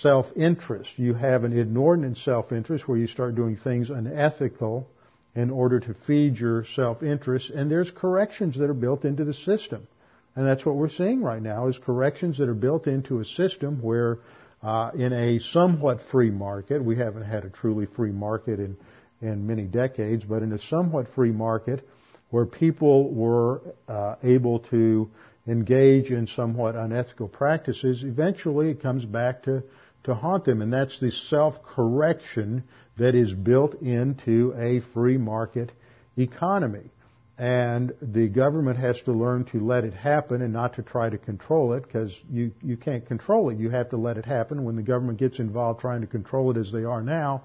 self-interest. 0.00 0.98
You 0.98 1.14
have 1.14 1.42
an 1.42 1.52
inordinate 1.58 2.18
self-interest 2.18 2.86
where 2.86 2.98
you 2.98 3.08
start 3.08 3.34
doing 3.34 3.56
things 3.56 3.90
unethical 3.90 4.86
in 5.34 5.50
order 5.50 5.80
to 5.80 5.94
feed 6.06 6.36
your 6.36 6.64
self-interest, 6.76 7.50
and 7.50 7.70
there's 7.70 7.90
corrections 7.90 8.58
that 8.58 8.70
are 8.70 8.74
built 8.74 9.04
into 9.04 9.24
the 9.24 9.34
system. 9.34 9.88
And 10.34 10.46
that's 10.46 10.64
what 10.64 10.76
we're 10.76 10.88
seeing 10.88 11.22
right 11.22 11.42
now 11.42 11.68
is 11.68 11.78
corrections 11.78 12.38
that 12.38 12.48
are 12.48 12.54
built 12.54 12.86
into 12.86 13.20
a 13.20 13.24
system 13.24 13.82
where 13.82 14.18
uh, 14.62 14.90
in 14.94 15.12
a 15.12 15.38
somewhat 15.38 16.00
free 16.10 16.30
market, 16.30 16.82
we 16.82 16.96
haven't 16.96 17.24
had 17.24 17.44
a 17.44 17.50
truly 17.50 17.86
free 17.86 18.12
market 18.12 18.60
in, 18.60 18.76
in 19.20 19.46
many 19.46 19.64
decades, 19.64 20.24
but 20.24 20.42
in 20.42 20.52
a 20.52 20.58
somewhat 20.58 21.08
free 21.14 21.32
market 21.32 21.86
where 22.30 22.46
people 22.46 23.12
were 23.12 23.60
uh, 23.88 24.14
able 24.22 24.60
to 24.60 25.10
engage 25.46 26.10
in 26.10 26.26
somewhat 26.26 26.76
unethical 26.76 27.28
practices, 27.28 28.02
eventually 28.04 28.70
it 28.70 28.80
comes 28.80 29.04
back 29.04 29.42
to, 29.42 29.62
to 30.04 30.14
haunt 30.14 30.44
them. 30.44 30.62
And 30.62 30.72
that's 30.72 30.98
the 30.98 31.10
self-correction 31.10 32.64
that 32.96 33.14
is 33.14 33.34
built 33.34 33.82
into 33.82 34.54
a 34.56 34.80
free 34.94 35.18
market 35.18 35.72
economy. 36.16 36.90
And 37.38 37.92
the 38.02 38.28
government 38.28 38.78
has 38.78 39.00
to 39.02 39.12
learn 39.12 39.44
to 39.46 39.58
let 39.58 39.84
it 39.84 39.94
happen 39.94 40.42
and 40.42 40.52
not 40.52 40.74
to 40.74 40.82
try 40.82 41.08
to 41.08 41.18
control 41.18 41.72
it 41.72 41.82
because 41.82 42.14
you, 42.30 42.52
you 42.62 42.76
can't 42.76 43.06
control 43.06 43.48
it. 43.48 43.58
You 43.58 43.70
have 43.70 43.90
to 43.90 43.96
let 43.96 44.18
it 44.18 44.26
happen. 44.26 44.64
When 44.64 44.76
the 44.76 44.82
government 44.82 45.18
gets 45.18 45.38
involved 45.38 45.80
trying 45.80 46.02
to 46.02 46.06
control 46.06 46.50
it 46.50 46.56
as 46.58 46.70
they 46.70 46.84
are 46.84 47.02
now, 47.02 47.42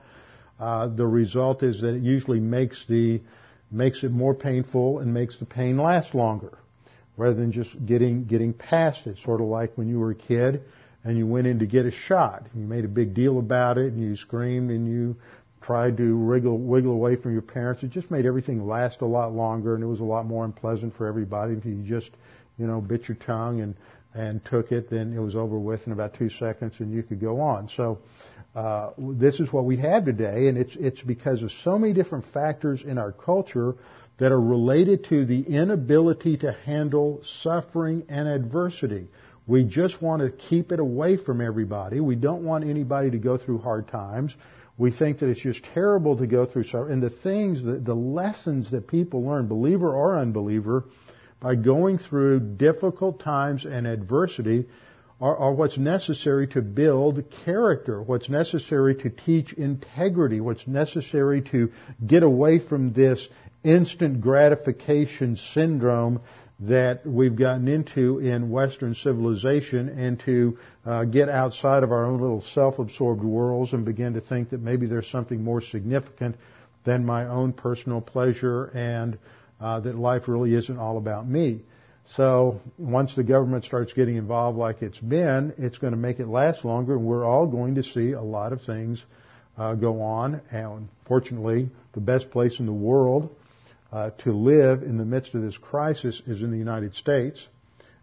uh, 0.59 0.87
the 0.87 1.07
result 1.07 1.63
is 1.63 1.81
that 1.81 1.95
it 1.95 2.03
usually 2.03 2.39
makes 2.39 2.83
the 2.87 3.21
makes 3.69 4.03
it 4.03 4.11
more 4.11 4.33
painful 4.33 4.99
and 4.99 5.13
makes 5.13 5.37
the 5.39 5.45
pain 5.45 5.77
last 5.77 6.15
longer 6.15 6.57
rather 7.15 7.35
than 7.35 7.51
just 7.51 7.69
getting 7.85 8.25
getting 8.25 8.53
past 8.53 9.07
it. 9.07 9.17
Sort 9.23 9.41
of 9.41 9.47
like 9.47 9.77
when 9.77 9.87
you 9.87 9.99
were 9.99 10.11
a 10.11 10.15
kid 10.15 10.63
and 11.03 11.17
you 11.17 11.25
went 11.25 11.47
in 11.47 11.59
to 11.59 11.65
get 11.65 11.85
a 11.85 11.91
shot. 11.91 12.45
You 12.55 12.63
made 12.63 12.85
a 12.85 12.89
big 12.89 13.13
deal 13.13 13.39
about 13.39 13.77
it 13.77 13.93
and 13.93 14.01
you 14.01 14.15
screamed 14.15 14.71
and 14.71 14.87
you 14.87 15.15
tried 15.61 15.97
to 15.97 16.15
wriggle, 16.15 16.57
wiggle 16.57 16.91
away 16.91 17.15
from 17.15 17.33
your 17.33 17.41
parents. 17.41 17.83
It 17.83 17.89
just 17.89 18.11
made 18.11 18.25
everything 18.25 18.67
last 18.67 19.01
a 19.01 19.05
lot 19.05 19.33
longer 19.33 19.75
and 19.75 19.83
it 19.83 19.87
was 19.87 19.99
a 19.99 20.05
lot 20.05 20.25
more 20.25 20.45
unpleasant 20.45 20.95
for 20.95 21.07
everybody. 21.07 21.53
If 21.53 21.65
you 21.65 21.83
just, 21.83 22.11
you 22.57 22.67
know, 22.67 22.79
bit 22.79 23.07
your 23.07 23.17
tongue 23.17 23.61
and, 23.61 23.75
and 24.13 24.43
took 24.45 24.71
it, 24.71 24.89
then 24.89 25.13
it 25.13 25.19
was 25.19 25.35
over 25.35 25.57
with 25.57 25.85
in 25.87 25.93
about 25.93 26.13
two 26.13 26.29
seconds 26.29 26.75
and 26.79 26.91
you 26.91 27.03
could 27.03 27.19
go 27.19 27.41
on. 27.41 27.69
So, 27.75 27.99
uh, 28.55 28.91
this 28.97 29.39
is 29.39 29.51
what 29.53 29.65
we 29.65 29.77
have 29.77 30.05
today 30.05 30.47
and 30.47 30.57
it's, 30.57 30.75
it's 30.75 31.01
because 31.01 31.43
of 31.43 31.51
so 31.63 31.77
many 31.77 31.93
different 31.93 32.25
factors 32.33 32.81
in 32.83 32.97
our 32.97 33.11
culture 33.11 33.75
that 34.17 34.31
are 34.31 34.41
related 34.41 35.05
to 35.05 35.25
the 35.25 35.41
inability 35.41 36.37
to 36.37 36.51
handle 36.65 37.21
suffering 37.41 38.03
and 38.09 38.27
adversity. 38.27 39.07
We 39.45 39.63
just 39.63 40.01
want 40.01 40.21
to 40.23 40.29
keep 40.29 40.71
it 40.71 40.79
away 40.79 41.17
from 41.17 41.39
everybody. 41.39 41.99
We 41.99 42.15
don't 42.15 42.43
want 42.43 42.65
anybody 42.65 43.11
to 43.11 43.17
go 43.17 43.37
through 43.37 43.59
hard 43.59 43.87
times. 43.87 44.35
We 44.77 44.91
think 44.91 45.19
that 45.19 45.29
it's 45.29 45.41
just 45.41 45.63
terrible 45.73 46.17
to 46.17 46.27
go 46.27 46.45
through 46.45 46.65
suffering. 46.65 46.93
And 46.93 47.03
the 47.03 47.09
things, 47.09 47.63
the, 47.63 47.73
the 47.73 47.95
lessons 47.95 48.69
that 48.71 48.87
people 48.87 49.23
learn, 49.23 49.47
believer 49.47 49.91
or 49.93 50.19
unbeliever, 50.19 50.85
by 51.39 51.55
going 51.55 51.97
through 51.97 52.39
difficult 52.39 53.19
times 53.19 53.65
and 53.65 53.87
adversity 53.87 54.67
are, 55.19 55.35
are, 55.35 55.53
what's 55.53 55.77
necessary 55.77 56.47
to 56.47 56.61
build 56.61 57.23
character, 57.45 58.01
what's 58.01 58.29
necessary 58.29 58.95
to 58.95 59.09
teach 59.09 59.53
integrity, 59.53 60.41
what's 60.41 60.67
necessary 60.67 61.41
to 61.41 61.71
get 62.05 62.21
away 62.23 62.59
from 62.59 62.93
this 62.93 63.27
instant 63.63 64.21
gratification 64.21 65.35
syndrome 65.53 66.21
that 66.59 67.05
we've 67.05 67.35
gotten 67.35 67.67
into 67.67 68.19
in 68.19 68.49
Western 68.49 68.95
civilization 68.95 69.89
and 69.89 70.19
to 70.21 70.57
uh, 70.85 71.03
get 71.03 71.29
outside 71.29 71.83
of 71.83 71.91
our 71.91 72.05
own 72.05 72.19
little 72.19 72.41
self-absorbed 72.53 73.23
worlds 73.23 73.73
and 73.73 73.85
begin 73.85 74.13
to 74.13 74.21
think 74.21 74.49
that 74.49 74.61
maybe 74.61 74.87
there's 74.87 75.09
something 75.11 75.43
more 75.43 75.61
significant 75.61 76.35
than 76.83 77.05
my 77.05 77.27
own 77.27 77.53
personal 77.53 78.01
pleasure 78.01 78.65
and 78.73 79.19
uh, 79.61 79.79
that 79.79 79.95
life 79.95 80.27
really 80.27 80.55
isn't 80.55 80.79
all 80.79 80.97
about 80.97 81.27
me. 81.27 81.61
So 82.15 82.61
once 82.77 83.13
the 83.15 83.23
government 83.23 83.65
starts 83.65 83.93
getting 83.93 84.15
involved 84.15 84.57
like 84.57 84.81
it's 84.81 84.97
been, 84.97 85.53
it's 85.57 85.77
going 85.77 85.91
to 85.91 85.97
make 85.97 86.19
it 86.19 86.27
last 86.27 86.63
longer 86.63 86.95
and 86.95 87.05
we're 87.05 87.25
all 87.25 87.45
going 87.45 87.75
to 87.75 87.83
see 87.83 88.13
a 88.13 88.21
lot 88.21 88.53
of 88.53 88.61
things 88.63 89.03
uh, 89.57 89.75
go 89.75 90.01
on. 90.01 90.41
And 90.49 90.87
fortunately, 91.05 91.69
the 91.93 91.99
best 91.99 92.31
place 92.31 92.59
in 92.59 92.65
the 92.65 92.73
world 92.73 93.35
uh, 93.91 94.09
to 94.19 94.31
live 94.31 94.83
in 94.83 94.97
the 94.97 95.05
midst 95.05 95.33
of 95.35 95.41
this 95.41 95.57
crisis 95.57 96.21
is 96.27 96.41
in 96.41 96.51
the 96.51 96.57
United 96.57 96.95
States, 96.95 97.45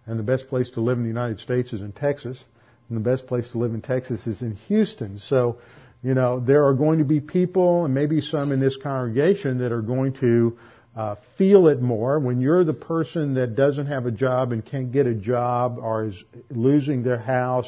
and 0.06 0.18
the 0.18 0.22
best 0.24 0.48
place 0.48 0.70
to 0.70 0.80
live 0.80 0.98
in 0.98 1.04
the 1.04 1.08
United 1.08 1.40
States 1.40 1.72
is 1.72 1.80
in 1.80 1.92
Texas, 1.92 2.42
and 2.88 2.96
the 2.96 3.10
best 3.10 3.26
place 3.26 3.50
to 3.50 3.58
live 3.58 3.74
in 3.74 3.82
Texas 3.82 4.26
is 4.26 4.42
in 4.42 4.56
Houston. 4.68 5.18
So, 5.18 5.58
you 6.02 6.14
know, 6.14 6.40
there 6.40 6.66
are 6.66 6.74
going 6.74 6.98
to 6.98 7.04
be 7.04 7.20
people, 7.20 7.84
and 7.84 7.94
maybe 7.94 8.20
some 8.20 8.52
in 8.52 8.60
this 8.60 8.76
congregation, 8.76 9.58
that 9.58 9.72
are 9.72 9.82
going 9.82 10.14
to 10.14 10.58
uh, 10.96 11.16
feel 11.36 11.68
it 11.68 11.80
more. 11.80 12.18
When 12.18 12.40
you're 12.40 12.64
the 12.64 12.74
person 12.74 13.34
that 13.34 13.56
doesn't 13.56 13.86
have 13.86 14.06
a 14.06 14.10
job 14.10 14.52
and 14.52 14.64
can't 14.64 14.92
get 14.92 15.06
a 15.06 15.14
job 15.14 15.78
or 15.78 16.06
is 16.06 16.22
losing 16.50 17.02
their 17.02 17.18
house, 17.18 17.66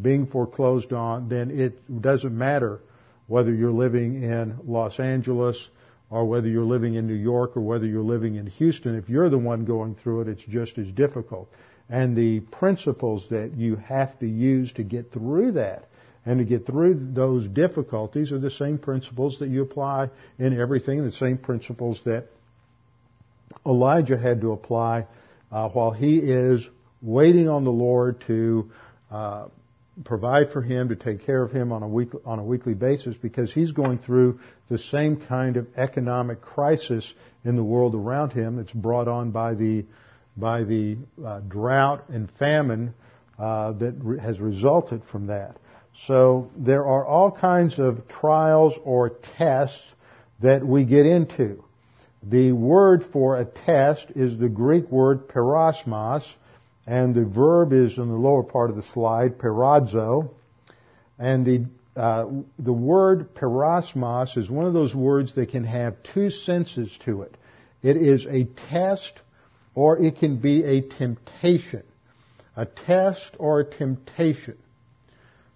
being 0.00 0.26
foreclosed 0.26 0.92
on, 0.92 1.28
then 1.28 1.50
it 1.50 2.00
doesn't 2.00 2.36
matter 2.36 2.80
whether 3.26 3.52
you're 3.52 3.72
living 3.72 4.22
in 4.22 4.58
Los 4.66 4.98
Angeles 4.98 5.56
or 6.10 6.24
whether 6.24 6.48
you're 6.48 6.64
living 6.64 6.94
in 6.94 7.06
New 7.06 7.14
York 7.14 7.56
or 7.56 7.60
whether 7.60 7.86
you're 7.86 8.02
living 8.02 8.34
in 8.34 8.46
Houston. 8.46 8.96
If 8.96 9.08
you're 9.08 9.30
the 9.30 9.38
one 9.38 9.64
going 9.64 9.94
through 9.94 10.22
it, 10.22 10.28
it's 10.28 10.44
just 10.44 10.76
as 10.76 10.88
difficult. 10.88 11.48
And 11.88 12.16
the 12.16 12.40
principles 12.40 13.24
that 13.30 13.56
you 13.56 13.76
have 13.76 14.18
to 14.18 14.26
use 14.26 14.72
to 14.72 14.82
get 14.82 15.12
through 15.12 15.52
that 15.52 15.88
and 16.26 16.38
to 16.38 16.44
get 16.44 16.66
through 16.66 17.12
those 17.14 17.46
difficulties 17.46 18.32
are 18.32 18.38
the 18.38 18.50
same 18.50 18.78
principles 18.78 19.38
that 19.38 19.48
you 19.48 19.62
apply 19.62 20.10
in 20.38 20.58
everything, 20.58 21.02
the 21.04 21.12
same 21.12 21.38
principles 21.38 22.00
that 22.04 22.26
Elijah 23.64 24.18
had 24.18 24.40
to 24.40 24.52
apply 24.52 25.06
uh, 25.50 25.68
while 25.68 25.90
he 25.90 26.18
is 26.18 26.66
waiting 27.02 27.48
on 27.48 27.64
the 27.64 27.70
Lord 27.70 28.22
to 28.26 28.70
uh, 29.10 29.46
provide 30.04 30.52
for 30.52 30.62
him, 30.62 30.88
to 30.88 30.96
take 30.96 31.24
care 31.24 31.42
of 31.42 31.52
him 31.52 31.72
on 31.72 31.82
a 31.82 31.88
week 31.88 32.10
on 32.24 32.38
a 32.38 32.44
weekly 32.44 32.74
basis, 32.74 33.16
because 33.16 33.52
he's 33.52 33.72
going 33.72 33.98
through 33.98 34.40
the 34.68 34.78
same 34.78 35.16
kind 35.26 35.56
of 35.56 35.66
economic 35.76 36.40
crisis 36.40 37.12
in 37.44 37.56
the 37.56 37.64
world 37.64 37.94
around 37.94 38.32
him 38.32 38.56
that's 38.56 38.72
brought 38.72 39.08
on 39.08 39.30
by 39.30 39.54
the 39.54 39.84
by 40.36 40.64
the 40.64 40.96
uh, 41.24 41.40
drought 41.40 42.08
and 42.08 42.30
famine 42.38 42.94
uh, 43.38 43.72
that 43.72 43.94
re- 43.98 44.20
has 44.20 44.38
resulted 44.38 45.02
from 45.10 45.26
that. 45.26 45.56
So 46.06 46.50
there 46.56 46.86
are 46.86 47.04
all 47.04 47.30
kinds 47.30 47.78
of 47.78 48.06
trials 48.08 48.74
or 48.84 49.10
tests 49.36 49.82
that 50.40 50.66
we 50.66 50.84
get 50.84 51.04
into. 51.04 51.64
The 52.22 52.52
word 52.52 53.04
for 53.12 53.38
a 53.38 53.44
test 53.44 54.06
is 54.14 54.38
the 54.38 54.48
Greek 54.48 54.90
word 54.90 55.28
peirasmos, 55.28 56.24
and 56.86 57.14
the 57.14 57.24
verb 57.24 57.72
is 57.72 57.98
in 57.98 58.08
the 58.08 58.14
lower 58.14 58.42
part 58.42 58.70
of 58.70 58.76
the 58.76 58.82
slide, 58.82 59.38
peirazo. 59.38 60.30
And 61.18 61.44
the, 61.44 61.66
uh, 62.00 62.26
the 62.58 62.72
word 62.72 63.34
peirasmos 63.34 64.36
is 64.38 64.48
one 64.48 64.66
of 64.66 64.72
those 64.72 64.94
words 64.94 65.34
that 65.34 65.50
can 65.50 65.64
have 65.64 66.02
two 66.14 66.30
senses 66.30 66.96
to 67.04 67.22
it. 67.22 67.36
It 67.82 67.96
is 67.96 68.26
a 68.26 68.44
test 68.70 69.12
or 69.74 69.98
it 69.98 70.18
can 70.18 70.38
be 70.38 70.64
a 70.64 70.80
temptation. 70.80 71.82
A 72.56 72.66
test 72.66 73.36
or 73.38 73.60
a 73.60 73.64
temptation. 73.64 74.56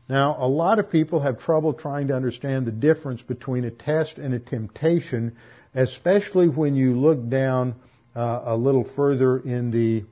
Now, 0.09 0.37
a 0.39 0.47
lot 0.47 0.79
of 0.79 0.91
people 0.91 1.21
have 1.21 1.41
trouble 1.41 1.73
trying 1.73 2.09
to 2.09 2.15
understand 2.15 2.67
the 2.67 2.73
difference 2.73 3.23
between 3.23 3.65
a 3.65 3.71
test 3.71 4.19
and 4.19 4.35
a 4.35 4.39
temptation 4.39 5.37
especially 5.75 6.49
when 6.49 6.77
you 6.77 6.99
look 6.99 7.29
down 7.29 7.75
uh, 8.15 8.43
a 8.47 8.57
little 8.57 8.85
further 8.95 9.39
in 9.39 9.71
the 9.71 10.05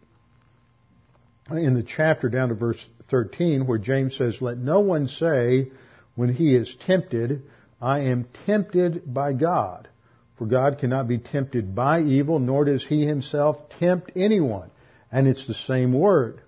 in 1.57 1.75
the 1.75 1.83
chapter 1.83 2.29
down 2.29 2.49
to 2.49 2.55
verse 2.55 2.85
13 3.11 3.67
where 3.67 3.79
James 3.79 4.17
says, 4.17 4.41
"Let 4.41 4.59
no 4.59 4.81
one 4.81 5.09
say 5.09 5.71
when 6.15 6.33
he 6.33 6.55
is 6.55 6.75
tempted, 6.87 7.43
I 7.81 8.01
am 8.01 8.27
tempted 8.47 9.13
by 9.13 9.33
God, 9.33 9.89
for 10.37 10.47
God 10.47 10.79
cannot 10.79 11.09
be 11.09 11.19
tempted 11.19 11.75
by 11.75 12.01
evil, 12.01 12.39
nor 12.39 12.65
does 12.65 12.85
he 12.85 13.07
himself 13.07 13.69
tempt 13.79 14.13
anyone." 14.17 14.71
And 15.11 15.29
it's 15.29 15.47
the 15.47 15.55
same 15.55 15.93
word. 15.93 16.41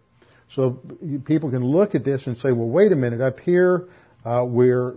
So 0.54 0.80
people 1.24 1.50
can 1.50 1.64
look 1.64 1.94
at 1.94 2.04
this 2.04 2.26
and 2.26 2.38
say, 2.38 2.52
well, 2.52 2.68
wait 2.68 2.92
a 2.92 2.96
minute, 2.96 3.20
up 3.20 3.40
here, 3.40 3.88
uh, 4.24 4.44
we're 4.46 4.94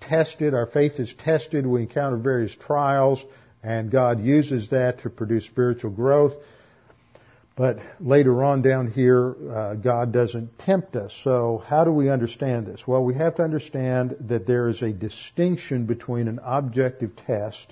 tested, 0.00 0.54
our 0.54 0.66
faith 0.66 1.00
is 1.00 1.12
tested, 1.24 1.66
we 1.66 1.82
encounter 1.82 2.16
various 2.16 2.54
trials, 2.54 3.22
and 3.62 3.90
God 3.90 4.22
uses 4.22 4.68
that 4.70 5.00
to 5.02 5.10
produce 5.10 5.46
spiritual 5.46 5.90
growth. 5.90 6.34
But 7.58 7.80
later 7.98 8.44
on 8.44 8.62
down 8.62 8.88
here, 8.88 9.34
uh, 9.50 9.74
God 9.74 10.12
doesn't 10.12 10.60
tempt 10.60 10.94
us. 10.94 11.12
So 11.24 11.60
how 11.66 11.82
do 11.82 11.90
we 11.90 12.08
understand 12.08 12.68
this? 12.68 12.86
Well, 12.86 13.02
we 13.02 13.16
have 13.16 13.34
to 13.34 13.42
understand 13.42 14.14
that 14.28 14.46
there 14.46 14.68
is 14.68 14.80
a 14.80 14.92
distinction 14.92 15.84
between 15.84 16.28
an 16.28 16.38
objective 16.44 17.16
test 17.26 17.66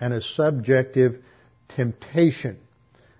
and 0.00 0.14
a 0.14 0.22
subjective 0.22 1.22
temptation. 1.76 2.56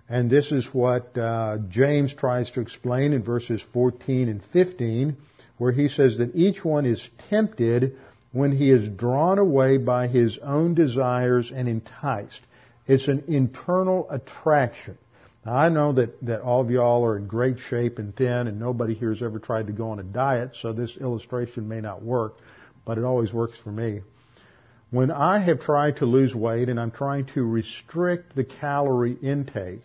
And 0.08 0.30
this 0.30 0.52
is 0.52 0.64
what 0.72 1.18
uh, 1.18 1.58
James 1.68 2.14
tries 2.14 2.50
to 2.52 2.62
explain 2.62 3.12
in 3.12 3.22
verses 3.22 3.62
14 3.74 4.30
and 4.30 4.42
15, 4.54 5.18
where 5.58 5.72
he 5.72 5.88
says 5.88 6.16
that 6.16 6.34
each 6.34 6.64
one 6.64 6.86
is 6.86 7.06
tempted 7.28 7.98
when 8.32 8.52
he 8.52 8.70
is 8.70 8.88
drawn 8.88 9.38
away 9.38 9.76
by 9.76 10.06
his 10.06 10.38
own 10.38 10.72
desires 10.72 11.52
and 11.54 11.68
enticed. 11.68 12.40
It's 12.86 13.06
an 13.06 13.24
internal 13.28 14.08
attraction. 14.10 14.96
Now, 15.44 15.56
I 15.56 15.68
know 15.70 15.92
that, 15.92 16.22
that 16.26 16.42
all 16.42 16.60
of 16.60 16.70
y'all 16.70 17.04
are 17.04 17.16
in 17.16 17.26
great 17.26 17.58
shape 17.58 17.98
and 17.98 18.14
thin 18.14 18.46
and 18.46 18.58
nobody 18.58 18.94
here 18.94 19.10
has 19.10 19.22
ever 19.22 19.38
tried 19.38 19.68
to 19.68 19.72
go 19.72 19.90
on 19.90 19.98
a 19.98 20.02
diet, 20.02 20.56
so 20.60 20.72
this 20.72 20.96
illustration 20.98 21.66
may 21.66 21.80
not 21.80 22.02
work, 22.02 22.38
but 22.84 22.98
it 22.98 23.04
always 23.04 23.32
works 23.32 23.58
for 23.58 23.72
me. 23.72 24.02
When 24.90 25.10
I 25.10 25.38
have 25.38 25.60
tried 25.60 25.98
to 25.98 26.06
lose 26.06 26.34
weight 26.34 26.68
and 26.68 26.78
I'm 26.78 26.90
trying 26.90 27.26
to 27.26 27.44
restrict 27.44 28.34
the 28.34 28.44
calorie 28.44 29.16
intake, 29.22 29.84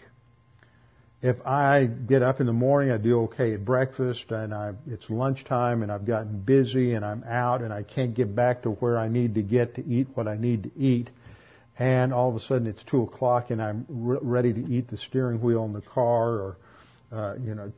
if 1.22 1.38
I 1.46 1.86
get 1.86 2.22
up 2.22 2.39
in 2.39 2.46
the 2.46 2.54
morning, 2.54 2.91
I 2.91 2.98
do 2.98 3.24
okay 3.24 3.54
at 3.54 3.65
breakfast, 3.65 4.32
and 4.32 4.54
I, 4.54 4.74
it's 4.88 5.10
lunchtime, 5.10 5.82
and 5.82 5.91
I've 5.91 6.06
gotten 6.06 6.39
busy, 6.39 6.94
and 6.94 7.04
I'm 7.04 7.24
out, 7.24 7.62
and 7.62 7.74
I 7.74 7.82
can't 7.82 8.13
get 8.13 8.36
back 8.36 8.63
to 8.63 8.72
where 8.72 8.98
I 8.98 9.08
need 9.08 9.34
to 9.36 9.41
get 9.41 9.76
to 9.76 9.86
eat 9.88 10.08
what 10.13 10.28
I 10.28 10.38
need 10.38 10.63
to 10.63 10.72
eat, 10.78 11.10
and 11.77 12.13
all 12.13 12.29
of 12.29 12.35
a 12.35 12.39
sudden 12.39 12.67
it's 12.67 12.83
two 12.83 13.01
o'clock, 13.03 13.49
and 13.49 13.61
I'm 13.61 13.85
re- 13.89 14.19
ready 14.21 14.53
to 14.53 14.73
eat 14.73 14.89
the 14.89 14.97
steering 14.97 15.41
wheel 15.41 15.65
in 15.65 15.73
the 15.73 15.81
car, 15.81 16.29
or 16.29 16.57
uh, 17.11 17.35
you 17.43 17.55
know, 17.55 17.71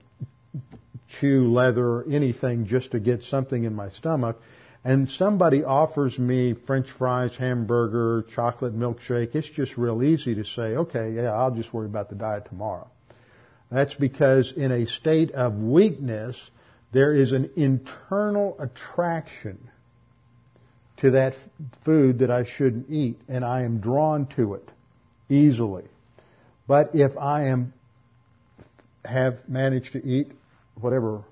chew 1.20 1.52
leather, 1.52 1.86
or 1.86 2.06
anything 2.10 2.68
just 2.68 2.92
to 2.92 3.00
get 3.00 3.24
something 3.24 3.64
in 3.64 3.74
my 3.74 3.90
stomach, 3.90 4.40
and 4.84 5.10
somebody 5.10 5.64
offers 5.64 6.18
me 6.18 6.54
French 6.54 6.90
fries, 6.92 7.36
hamburger, 7.36 8.26
chocolate 8.34 8.78
milkshake. 8.78 9.36
It's 9.36 9.50
just 9.50 9.78
real 9.78 10.04
easy 10.04 10.36
to 10.36 10.46
say, 10.46 10.76
okay, 10.76 11.14
yeah, 11.14 11.34
I'll 11.34 11.52
just 11.52 11.74
worry 11.74 11.88
about 11.88 12.10
the 12.10 12.16
diet 12.16 12.46
tomorrow. 12.46 12.88
That's 13.70 13.94
because 13.96 14.54
in 14.54 14.72
a 14.72 14.86
state 14.86 15.32
of 15.32 15.56
weakness, 15.56 16.38
there 16.92 17.14
is 17.14 17.34
an 17.34 17.50
internal 17.56 18.56
attraction 18.60 19.70
to 20.98 21.12
that 21.12 21.36
food 21.84 22.20
that 22.20 22.32
I 22.32 22.44
shouldn't 22.44 22.90
eat, 22.90 23.20
and 23.28 23.46
I 23.46 23.64
am 23.64 23.80
drawn 23.80 24.26
to 24.36 24.56
it 24.56 24.70
easily. 25.30 25.86
But 26.68 26.96
if 26.96 27.18
I 27.18 27.46
am 27.46 27.74
have 29.06 29.48
managed 29.48 29.94
to 29.94 30.06
eat 30.06 30.32
whatever 30.76 31.24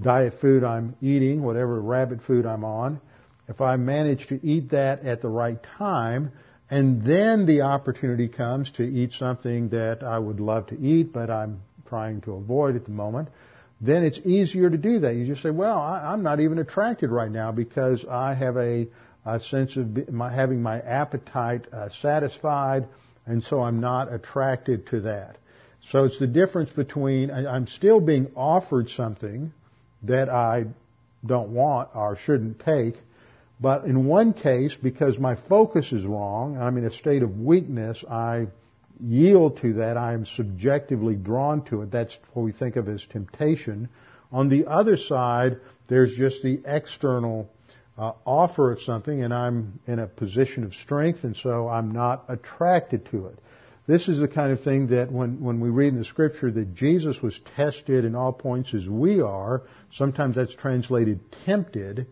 diet 0.00 0.40
food 0.40 0.64
I'm 0.64 0.96
eating, 1.00 1.42
whatever 1.42 1.80
rabbit 1.80 2.22
food 2.22 2.46
I'm 2.46 2.64
on, 2.64 3.00
if 3.48 3.60
I 3.60 3.76
manage 3.76 4.26
to 4.28 4.40
eat 4.44 4.70
that 4.70 5.04
at 5.04 5.22
the 5.22 5.28
right 5.28 5.62
time, 5.78 6.32
and 6.70 7.04
then 7.04 7.46
the 7.46 7.62
opportunity 7.62 8.28
comes 8.28 8.70
to 8.72 8.82
eat 8.82 9.12
something 9.12 9.68
that 9.70 10.02
I 10.02 10.18
would 10.18 10.40
love 10.40 10.68
to 10.68 10.78
eat, 10.80 11.12
but 11.12 11.30
I'm 11.30 11.60
trying 11.86 12.22
to 12.22 12.32
avoid 12.32 12.76
at 12.76 12.84
the 12.84 12.90
moment, 12.90 13.28
then 13.82 14.04
it's 14.04 14.20
easier 14.24 14.70
to 14.70 14.78
do 14.78 15.00
that. 15.00 15.16
You 15.16 15.26
just 15.26 15.42
say, 15.42 15.50
well, 15.50 15.78
I, 15.78 16.14
am 16.14 16.22
not 16.22 16.38
even 16.38 16.60
attracted 16.60 17.10
right 17.10 17.30
now 17.30 17.50
because 17.50 18.04
I 18.08 18.32
have 18.32 18.56
a, 18.56 18.86
a 19.26 19.40
sense 19.40 19.76
of 19.76 20.08
my, 20.08 20.32
having 20.32 20.62
my 20.62 20.78
appetite 20.80 21.66
uh, 21.72 21.88
satisfied, 22.00 22.86
and 23.26 23.42
so 23.42 23.60
I'm 23.60 23.80
not 23.80 24.12
attracted 24.12 24.86
to 24.88 25.00
that. 25.00 25.36
So 25.90 26.04
it's 26.04 26.20
the 26.20 26.28
difference 26.28 26.70
between 26.70 27.32
I, 27.32 27.52
I'm 27.52 27.66
still 27.66 27.98
being 27.98 28.30
offered 28.36 28.88
something 28.88 29.52
that 30.04 30.28
I 30.28 30.66
don't 31.26 31.50
want 31.50 31.88
or 31.92 32.16
shouldn't 32.16 32.60
take, 32.60 32.94
but 33.60 33.84
in 33.84 34.06
one 34.06 34.32
case, 34.32 34.76
because 34.80 35.18
my 35.18 35.34
focus 35.48 35.92
is 35.92 36.04
wrong, 36.04 36.56
I'm 36.56 36.78
in 36.78 36.84
a 36.84 36.90
state 36.90 37.24
of 37.24 37.40
weakness, 37.40 38.02
I 38.08 38.46
yield 39.02 39.58
to 39.62 39.74
that, 39.74 39.96
I 39.96 40.14
am 40.14 40.24
subjectively 40.24 41.14
drawn 41.14 41.64
to 41.66 41.82
it. 41.82 41.90
That's 41.90 42.16
what 42.32 42.42
we 42.42 42.52
think 42.52 42.76
of 42.76 42.88
as 42.88 43.04
temptation. 43.10 43.88
On 44.30 44.48
the 44.48 44.66
other 44.66 44.96
side, 44.96 45.58
there's 45.88 46.14
just 46.16 46.42
the 46.42 46.60
external 46.64 47.50
uh, 47.98 48.12
offer 48.24 48.72
of 48.72 48.80
something, 48.80 49.22
and 49.22 49.34
I'm 49.34 49.80
in 49.86 49.98
a 49.98 50.06
position 50.06 50.64
of 50.64 50.74
strength, 50.74 51.24
and 51.24 51.36
so 51.36 51.68
I'm 51.68 51.92
not 51.92 52.24
attracted 52.28 53.06
to 53.06 53.26
it. 53.26 53.38
This 53.86 54.08
is 54.08 54.20
the 54.20 54.28
kind 54.28 54.52
of 54.52 54.62
thing 54.62 54.88
that 54.88 55.10
when, 55.10 55.40
when 55.40 55.60
we 55.60 55.68
read 55.68 55.92
in 55.92 55.98
the 55.98 56.04
scripture 56.04 56.50
that 56.50 56.74
Jesus 56.74 57.20
was 57.20 57.38
tested 57.56 58.04
in 58.04 58.14
all 58.14 58.32
points 58.32 58.72
as 58.74 58.86
we 58.88 59.20
are, 59.20 59.62
sometimes 59.92 60.36
that's 60.36 60.54
translated 60.54 61.20
tempted, 61.44 62.06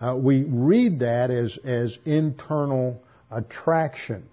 uh, 0.00 0.14
we 0.16 0.44
read 0.44 1.00
that 1.00 1.30
as, 1.30 1.58
as 1.64 1.98
internal 2.04 3.02
attraction. 3.30 4.28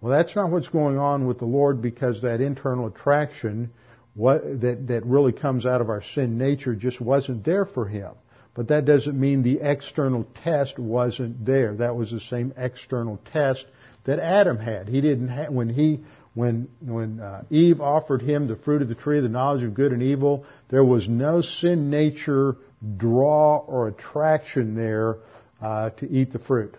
Well, 0.00 0.12
that's 0.12 0.36
not 0.36 0.50
what's 0.50 0.68
going 0.68 0.98
on 0.98 1.26
with 1.26 1.38
the 1.38 1.44
Lord 1.44 1.82
because 1.82 2.22
that 2.22 2.40
internal 2.40 2.86
attraction 2.86 3.70
what, 4.14 4.60
that, 4.62 4.88
that 4.88 5.06
really 5.06 5.32
comes 5.32 5.64
out 5.64 5.80
of 5.80 5.90
our 5.90 6.02
sin 6.02 6.38
nature 6.38 6.74
just 6.74 7.00
wasn't 7.00 7.44
there 7.44 7.64
for 7.64 7.86
him. 7.86 8.10
But 8.54 8.68
that 8.68 8.84
doesn't 8.84 9.18
mean 9.18 9.44
the 9.44 9.60
external 9.62 10.26
test 10.42 10.76
wasn't 10.76 11.46
there. 11.46 11.76
That 11.76 11.94
was 11.94 12.10
the 12.10 12.18
same 12.18 12.52
external 12.56 13.20
test 13.32 13.64
that 14.04 14.18
Adam 14.18 14.58
had. 14.58 14.88
He 14.88 15.00
didn't 15.00 15.28
have, 15.28 15.52
when 15.52 15.68
he, 15.68 16.00
when, 16.34 16.68
when 16.80 17.20
uh, 17.20 17.44
Eve 17.50 17.80
offered 17.80 18.22
him 18.22 18.48
the 18.48 18.56
fruit 18.56 18.82
of 18.82 18.88
the 18.88 18.96
tree 18.96 19.20
the 19.20 19.28
knowledge 19.28 19.62
of 19.62 19.74
good 19.74 19.92
and 19.92 20.02
evil, 20.02 20.44
there 20.68 20.84
was 20.84 21.08
no 21.08 21.40
sin 21.40 21.88
nature 21.88 22.56
draw 22.96 23.58
or 23.58 23.86
attraction 23.86 24.74
there 24.74 25.18
uh, 25.62 25.90
to 25.90 26.10
eat 26.10 26.32
the 26.32 26.40
fruit. 26.40 26.74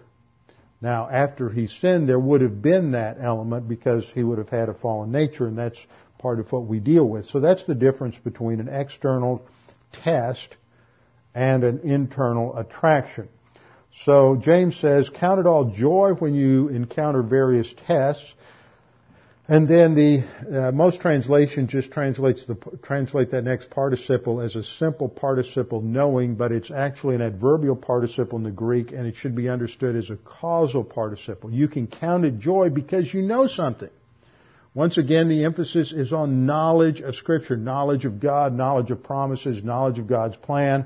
Now, 0.81 1.09
after 1.09 1.49
he 1.49 1.67
sinned, 1.67 2.07
there 2.07 2.19
would 2.19 2.41
have 2.41 2.61
been 2.61 2.91
that 2.91 3.17
element 3.19 3.67
because 3.67 4.09
he 4.13 4.23
would 4.23 4.37
have 4.37 4.49
had 4.49 4.69
a 4.69 4.73
fallen 4.73 5.11
nature, 5.11 5.45
and 5.47 5.57
that's 5.57 5.79
part 6.19 6.39
of 6.39 6.51
what 6.51 6.65
we 6.65 6.79
deal 6.79 7.05
with. 7.05 7.25
So 7.25 7.39
that's 7.39 7.65
the 7.65 7.75
difference 7.75 8.17
between 8.17 8.59
an 8.59 8.69
external 8.69 9.45
test 9.91 10.55
and 11.35 11.63
an 11.63 11.79
internal 11.79 12.57
attraction. 12.57 13.27
So 14.03 14.37
James 14.37 14.77
says, 14.77 15.09
count 15.09 15.39
it 15.39 15.47
all 15.47 15.65
joy 15.75 16.11
when 16.17 16.33
you 16.33 16.69
encounter 16.69 17.23
various 17.23 17.73
tests 17.87 18.33
and 19.49 19.67
then 19.67 19.95
the 19.95 20.67
uh, 20.67 20.71
most 20.71 21.01
translation 21.01 21.67
just 21.67 21.91
translates 21.91 22.45
the 22.45 22.55
translate 22.83 23.31
that 23.31 23.43
next 23.43 23.71
participle 23.71 24.41
as 24.41 24.55
a 24.55 24.63
simple 24.63 25.09
participle 25.09 25.81
knowing, 25.81 26.35
but 26.35 26.51
it's 26.51 26.69
actually 26.69 27.15
an 27.15 27.23
adverbial 27.23 27.75
participle 27.75 28.37
in 28.37 28.43
the 28.43 28.51
Greek, 28.51 28.91
and 28.91 29.07
it 29.07 29.15
should 29.15 29.35
be 29.35 29.49
understood 29.49 29.95
as 29.95 30.11
a 30.11 30.17
causal 30.17 30.83
participle. 30.83 31.51
You 31.51 31.67
can 31.67 31.87
count 31.87 32.25
it 32.25 32.37
joy 32.37 32.69
because 32.69 33.11
you 33.11 33.23
know 33.23 33.47
something. 33.47 33.89
Once 34.75 34.99
again, 34.99 35.29
the 35.29 35.43
emphasis 35.45 35.91
is 35.91 36.13
on 36.13 36.45
knowledge 36.45 37.01
of 37.01 37.15
Scripture, 37.15 37.57
knowledge 37.57 38.05
of 38.05 38.19
God, 38.19 38.53
knowledge 38.53 38.91
of 38.91 39.01
promises, 39.01 39.63
knowledge 39.63 39.97
of 39.97 40.05
God's 40.05 40.37
plan, 40.37 40.85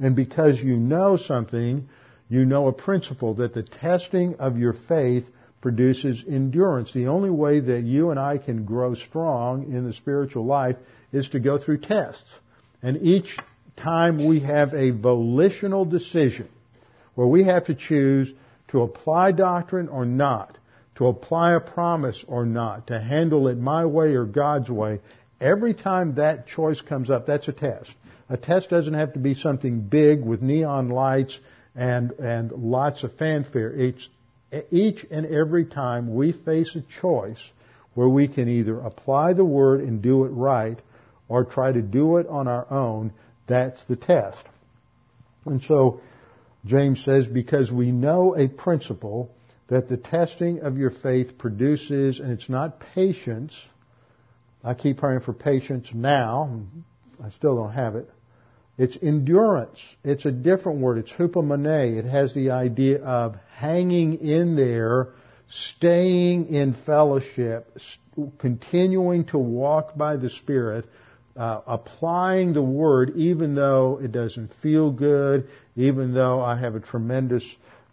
and 0.00 0.16
because 0.16 0.58
you 0.58 0.78
know 0.78 1.18
something, 1.18 1.90
you 2.30 2.46
know 2.46 2.68
a 2.68 2.72
principle 2.72 3.34
that 3.34 3.52
the 3.52 3.64
testing 3.64 4.36
of 4.36 4.56
your 4.56 4.72
faith 4.72 5.26
produces 5.60 6.24
endurance. 6.28 6.92
The 6.92 7.08
only 7.08 7.30
way 7.30 7.60
that 7.60 7.82
you 7.82 8.10
and 8.10 8.18
I 8.18 8.38
can 8.38 8.64
grow 8.64 8.94
strong 8.94 9.72
in 9.72 9.84
the 9.86 9.92
spiritual 9.92 10.44
life 10.44 10.76
is 11.12 11.28
to 11.30 11.40
go 11.40 11.58
through 11.58 11.78
tests. 11.78 12.30
And 12.82 13.02
each 13.02 13.36
time 13.76 14.26
we 14.26 14.40
have 14.40 14.74
a 14.74 14.90
volitional 14.90 15.84
decision 15.84 16.48
where 17.14 17.26
we 17.26 17.44
have 17.44 17.64
to 17.66 17.74
choose 17.74 18.32
to 18.68 18.82
apply 18.82 19.32
doctrine 19.32 19.88
or 19.88 20.04
not, 20.04 20.56
to 20.96 21.06
apply 21.06 21.54
a 21.54 21.60
promise 21.60 22.22
or 22.28 22.44
not, 22.44 22.88
to 22.88 23.00
handle 23.00 23.48
it 23.48 23.58
my 23.58 23.84
way 23.86 24.14
or 24.14 24.24
God's 24.24 24.68
way, 24.68 25.00
every 25.40 25.74
time 25.74 26.16
that 26.16 26.46
choice 26.46 26.80
comes 26.80 27.10
up, 27.10 27.26
that's 27.26 27.48
a 27.48 27.52
test. 27.52 27.90
A 28.28 28.36
test 28.36 28.68
doesn't 28.68 28.94
have 28.94 29.14
to 29.14 29.18
be 29.18 29.34
something 29.34 29.80
big 29.80 30.22
with 30.22 30.42
neon 30.42 30.90
lights 30.90 31.38
and, 31.74 32.12
and 32.12 32.52
lots 32.52 33.02
of 33.02 33.16
fanfare. 33.16 33.70
It's 33.70 34.08
each 34.70 35.04
and 35.10 35.26
every 35.26 35.64
time 35.64 36.14
we 36.14 36.32
face 36.32 36.74
a 36.74 37.00
choice 37.00 37.42
where 37.94 38.08
we 38.08 38.28
can 38.28 38.48
either 38.48 38.78
apply 38.80 39.32
the 39.32 39.44
word 39.44 39.80
and 39.80 40.00
do 40.02 40.24
it 40.24 40.28
right 40.28 40.78
or 41.28 41.44
try 41.44 41.72
to 41.72 41.82
do 41.82 42.16
it 42.18 42.26
on 42.26 42.48
our 42.48 42.70
own, 42.72 43.12
that's 43.46 43.82
the 43.88 43.96
test. 43.96 44.44
And 45.44 45.60
so 45.60 46.00
James 46.64 47.04
says, 47.04 47.26
because 47.26 47.70
we 47.70 47.90
know 47.92 48.36
a 48.36 48.48
principle 48.48 49.34
that 49.68 49.88
the 49.88 49.96
testing 49.96 50.60
of 50.60 50.78
your 50.78 50.90
faith 50.90 51.38
produces, 51.38 52.20
and 52.20 52.32
it's 52.32 52.48
not 52.48 52.80
patience. 52.94 53.54
I 54.64 54.74
keep 54.74 54.98
praying 54.98 55.20
for 55.20 55.32
patience 55.32 55.88
now. 55.92 56.62
I 57.22 57.30
still 57.30 57.56
don't 57.56 57.72
have 57.72 57.96
it. 57.96 58.08
It's 58.78 58.96
endurance. 59.02 59.80
It's 60.04 60.24
a 60.24 60.30
different 60.30 60.78
word. 60.78 60.98
It's 60.98 61.10
hupomone. 61.10 61.98
It 61.98 62.04
has 62.04 62.32
the 62.32 62.52
idea 62.52 63.02
of 63.02 63.34
hanging 63.52 64.20
in 64.20 64.54
there, 64.54 65.08
staying 65.50 66.46
in 66.46 66.74
fellowship, 66.74 67.76
continuing 68.38 69.24
to 69.26 69.38
walk 69.38 69.96
by 69.96 70.16
the 70.16 70.30
Spirit, 70.30 70.86
uh, 71.36 71.60
applying 71.66 72.52
the 72.52 72.62
Word 72.62 73.14
even 73.16 73.56
though 73.56 73.98
it 74.02 74.12
doesn't 74.12 74.54
feel 74.62 74.92
good, 74.92 75.48
even 75.74 76.14
though 76.14 76.40
I 76.40 76.56
have 76.56 76.76
a 76.76 76.80
tremendous 76.80 77.44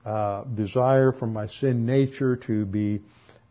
uh, 0.06 0.44
desire 0.44 1.12
from 1.12 1.34
my 1.34 1.48
sin 1.48 1.88
nature 1.88 2.36
to 2.36 2.66
be 2.66 3.02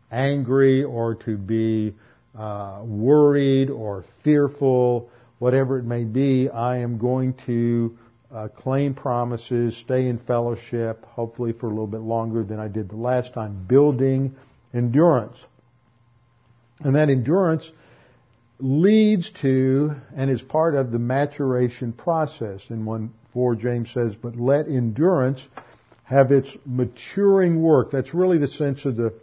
angry 0.09 0.85
or 0.85 1.15
to 1.15 1.37
be 1.37 1.95
uh, 2.37 2.81
worried 2.83 3.69
or 3.69 4.05
fearful 4.23 5.09
whatever 5.39 5.77
it 5.77 5.83
may 5.83 6.03
be, 6.03 6.49
I 6.49 6.77
am 6.77 6.97
going 6.97 7.33
to 7.45 7.97
uh, 8.33 8.47
claim 8.49 8.93
promises, 8.93 9.77
stay 9.77 10.07
in 10.07 10.17
fellowship, 10.17 11.05
hopefully 11.05 11.53
for 11.53 11.67
a 11.67 11.69
little 11.69 11.87
bit 11.87 12.01
longer 12.01 12.43
than 12.43 12.59
I 12.59 12.67
did 12.67 12.89
the 12.89 12.95
last 12.95 13.33
time, 13.33 13.65
building 13.67 14.35
endurance. 14.73 15.37
And 16.81 16.95
that 16.95 17.09
endurance 17.09 17.71
leads 18.59 19.29
to 19.41 19.95
and 20.15 20.29
is 20.29 20.41
part 20.41 20.75
of 20.75 20.91
the 20.91 20.99
maturation 20.99 21.93
process. 21.93 22.65
In 22.69 22.85
1 22.85 23.13
4 23.33 23.55
James 23.55 23.91
says, 23.91 24.15
but 24.15 24.37
let 24.37 24.67
endurance 24.67 25.45
have 26.03 26.31
its 26.31 26.49
maturing 26.65 27.61
work. 27.61 27.91
That's 27.91 28.13
really 28.13 28.37
the 28.37 28.47
sense 28.47 28.85
of 28.85 28.95
the 28.95 29.13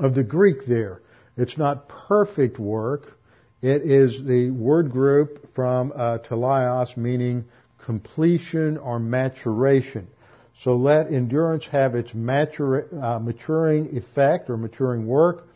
of 0.00 0.14
the 0.14 0.24
Greek 0.24 0.66
there. 0.66 1.00
It's 1.36 1.56
not 1.56 1.88
perfect 1.88 2.58
work, 2.58 3.17
it 3.60 3.82
is 3.82 4.22
the 4.24 4.50
word 4.50 4.90
group 4.90 5.54
from 5.54 5.92
uh, 5.94 6.18
meaning 6.96 7.44
completion 7.84 8.76
or 8.76 9.00
maturation. 9.00 10.06
So 10.62 10.76
let 10.76 11.12
endurance 11.12 11.64
have 11.66 11.94
its 11.94 12.10
uh, 12.12 13.18
maturing 13.18 13.96
effect 13.96 14.50
or 14.50 14.56
maturing 14.56 15.06
work, 15.06 15.46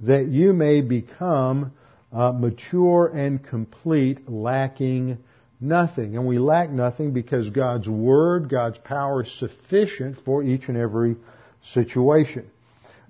that 0.00 0.26
you 0.26 0.52
may 0.52 0.80
become 0.80 1.72
uh, 2.12 2.32
mature 2.32 3.06
and 3.14 3.44
complete, 3.44 4.28
lacking 4.28 5.18
nothing. 5.60 6.16
And 6.16 6.26
we 6.26 6.38
lack 6.38 6.70
nothing 6.70 7.12
because 7.12 7.50
God's 7.50 7.88
Word, 7.88 8.48
God's 8.48 8.78
power 8.78 9.22
is 9.22 9.32
sufficient 9.38 10.18
for 10.24 10.42
each 10.42 10.68
and 10.68 10.76
every 10.76 11.16
situation. 11.62 12.50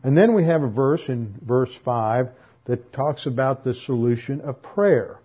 And 0.03 0.17
then 0.17 0.35
we 0.35 0.45
have 0.45 0.63
a 0.63 0.69
verse 0.69 1.09
in 1.09 1.35
verse 1.43 1.75
5 1.85 2.29
that 2.68 2.92
talks 2.92 3.26
about 3.26 3.64
the 3.64 3.74
solution 3.74 4.40
of 4.42 4.62
prayer. 4.62 5.18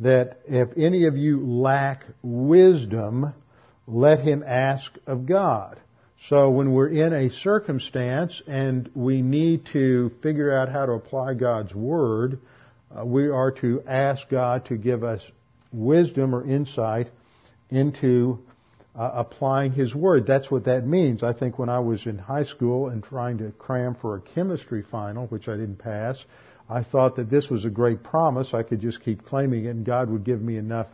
That 0.00 0.40
if 0.48 0.70
any 0.76 1.06
of 1.06 1.16
you 1.16 1.46
lack 1.46 2.04
wisdom, 2.22 3.34
let 3.86 4.20
him 4.20 4.42
ask 4.44 4.90
of 5.06 5.26
God. 5.26 5.78
So 6.28 6.50
when 6.50 6.72
we're 6.72 6.88
in 6.88 7.12
a 7.12 7.30
circumstance 7.30 8.40
and 8.46 8.88
we 8.94 9.22
need 9.22 9.66
to 9.72 10.12
figure 10.22 10.56
out 10.56 10.68
how 10.68 10.86
to 10.86 10.92
apply 10.92 11.34
God's 11.34 11.74
Word, 11.74 12.38
uh, 12.96 13.04
we 13.04 13.28
are 13.28 13.50
to 13.60 13.82
ask 13.86 14.28
God 14.28 14.66
to 14.66 14.76
give 14.76 15.04
us 15.04 15.20
wisdom 15.72 16.34
or 16.34 16.46
insight 16.46 17.08
into 17.70 18.38
uh, 18.94 19.10
applying 19.14 19.72
His 19.72 19.94
Word. 19.94 20.26
That's 20.26 20.50
what 20.50 20.64
that 20.66 20.86
means. 20.86 21.22
I 21.22 21.32
think 21.32 21.58
when 21.58 21.68
I 21.68 21.80
was 21.80 22.06
in 22.06 22.18
high 22.18 22.44
school 22.44 22.88
and 22.88 23.02
trying 23.02 23.38
to 23.38 23.50
cram 23.52 23.94
for 23.94 24.16
a 24.16 24.20
chemistry 24.20 24.84
final, 24.90 25.26
which 25.26 25.48
I 25.48 25.56
didn't 25.56 25.78
pass, 25.78 26.24
I 26.72 26.82
thought 26.84 27.16
that 27.16 27.28
this 27.28 27.50
was 27.50 27.66
a 27.66 27.70
great 27.70 28.02
promise. 28.02 28.54
I 28.54 28.62
could 28.62 28.80
just 28.80 29.04
keep 29.04 29.26
claiming 29.26 29.66
it 29.66 29.70
and 29.70 29.84
God 29.84 30.08
would 30.08 30.24
give 30.24 30.40
me 30.40 30.56
enough, 30.56 30.86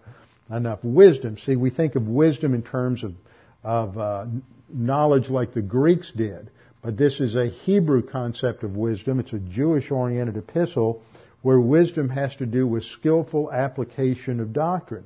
enough 0.50 0.80
wisdom. 0.82 1.38
See, 1.38 1.54
we 1.54 1.70
think 1.70 1.94
of 1.94 2.08
wisdom 2.08 2.52
in 2.52 2.62
terms 2.62 3.04
of, 3.04 3.14
of 3.62 3.96
uh, 3.96 4.26
knowledge 4.68 5.30
like 5.30 5.54
the 5.54 5.62
Greeks 5.62 6.10
did. 6.10 6.50
But 6.82 6.96
this 6.96 7.20
is 7.20 7.36
a 7.36 7.46
Hebrew 7.46 8.02
concept 8.02 8.64
of 8.64 8.76
wisdom. 8.76 9.20
It's 9.20 9.32
a 9.32 9.38
Jewish 9.38 9.90
oriented 9.90 10.36
epistle 10.36 11.02
where 11.42 11.60
wisdom 11.60 12.08
has 12.08 12.35
to 12.37 12.46
do 12.46 12.66
with 12.66 12.83
skillful 12.85 13.52
application 13.52 14.40
of 14.40 14.52
doctrine. 14.52 15.04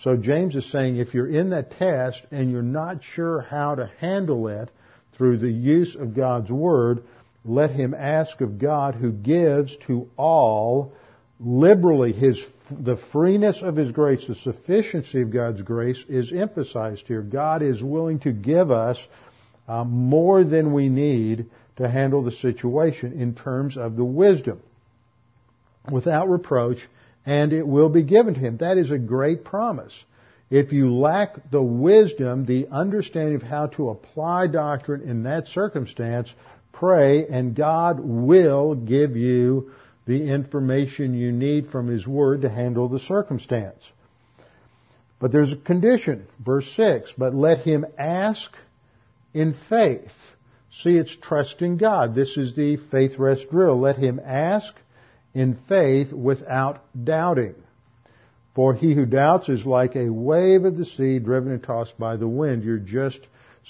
So 0.00 0.16
James 0.16 0.56
is 0.56 0.70
saying 0.70 0.96
if 0.96 1.14
you're 1.14 1.28
in 1.28 1.50
that 1.50 1.78
test 1.78 2.24
and 2.32 2.50
you're 2.50 2.62
not 2.62 3.04
sure 3.04 3.40
how 3.42 3.76
to 3.76 3.90
handle 3.98 4.48
it 4.48 4.68
through 5.16 5.38
the 5.38 5.50
use 5.50 5.94
of 5.94 6.14
God's 6.14 6.50
Word, 6.50 7.04
let 7.48 7.70
him 7.70 7.94
ask 7.94 8.40
of 8.40 8.58
God 8.58 8.94
who 8.94 9.12
gives 9.12 9.76
to 9.86 10.08
all 10.16 10.92
liberally 11.40 12.12
his 12.12 12.42
the 12.70 12.98
freeness 13.12 13.62
of 13.62 13.76
his 13.76 13.92
grace, 13.92 14.26
the 14.26 14.34
sufficiency 14.34 15.22
of 15.22 15.32
God's 15.32 15.62
grace 15.62 16.04
is 16.08 16.32
emphasized 16.32 17.06
here. 17.06 17.22
God 17.22 17.62
is 17.62 17.82
willing 17.82 18.18
to 18.20 18.32
give 18.32 18.70
us 18.70 18.98
uh, 19.66 19.84
more 19.84 20.44
than 20.44 20.72
we 20.72 20.88
need 20.88 21.46
to 21.76 21.88
handle 21.88 22.22
the 22.22 22.30
situation 22.30 23.18
in 23.20 23.34
terms 23.34 23.76
of 23.76 23.96
the 23.96 24.04
wisdom 24.04 24.60
without 25.90 26.28
reproach, 26.28 26.78
and 27.24 27.52
it 27.52 27.66
will 27.66 27.88
be 27.88 28.02
given 28.02 28.34
to 28.34 28.40
him. 28.40 28.58
That 28.58 28.76
is 28.76 28.90
a 28.90 28.98
great 28.98 29.44
promise. 29.44 29.92
If 30.50 30.72
you 30.72 30.94
lack 30.94 31.50
the 31.50 31.62
wisdom, 31.62 32.46
the 32.46 32.68
understanding 32.68 33.36
of 33.36 33.42
how 33.42 33.66
to 33.68 33.90
apply 33.90 34.46
doctrine 34.48 35.02
in 35.02 35.24
that 35.24 35.48
circumstance, 35.48 36.32
Pray 36.72 37.26
and 37.26 37.54
God 37.54 38.00
will 38.00 38.74
give 38.74 39.16
you 39.16 39.72
the 40.06 40.30
information 40.30 41.14
you 41.14 41.32
need 41.32 41.70
from 41.70 41.88
His 41.88 42.06
Word 42.06 42.42
to 42.42 42.48
handle 42.48 42.88
the 42.88 42.98
circumstance. 42.98 43.90
But 45.20 45.32
there's 45.32 45.52
a 45.52 45.56
condition, 45.56 46.26
verse 46.38 46.70
6, 46.76 47.14
but 47.18 47.34
let 47.34 47.58
him 47.58 47.84
ask 47.98 48.50
in 49.34 49.54
faith. 49.68 50.12
See, 50.82 50.96
it's 50.96 51.16
trusting 51.16 51.78
God. 51.78 52.14
This 52.14 52.36
is 52.36 52.54
the 52.54 52.76
faith 52.76 53.18
rest 53.18 53.50
drill. 53.50 53.80
Let 53.80 53.96
him 53.96 54.20
ask 54.24 54.72
in 55.34 55.58
faith 55.68 56.12
without 56.12 56.84
doubting. 57.04 57.56
For 58.54 58.74
he 58.74 58.94
who 58.94 59.06
doubts 59.06 59.48
is 59.48 59.66
like 59.66 59.96
a 59.96 60.08
wave 60.08 60.64
of 60.64 60.76
the 60.76 60.84
sea 60.84 61.18
driven 61.18 61.52
and 61.52 61.62
tossed 61.62 61.98
by 61.98 62.16
the 62.16 62.28
wind. 62.28 62.62
You're 62.62 62.78
just 62.78 63.20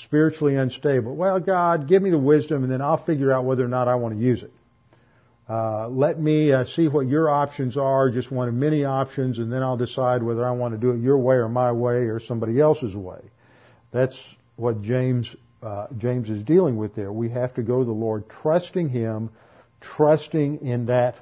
spiritually 0.05 0.57
unstable. 0.57 1.15
Well, 1.15 1.41
God, 1.41 1.89
give 1.89 2.03
me 2.03 2.11
the 2.11 2.19
wisdom 2.19 2.63
and 2.63 2.73
then 2.73 2.81
I'll 2.81 3.05
figure 3.05 3.33
out 3.33 3.45
whether 3.45 3.65
or 3.65 3.69
not 3.69 3.89
I 3.89 3.97
want 3.97 4.15
to 4.15 4.21
use 4.21 4.43
it. 4.43 4.53
Uh, 5.49 5.89
let 5.89 6.21
me 6.21 6.53
uh, 6.53 6.65
see 6.65 6.89
what 6.89 7.07
your 7.07 7.31
options 7.31 7.77
are, 7.79 8.11
just 8.11 8.31
one 8.31 8.49
of 8.49 8.55
many 8.55 8.85
options, 8.85 9.39
and 9.39 9.51
then 9.51 9.63
I'll 9.63 9.79
decide 9.79 10.23
whether 10.23 10.47
I 10.47 10.51
want 10.51 10.75
to 10.75 10.79
do 10.79 10.91
it 10.91 11.01
your 11.01 11.17
way 11.17 11.37
or 11.37 11.49
my 11.49 11.73
way 11.73 12.09
or 12.09 12.21
somebody 12.21 12.61
else's 12.61 12.95
way. 12.95 13.21
That's 13.91 14.19
what 14.57 14.83
James 14.83 15.35
uh, 15.63 15.87
James 15.97 16.31
is 16.31 16.43
dealing 16.45 16.77
with 16.77 16.95
there. 16.95 17.11
We 17.11 17.31
have 17.31 17.55
to 17.55 17.63
go 17.63 17.81
to 17.81 17.85
the 17.85 17.91
Lord, 17.91 18.29
trusting 18.43 18.91
Him, 18.91 19.31
trusting 19.81 20.61
in 20.61 20.87
that 20.87 21.17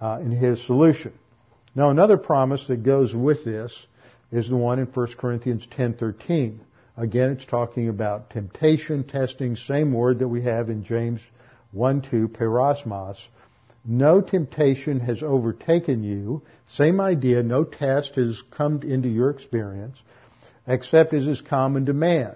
uh, 0.00 0.20
in 0.22 0.30
His 0.30 0.64
solution. 0.64 1.12
Now, 1.74 1.90
another 1.90 2.16
promise 2.16 2.66
that 2.68 2.82
goes 2.84 3.14
with 3.14 3.44
this 3.44 3.76
is 4.32 4.48
the 4.48 4.56
one 4.56 4.78
in 4.78 4.86
1 4.86 5.06
Corinthians 5.18 5.66
10:13. 5.76 6.58
Again, 6.96 7.32
it's 7.32 7.44
talking 7.44 7.88
about 7.88 8.30
temptation, 8.30 9.04
testing, 9.04 9.56
same 9.56 9.92
word 9.92 10.20
that 10.20 10.28
we 10.28 10.42
have 10.42 10.70
in 10.70 10.84
James 10.84 11.20
1:2, 11.74 12.28
peirasmos 12.28 13.16
no 13.86 14.20
temptation 14.20 15.00
has 15.00 15.22
overtaken 15.22 16.02
you. 16.02 16.42
Same 16.68 17.00
idea, 17.00 17.42
no 17.42 17.62
test 17.62 18.16
has 18.16 18.42
come 18.50 18.82
into 18.82 19.08
your 19.08 19.30
experience, 19.30 20.02
except 20.66 21.14
as 21.14 21.28
is 21.28 21.40
common 21.40 21.86
to 21.86 21.92
man. 21.92 22.34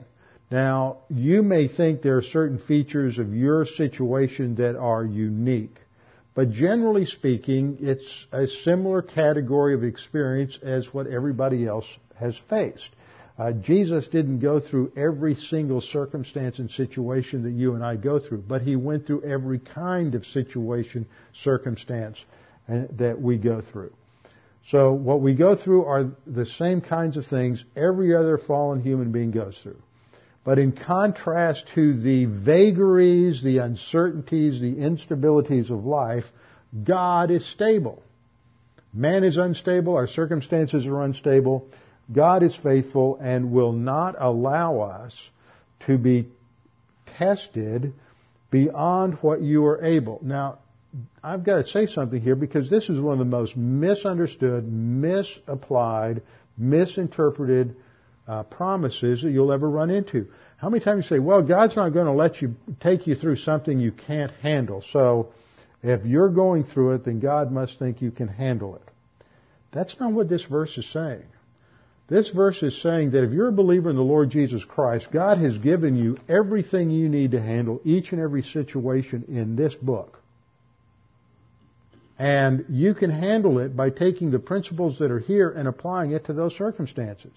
Now, 0.51 0.99
you 1.09 1.43
may 1.43 1.69
think 1.69 2.03
there 2.03 2.17
are 2.17 2.23
certain 2.23 2.59
features 2.59 3.19
of 3.19 3.35
your 3.35 3.65
situation 3.65 4.57
that 4.57 4.77
are 4.77 5.05
unique, 5.05 5.77
but 6.35 6.51
generally 6.51 7.07
speaking, 7.07 7.79
it's 7.81 8.27
a 8.33 8.47
similar 8.47 9.03
category 9.03 9.75
of 9.75 9.85
experience 9.85 10.59
as 10.63 10.93
what 10.95 11.07
everybody 11.09 11.67
else 11.67 11.87
has 12.15 12.37
faced. 12.49 12.91
Uh, 13.41 13.53
Jesus 13.53 14.07
didn't 14.09 14.41
go 14.41 14.61
through 14.61 14.93
every 14.99 15.35
single 15.35 15.81
circumstance 15.81 16.59
and 16.59 16.71
situation 16.73 17.45
that 17.45 17.53
you 17.53 17.73
and 17.73 17.83
I 17.83 17.97
go 17.97 18.19
through, 18.19 18.45
but 18.47 18.61
he 18.61 18.77
went 18.77 19.07
through 19.07 19.23
every 19.23 19.59
kind 19.59 20.15
of 20.15 20.27
situation, 20.27 21.07
circumstance 21.33 22.23
uh, 22.69 22.83
that 22.99 23.19
we 23.19 23.39
go 23.39 23.63
through. 23.63 23.95
So 24.69 24.93
what 24.93 25.23
we 25.23 25.33
go 25.33 25.57
through 25.57 25.87
are 25.87 26.11
the 26.27 26.45
same 26.45 26.83
kinds 26.83 27.17
of 27.17 27.29
things 27.29 27.65
every 27.75 28.15
other 28.15 28.37
fallen 28.37 28.83
human 28.83 29.11
being 29.11 29.31
goes 29.31 29.59
through. 29.63 29.81
But 30.45 30.59
in 30.59 30.73
contrast 30.73 31.65
to 31.75 31.99
the 31.99 32.27
vagaries, 32.27 33.43
the 33.43 33.59
uncertainties, 33.59 34.61
the 34.61 34.75
instabilities 34.75 35.71
of 35.71 35.87
life, 35.87 36.25
God 36.85 37.31
is 37.31 37.47
stable. 37.47 38.03
Man 38.93 39.25
is 39.25 39.39
unstable, 39.39 39.95
our 39.95 40.09
circumstances 40.09 40.87
are 40.87 41.01
unstable, 41.01 41.71
God 42.13 42.43
is 42.43 42.57
faithful 42.57 43.19
and 43.21 43.53
will 43.53 43.73
not 43.73 44.17
allow 44.19 44.81
us 44.81 45.15
to 45.87 45.97
be 45.97 46.29
tested 47.19 47.93
beyond 48.51 49.15
what 49.21 49.41
you 49.43 49.65
are 49.67 49.83
able. 49.85 50.19
Now, 50.23 50.59
I've 51.23 51.45
got 51.45 51.65
to 51.65 51.67
say 51.67 51.87
something 51.87 52.21
here 52.21 52.35
because 52.35 52.69
this 52.69 52.89
is 52.89 52.99
one 52.99 53.13
of 53.13 53.19
the 53.21 53.25
most 53.25 53.57
misunderstood, 53.57 54.71
misapplied, 54.71 56.23
misinterpreted 56.59 57.77
uh, 58.27 58.43
promises 58.45 59.23
that 59.23 59.31
you'll 59.31 59.53
ever 59.53 59.69
run 59.69 59.91
into. 59.91 60.27
How 60.57 60.69
many 60.69 60.83
times 60.83 61.05
you 61.05 61.17
say, 61.17 61.21
well, 61.21 61.43
God's 61.43 61.77
not 61.77 61.91
going 61.91 62.07
to 62.07 62.13
let 62.13 62.43
you 62.43 62.57
take 62.81 63.07
you 63.07 63.15
through 63.15 63.37
something 63.37 63.79
you 63.79 63.93
can't 63.93 64.33
handle. 64.43 64.83
So 64.93 65.33
if 65.83 66.05
you're 66.05 66.29
going 66.29 66.65
through 66.65 66.95
it, 66.95 67.05
then 67.05 67.21
God 67.21 67.51
must 67.51 67.79
think 67.79 68.03
you 68.03 68.11
can 68.11 68.29
handle 68.29 68.77
it. 68.77 68.83
That's 69.73 69.99
not 70.01 70.13
what 70.13 70.29
this 70.29 70.45
verse 70.45 70.77
is 70.77 70.87
saying. 70.93 71.25
This 72.11 72.29
verse 72.31 72.61
is 72.65 72.83
saying 72.83 73.13
that 73.13 73.23
if 73.23 73.31
you're 73.31 73.49
a 73.49 73.53
believer 73.53 73.89
in 73.89 73.95
the 73.95 74.03
Lord 74.03 74.31
Jesus 74.31 74.65
Christ, 74.65 75.07
God 75.13 75.39
has 75.39 75.57
given 75.59 75.95
you 75.95 76.19
everything 76.29 76.91
you 76.91 77.09
need 77.09 77.31
to 77.31 77.41
handle 77.41 77.81
each 77.85 78.11
and 78.11 78.21
every 78.21 78.43
situation 78.43 79.27
in 79.29 79.55
this 79.55 79.75
book. 79.77 80.19
And 82.19 82.65
you 82.69 82.95
can 82.95 83.11
handle 83.11 83.61
it 83.61 83.77
by 83.77 83.91
taking 83.91 84.33
the 84.33 84.41
principles 84.41 84.99
that 84.99 85.13
are 85.13 85.21
here 85.21 85.51
and 85.51 85.69
applying 85.69 86.11
it 86.11 86.27
to 86.27 86.33
those 86.33 86.55
circumstances. 86.57 87.33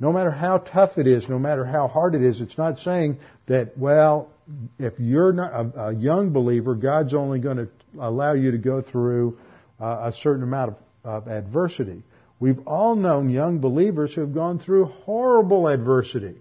No 0.00 0.12
matter 0.12 0.30
how 0.30 0.58
tough 0.58 0.96
it 0.96 1.06
is, 1.06 1.28
no 1.28 1.38
matter 1.38 1.66
how 1.66 1.86
hard 1.86 2.14
it 2.14 2.22
is, 2.22 2.40
it's 2.40 2.56
not 2.56 2.78
saying 2.78 3.18
that, 3.48 3.76
well, 3.76 4.30
if 4.78 4.94
you're 4.98 5.34
not 5.34 5.52
a, 5.52 5.88
a 5.88 5.94
young 5.94 6.30
believer, 6.30 6.74
God's 6.74 7.12
only 7.12 7.38
going 7.38 7.58
to 7.58 7.68
allow 8.00 8.32
you 8.32 8.50
to 8.52 8.58
go 8.58 8.80
through 8.80 9.38
uh, 9.78 10.10
a 10.10 10.12
certain 10.22 10.42
amount 10.42 10.70
of, 11.04 11.26
of 11.26 11.28
adversity. 11.28 12.02
We've 12.40 12.66
all 12.66 12.96
known 12.96 13.28
young 13.28 13.58
believers 13.58 14.14
who 14.14 14.22
have 14.22 14.34
gone 14.34 14.58
through 14.58 14.86
horrible 14.86 15.68
adversity. 15.68 16.36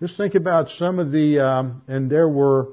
Just 0.00 0.16
think 0.16 0.34
about 0.34 0.70
some 0.70 0.98
of 0.98 1.12
the, 1.12 1.38
um, 1.38 1.82
and 1.86 2.10
there 2.10 2.28
were 2.28 2.68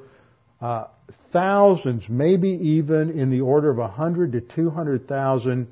uh, 0.60 0.86
thousands, 1.32 2.10
maybe 2.10 2.50
even 2.50 3.12
in 3.12 3.30
the 3.30 3.42
order 3.42 3.70
of 3.70 3.78
a 3.78 3.88
hundred 3.88 4.32
to 4.32 4.42
two 4.42 4.72
hundred 4.72 5.08
thousand 5.08 5.68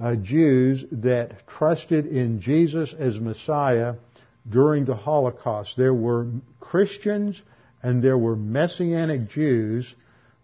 uh, 0.00 0.14
Jews 0.14 0.84
that 0.92 1.46
trusted 1.48 2.06
in 2.06 2.40
Jesus 2.40 2.94
as 2.96 3.18
Messiah 3.18 3.94
during 4.48 4.84
the 4.84 4.94
Holocaust. 4.94 5.74
There 5.76 5.94
were 5.94 6.28
Christians 6.60 7.40
and 7.82 8.02
there 8.02 8.18
were 8.18 8.36
Messianic 8.36 9.28
Jews 9.30 9.92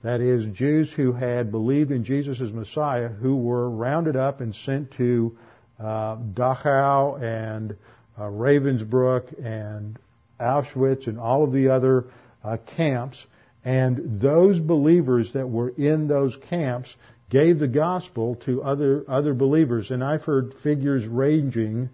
that 0.04 0.20
is, 0.20 0.44
Jews 0.54 0.92
who 0.92 1.12
had 1.12 1.50
believed 1.50 1.90
in 1.90 2.04
Jesus 2.04 2.38
as 2.38 2.52
Messiah, 2.52 3.08
who 3.08 3.36
were 3.36 3.70
rounded 3.70 4.16
up 4.16 4.42
and 4.42 4.54
sent 4.54 4.90
to 4.98 5.34
uh, 5.80 6.16
Dachau 6.16 7.22
and 7.22 7.74
uh, 8.18 8.24
Ravensbrück 8.24 9.42
and 9.42 9.98
Auschwitz 10.38 11.06
and 11.06 11.18
all 11.18 11.42
of 11.42 11.52
the 11.52 11.70
other 11.70 12.04
uh, 12.44 12.58
camps. 12.76 13.16
And 13.64 14.20
those 14.20 14.60
believers 14.60 15.32
that 15.32 15.48
were 15.48 15.70
in 15.70 16.06
those 16.06 16.36
camps 16.50 16.94
gave 17.30 17.58
the 17.58 17.66
gospel 17.66 18.34
to 18.44 18.62
other 18.62 19.06
other 19.08 19.32
believers. 19.32 19.90
And 19.90 20.04
I've 20.04 20.24
heard 20.24 20.52
figures 20.62 21.06
ranging 21.06 21.88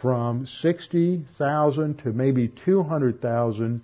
from 0.00 0.46
60,000 0.46 1.98
to 2.04 2.12
maybe 2.12 2.46
200,000 2.64 3.80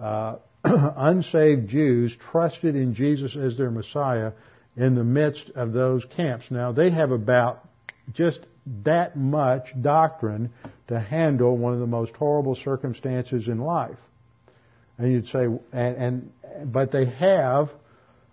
uh, 0.00 0.36
unsaved 0.64 1.68
Jews 1.68 2.16
trusted 2.30 2.76
in 2.76 2.94
Jesus 2.94 3.36
as 3.36 3.56
their 3.56 3.70
Messiah 3.70 4.32
in 4.76 4.94
the 4.94 5.04
midst 5.04 5.50
of 5.50 5.72
those 5.72 6.04
camps. 6.16 6.46
Now 6.50 6.72
they 6.72 6.90
have 6.90 7.10
about 7.10 7.66
just 8.12 8.40
that 8.84 9.16
much 9.16 9.72
doctrine 9.80 10.52
to 10.88 11.00
handle 11.00 11.56
one 11.56 11.72
of 11.72 11.80
the 11.80 11.86
most 11.86 12.14
horrible 12.14 12.54
circumstances 12.54 13.48
in 13.48 13.58
life. 13.58 13.98
And 14.98 15.12
you'd 15.12 15.28
say, 15.28 15.46
and, 15.72 15.96
and 15.96 16.32
but 16.72 16.92
they 16.92 17.06
have 17.06 17.70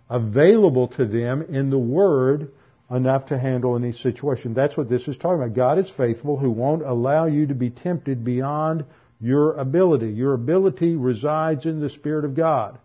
available 0.08 0.88
to 0.88 1.06
them 1.06 1.42
in 1.42 1.70
the 1.70 1.78
Word 1.78 2.52
enough 2.90 3.26
to 3.26 3.38
handle 3.38 3.76
any 3.76 3.92
situation. 3.92 4.54
That's 4.54 4.76
what 4.76 4.88
this 4.88 5.06
is 5.08 5.16
talking 5.16 5.42
about. 5.42 5.54
God 5.54 5.78
is 5.78 5.90
faithful 5.90 6.36
who 6.36 6.50
won't 6.50 6.82
allow 6.82 7.26
you 7.26 7.46
to 7.46 7.54
be 7.54 7.70
tempted 7.70 8.24
beyond 8.24 8.84
your 9.20 9.52
ability. 9.54 10.10
Your 10.10 10.34
ability 10.34 10.96
resides 10.96 11.66
in 11.66 11.80
the 11.80 11.90
Spirit 11.90 12.24
of 12.24 12.34
God. 12.34 12.78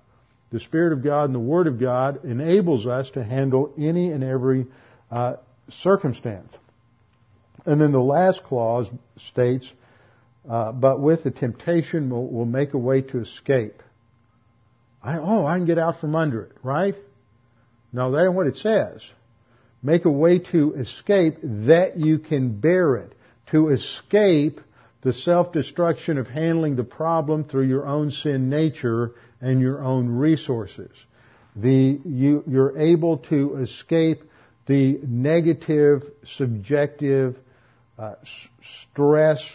The 0.52 0.60
Spirit 0.60 0.94
of 0.94 1.04
God 1.04 1.26
and 1.26 1.36
the 1.36 1.40
Word 1.40 1.68
of 1.68 1.80
God 1.80 2.26
enables 2.26 2.86
us 2.86 3.10
to 3.12 3.24
handle 3.24 3.74
any 3.78 4.12
and 4.12 4.24
every 4.24 4.68
uh, 5.12 5.36
circumstance. 5.70 6.54
And 7.66 7.82
then 7.82 7.92
the 7.92 8.00
last 8.00 8.44
clause 8.44 8.88
states, 9.18 9.72
uh, 10.50 10.72
but 10.72 11.00
with 11.02 11.24
the 11.24 11.32
temptation 11.32 12.10
will 12.10 12.32
will 12.32 12.46
make 12.46 12.74
a 12.74 12.78
way 12.78 13.02
to 13.02 13.22
escape. 13.22 13.82
I, 15.02 15.18
oh, 15.18 15.46
I 15.46 15.58
can 15.58 15.66
get 15.66 15.80
out 15.80 16.00
from 16.00 16.16
under 16.16 16.44
it, 16.44 16.52
right? 16.64 16.96
No, 17.92 18.12
that 18.12 18.24
ain't 18.24 18.34
what 18.34 18.48
it 18.48 18.58
says. 18.58 19.02
Make 19.82 20.06
a 20.06 20.12
way 20.12 20.40
to 20.40 20.74
escape 20.74 21.36
that 21.42 21.98
you 21.98 22.20
can 22.20 22.60
bear 22.60 22.96
it. 22.96 23.14
To 23.52 23.70
escape 23.70 24.60
the 25.06 25.14
self-destruction 25.14 26.18
of 26.18 26.28
handling 26.28 26.76
the 26.76 26.84
problem 26.84 27.44
through 27.44 27.68
your 27.68 27.86
own 27.86 28.10
sin 28.10 28.50
nature 28.50 29.12
and 29.40 29.62
your 29.62 29.84
own 29.84 30.10
resources. 30.10 30.90
The, 31.56 32.00
you, 32.04 32.44
you're 32.48 32.76
able 32.76 33.20
to 33.30 33.58
escape 33.58 34.24
the 34.66 35.00
negative, 35.04 36.02
subjective, 36.24 37.38
uh, 38.00 38.16
stress 38.92 39.48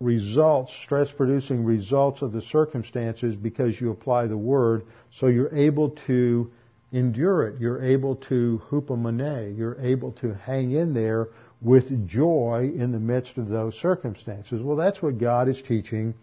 results, 0.00 0.76
stress 0.82 1.12
producing 1.12 1.64
results 1.64 2.20
of 2.22 2.32
the 2.32 2.42
circumstances 2.42 3.36
because 3.36 3.80
you 3.80 3.92
apply 3.92 4.26
the 4.26 4.36
word, 4.36 4.84
so 5.14 5.28
you're 5.28 5.54
able 5.54 5.90
to 6.08 6.50
endure 6.90 7.46
it. 7.46 7.60
You're 7.60 7.84
able 7.84 8.16
to 8.16 8.60
hupomone. 8.68 9.56
You're 9.56 9.80
able 9.80 10.10
to 10.22 10.34
hang 10.34 10.72
in 10.72 10.92
there 10.92 11.28
with 11.60 12.08
joy 12.08 12.70
in 12.74 12.92
the 12.92 12.98
midst 12.98 13.38
of 13.38 13.48
those 13.48 13.74
circumstances. 13.76 14.62
Well, 14.62 14.76
that's 14.76 15.00
what 15.00 15.18
God 15.18 15.48
is 15.48 15.60
teaching. 15.62 16.14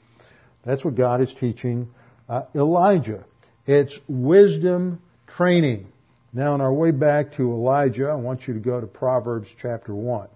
That's 0.64 0.86
what 0.86 0.96
God 0.96 1.22
is 1.22 1.34
teaching 1.34 1.90
uh, 2.30 2.44
Elijah. 2.56 3.26
It's 3.66 3.98
wisdom 4.08 5.02
training. 5.28 5.88
Now, 6.32 6.54
on 6.54 6.62
our 6.62 6.74
way 6.74 6.92
back 6.92 7.34
to 7.34 7.52
Elijah, 7.52 8.08
I 8.08 8.16
want 8.16 8.48
you 8.48 8.54
to 8.54 8.60
go 8.60 8.80
to 8.82 8.88
Proverbs 8.88 9.48
chapter 9.62 9.94
1. 9.94 10.28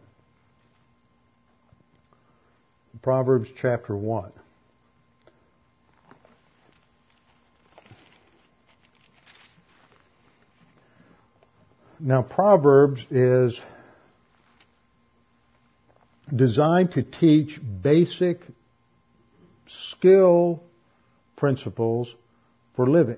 Proverbs 3.01 3.49
chapter 3.61 3.95
1. 3.95 4.31
Now, 11.99 12.21
Proverbs 12.21 13.03
is 13.09 13.59
designed 16.35 16.91
to 16.91 17.03
teach 17.03 17.59
basic 17.81 18.41
skill 19.67 20.63
principles 21.35 22.13
for 22.75 22.89
living 22.89 23.17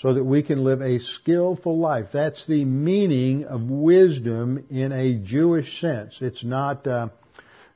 so 0.00 0.14
that 0.14 0.24
we 0.24 0.42
can 0.42 0.64
live 0.64 0.80
a 0.80 0.98
skillful 0.98 1.78
life. 1.78 2.06
That's 2.12 2.46
the 2.46 2.64
meaning 2.64 3.44
of 3.44 3.62
wisdom 3.62 4.64
in 4.70 4.92
a 4.92 5.14
Jewish 5.14 5.80
sense. 5.80 6.18
It's 6.20 6.42
not, 6.42 6.86
uh, 6.86 7.08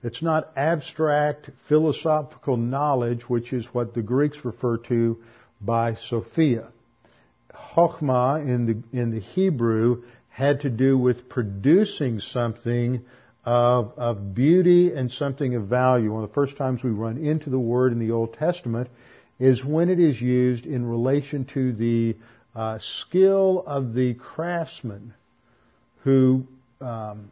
it's 0.03 0.23
not 0.23 0.53
abstract 0.57 1.51
philosophical 1.69 2.57
knowledge, 2.57 3.29
which 3.29 3.53
is 3.53 3.67
what 3.73 3.95
the 3.95 4.03
Greeks 4.03 4.39
refer 4.45 4.79
to 4.89 5.23
by 5.61 5.95
Sophia. 5.95 6.69
Chokhmah 7.75 8.47
in 8.47 8.67
the, 8.67 8.99
in 8.99 9.11
the 9.11 9.21
Hebrew 9.21 10.05
had 10.29 10.61
to 10.61 10.71
do 10.71 10.97
with 10.97 11.29
producing 11.29 12.21
something 12.21 13.05
of, 13.45 13.93
of 13.97 14.35
beauty 14.35 14.93
and 14.93 15.11
something 15.13 15.55
of 15.55 15.67
value. 15.67 16.13
One 16.13 16.25
of 16.25 16.31
the 16.31 16.35
first 16.35 16.57
times 16.57 16.83
we 16.83 16.91
run 16.91 17.19
into 17.19 17.51
the 17.51 17.59
word 17.59 17.93
in 17.93 17.99
the 17.99 18.13
Old 18.13 18.35
Testament 18.35 18.89
is 19.39 19.65
when 19.65 19.91
it 19.91 20.01
is 20.01 20.21
used 20.21 20.65
in 20.65 20.87
relation 20.87 21.45
to 21.47 21.73
the 21.73 22.17
uh, 22.55 22.79
skill 22.79 23.65
of 23.67 23.95
the 23.95 24.15
craftsman 24.15 25.13
who 26.03 26.47
um, 26.81 27.31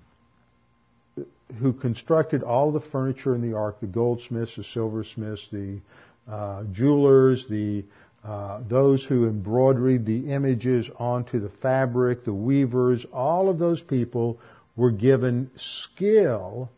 who 1.60 1.72
constructed 1.72 2.42
all 2.42 2.72
the 2.72 2.80
furniture 2.80 3.34
in 3.34 3.42
the 3.42 3.56
ark, 3.56 3.78
the 3.80 3.86
goldsmiths, 3.86 4.56
the 4.56 4.64
silversmiths, 4.64 5.46
the 5.52 5.78
uh, 6.26 6.64
jewelers, 6.72 7.46
the 7.48 7.84
uh, 8.24 8.60
those 8.68 9.04
who 9.04 9.26
embroidered 9.26 10.06
the 10.06 10.32
images 10.32 10.88
onto 10.98 11.40
the 11.40 11.48
fabric, 11.60 12.24
the 12.24 12.32
weavers, 12.32 13.04
all 13.12 13.48
of 13.48 13.58
those 13.58 13.82
people 13.82 14.38
were 14.76 14.90
given 14.90 15.50
skill 15.56 16.70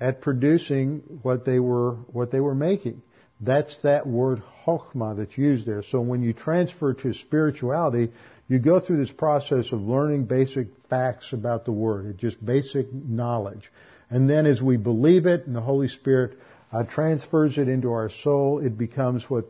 at 0.00 0.20
producing 0.20 1.20
what 1.22 1.44
they 1.44 1.58
were 1.58 1.92
what 2.12 2.30
they 2.30 2.40
were 2.40 2.54
making. 2.54 3.02
That's 3.40 3.76
that 3.82 4.06
word 4.06 4.42
chokhmah 4.64 5.18
that's 5.18 5.36
used 5.36 5.66
there. 5.66 5.82
So 5.82 6.00
when 6.00 6.22
you 6.22 6.32
transfer 6.32 6.94
to 6.94 7.12
spirituality, 7.12 8.12
you 8.48 8.58
go 8.58 8.80
through 8.80 8.98
this 8.98 9.12
process 9.12 9.72
of 9.72 9.80
learning 9.80 10.24
basic 10.24 10.68
facts 10.88 11.32
about 11.32 11.64
the 11.64 11.72
word. 11.72 12.06
It's 12.06 12.20
just 12.20 12.44
basic 12.44 12.92
knowledge. 12.92 13.70
And 14.08 14.30
then 14.30 14.46
as 14.46 14.62
we 14.62 14.76
believe 14.76 15.26
it 15.26 15.46
and 15.46 15.54
the 15.54 15.60
Holy 15.60 15.88
Spirit 15.88 16.38
uh, 16.72 16.84
transfers 16.84 17.58
it 17.58 17.68
into 17.68 17.90
our 17.92 18.08
soul, 18.22 18.60
it 18.64 18.78
becomes 18.78 19.28
what 19.28 19.46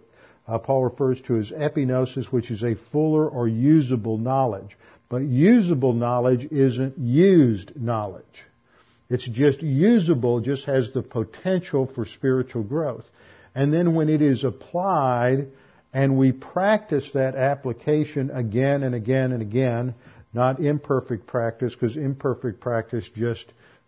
uh, 0.49 0.59
Paul 0.59 0.84
refers 0.84 1.20
to 1.22 1.36
as 1.36 1.51
epignosis, 1.51 2.26
which 2.26 2.51
is 2.51 2.62
a 2.62 2.76
fuller 2.90 3.28
or 3.28 3.49
usable 3.49 4.16
knowledge. 4.16 4.76
But 5.09 5.22
usable 5.22 5.92
knowledge 5.92 6.48
isn't 6.50 6.98
used 6.98 7.80
knowledge. 7.80 8.24
It's 9.09 9.26
just 9.26 9.62
usable, 9.62 10.40
just 10.40 10.64
has 10.64 10.90
the 10.92 11.02
potential 11.02 11.86
for 11.86 12.07
spiritual 12.07 12.64
growth. 12.64 13.04
And 13.54 13.72
then 13.72 13.94
when 13.94 14.09
it 14.09 14.20
is 14.20 14.42
applied 14.44 15.48
and 15.92 16.18
we 16.18 16.32
practice 16.32 17.09
that 17.14 17.36
application 17.36 18.30
again 18.30 18.82
and 18.82 18.94
again 18.94 19.32
and 19.32 19.42
again, 19.42 19.94
not 20.34 20.61
imperfect 20.61 21.26
practice, 21.26 21.72
because 21.72 21.96
imperfect 21.96 22.61
practice 22.61 23.09
just 23.16 23.46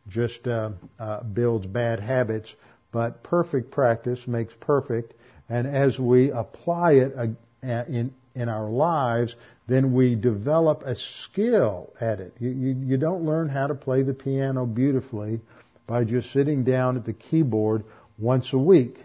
just 0.08 0.46
uh, 0.46 0.70
uh, 0.98 1.22
builds 1.22 1.66
bad 1.66 2.00
habits, 2.00 2.50
but 2.92 3.22
perfect 3.22 3.70
practice 3.70 4.26
makes 4.26 4.54
perfect. 4.60 5.12
And 5.50 5.66
as 5.66 5.98
we 5.98 6.30
apply 6.30 6.92
it 6.92 7.14
uh, 7.16 7.26
in 7.62 8.14
in 8.38 8.48
our 8.48 8.70
lives, 8.70 9.34
then 9.66 9.92
we 9.92 10.14
develop 10.14 10.82
a 10.82 10.96
skill 10.96 11.92
at 12.00 12.20
it. 12.20 12.34
You, 12.38 12.50
you, 12.50 12.76
you 12.86 12.96
don't 12.96 13.24
learn 13.24 13.48
how 13.48 13.66
to 13.66 13.74
play 13.74 14.02
the 14.02 14.14
piano 14.14 14.64
beautifully 14.64 15.40
by 15.86 16.04
just 16.04 16.32
sitting 16.32 16.64
down 16.64 16.96
at 16.96 17.04
the 17.04 17.12
keyboard 17.12 17.84
once 18.16 18.52
a 18.52 18.58
week. 18.58 18.96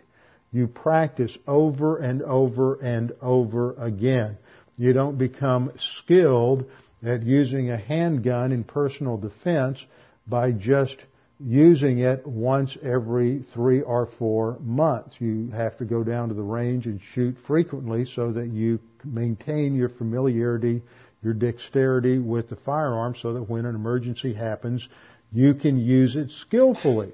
You 0.52 0.68
practice 0.68 1.36
over 1.48 1.98
and 1.98 2.22
over 2.22 2.76
and 2.76 3.12
over 3.22 3.74
again. 3.74 4.38
You 4.78 4.94
don't 4.94 5.18
become 5.18 5.72
skilled 5.80 6.66
at 7.04 7.24
using 7.24 7.72
a 7.72 7.78
handgun 7.78 8.52
in 8.52 8.64
personal 8.64 9.18
defense 9.18 9.84
by 10.28 10.52
just 10.52 10.98
using 11.40 12.00
it 12.00 12.26
once 12.26 12.78
every 12.82 13.44
three 13.54 13.82
or 13.82 14.06
four 14.18 14.58
months. 14.62 15.16
You 15.20 15.50
have 15.52 15.78
to 15.78 15.86
go 15.86 16.04
down 16.04 16.30
to 16.30 16.34
the 16.34 16.44
range 16.44 16.86
and 16.86 17.02
shoot 17.14 17.38
frequently 17.46 18.06
so 18.06 18.32
that 18.32 18.48
you 18.48 18.80
maintain 19.06 19.76
your 19.76 19.90
familiarity, 19.90 20.82
your 21.24 21.34
dexterity 21.34 22.20
with 22.20 22.50
the 22.50 22.56
firearm 22.58 23.16
so 23.22 23.34
that 23.34 23.50
when 23.50 23.66
an 23.66 23.76
emergency 23.76 24.34
happens, 24.34 24.88
you 25.32 25.54
can 25.54 25.78
use 25.80 26.16
it 26.16 26.30
skillfully. 26.32 27.12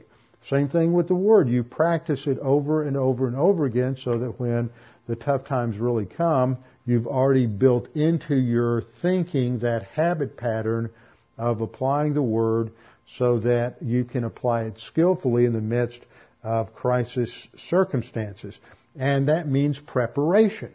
Same 0.48 0.70
thing 0.70 0.94
with 0.94 1.08
the 1.08 1.16
word. 1.16 1.50
You 1.50 1.64
practice 1.64 2.26
it 2.26 2.40
over 2.40 2.84
and 2.84 2.98
over 2.98 3.28
and 3.28 3.36
over 3.36 3.66
again 3.66 3.98
so 3.98 4.18
that 4.18 4.40
when 4.40 4.70
the 5.08 5.16
tough 5.16 5.46
times 5.46 5.78
really 5.78 6.06
come, 6.06 6.58
you've 6.86 7.08
already 7.08 7.46
built 7.46 7.88
into 7.96 8.36
your 8.36 8.82
thinking 9.02 9.60
that 9.60 9.84
habit 9.84 10.38
pattern 10.38 10.90
of 11.38 11.62
applying 11.62 12.14
the 12.14 12.22
word 12.22 12.72
so 13.18 13.40
that 13.40 13.82
you 13.82 14.06
can 14.06 14.24
apply 14.24 14.64
it 14.64 14.80
skillfully 14.80 15.46
in 15.46 15.54
the 15.54 15.62
midst 15.62 16.00
of 16.44 16.74
crisis 16.74 17.32
circumstances. 17.70 18.58
And 18.98 19.30
that 19.30 19.48
means 19.48 19.80
preparation. 19.80 20.74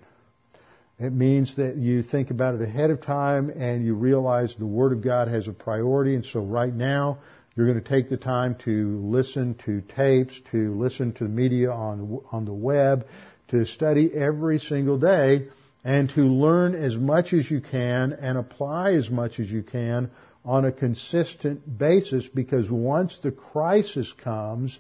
It 0.99 1.13
means 1.13 1.57
that 1.57 1.77
you 1.77 2.03
think 2.05 2.31
about 2.31 2.55
it 2.55 2.63
ahead 2.63 2.91
of 2.91 3.01
time 3.01 3.51
and 3.51 3.85
you 3.85 3.95
realize 3.95 4.55
the 4.57 4.67
Word 4.67 4.93
of 4.93 5.03
God 5.03 5.27
has 5.27 5.49
a 5.49 5.53
priority 5.53 6.15
and 6.15 6.25
so 6.25 6.41
right 6.41 6.73
now 6.73 7.19
you're 7.57 7.67
going 7.67 7.83
to 7.83 7.89
take 7.89 8.09
the 8.09 8.17
time 8.17 8.57
to 8.65 9.01
listen 9.01 9.55
to 9.65 9.81
tapes, 9.81 10.35
to 10.53 10.75
listen 10.77 11.13
to 11.15 11.25
media 11.25 11.71
on, 11.71 12.21
on 12.31 12.45
the 12.45 12.53
web, 12.53 13.07
to 13.49 13.65
study 13.65 14.13
every 14.13 14.59
single 14.59 14.99
day, 14.99 15.49
and 15.85 16.11
to 16.11 16.23
learn 16.23 16.75
as 16.75 16.97
much 16.97 17.33
as 17.33 17.51
you 17.51 17.61
can 17.61 18.13
and 18.13 18.39
apply 18.39 18.93
as 18.93 19.11
much 19.11 19.39
as 19.39 19.49
you 19.49 19.63
can 19.63 20.11
on 20.45 20.65
a 20.65 20.73
consistent 20.73 21.79
basis 21.79 22.27
because 22.27 22.71
once 22.71 23.19
the 23.23 23.31
crisis 23.31 24.13
comes, 24.23 24.79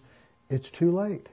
it's 0.49 0.71
too 0.71 0.97
late. 0.97 1.29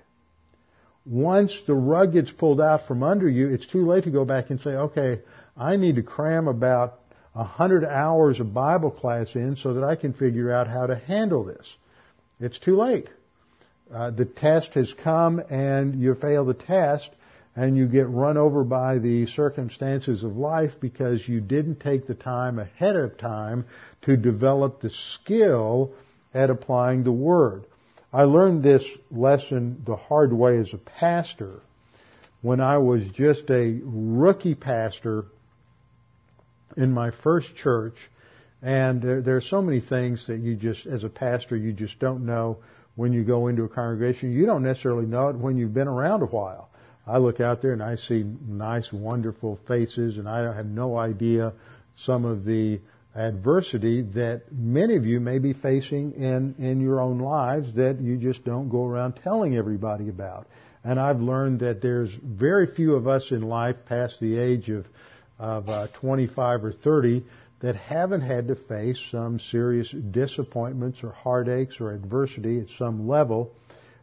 Once 1.11 1.59
the 1.67 1.75
rug 1.75 2.13
gets 2.13 2.31
pulled 2.31 2.61
out 2.61 2.87
from 2.87 3.03
under 3.03 3.27
you, 3.27 3.49
it's 3.49 3.67
too 3.67 3.85
late 3.85 4.05
to 4.05 4.09
go 4.09 4.23
back 4.23 4.49
and 4.49 4.61
say, 4.61 4.69
okay, 4.69 5.19
I 5.57 5.75
need 5.75 5.97
to 5.97 6.03
cram 6.03 6.47
about 6.47 7.01
a 7.35 7.43
hundred 7.43 7.83
hours 7.83 8.39
of 8.39 8.53
Bible 8.53 8.91
class 8.91 9.35
in 9.35 9.57
so 9.57 9.73
that 9.73 9.83
I 9.83 9.97
can 9.97 10.13
figure 10.13 10.53
out 10.53 10.67
how 10.67 10.87
to 10.87 10.95
handle 10.95 11.43
this. 11.43 11.75
It's 12.39 12.57
too 12.57 12.77
late. 12.77 13.09
Uh, 13.93 14.11
the 14.11 14.23
test 14.23 14.73
has 14.75 14.93
come 15.03 15.41
and 15.49 16.01
you 16.01 16.15
fail 16.15 16.45
the 16.45 16.53
test 16.53 17.09
and 17.57 17.75
you 17.75 17.87
get 17.87 18.07
run 18.07 18.37
over 18.37 18.63
by 18.63 18.97
the 18.97 19.25
circumstances 19.27 20.23
of 20.23 20.37
life 20.37 20.79
because 20.79 21.27
you 21.27 21.41
didn't 21.41 21.81
take 21.81 22.07
the 22.07 22.15
time 22.15 22.57
ahead 22.57 22.95
of 22.95 23.17
time 23.17 23.65
to 24.03 24.15
develop 24.15 24.79
the 24.79 24.89
skill 24.89 25.91
at 26.33 26.49
applying 26.49 27.03
the 27.03 27.11
Word. 27.11 27.65
I 28.13 28.23
learned 28.23 28.61
this 28.61 28.85
lesson 29.09 29.83
the 29.85 29.95
hard 29.95 30.33
way 30.33 30.57
as 30.57 30.73
a 30.73 30.77
pastor 30.77 31.61
when 32.41 32.59
I 32.59 32.77
was 32.77 33.03
just 33.11 33.49
a 33.49 33.79
rookie 33.83 34.55
pastor 34.55 35.25
in 36.75 36.91
my 36.91 37.11
first 37.11 37.55
church, 37.55 37.95
and 38.61 39.01
there, 39.01 39.21
there 39.21 39.37
are 39.37 39.41
so 39.41 39.61
many 39.61 39.79
things 39.79 40.27
that 40.27 40.39
you 40.39 40.55
just, 40.55 40.85
as 40.87 41.03
a 41.03 41.09
pastor, 41.09 41.55
you 41.55 41.71
just 41.71 41.99
don't 41.99 42.25
know 42.25 42.57
when 42.95 43.13
you 43.13 43.23
go 43.23 43.47
into 43.47 43.63
a 43.63 43.69
congregation. 43.69 44.31
You 44.31 44.45
don't 44.45 44.63
necessarily 44.63 45.05
know 45.05 45.29
it 45.29 45.35
when 45.37 45.57
you've 45.57 45.73
been 45.73 45.87
around 45.87 46.21
a 46.21 46.27
while. 46.27 46.69
I 47.07 47.17
look 47.17 47.39
out 47.39 47.61
there 47.61 47.73
and 47.73 47.81
I 47.81 47.95
see 47.95 48.23
nice, 48.47 48.91
wonderful 48.91 49.59
faces, 49.67 50.17
and 50.17 50.27
I 50.27 50.53
have 50.53 50.65
no 50.65 50.97
idea 50.97 51.53
some 51.95 52.25
of 52.25 52.43
the 52.43 52.79
adversity 53.13 54.01
that 54.01 54.43
many 54.51 54.95
of 54.95 55.05
you 55.05 55.19
may 55.19 55.39
be 55.39 55.53
facing 55.53 56.13
in, 56.13 56.55
in 56.59 56.79
your 56.79 57.01
own 57.01 57.19
lives 57.19 57.73
that 57.73 57.99
you 57.99 58.17
just 58.17 58.45
don't 58.45 58.69
go 58.69 58.85
around 58.85 59.13
telling 59.23 59.55
everybody 59.55 60.07
about. 60.07 60.47
And 60.83 60.99
I've 60.99 61.19
learned 61.19 61.59
that 61.59 61.81
there's 61.81 62.11
very 62.13 62.67
few 62.67 62.95
of 62.95 63.07
us 63.07 63.31
in 63.31 63.41
life 63.41 63.75
past 63.85 64.19
the 64.19 64.37
age 64.37 64.69
of, 64.69 64.87
of 65.37 65.69
uh, 65.69 65.87
25 65.99 66.63
or 66.63 66.71
30 66.71 67.23
that 67.59 67.75
haven't 67.75 68.21
had 68.21 68.47
to 68.47 68.55
face 68.55 68.99
some 69.11 69.39
serious 69.39 69.91
disappointments 69.91 71.03
or 71.03 71.11
heartaches 71.11 71.79
or 71.79 71.91
adversity 71.91 72.59
at 72.59 72.69
some 72.77 73.07
level. 73.07 73.53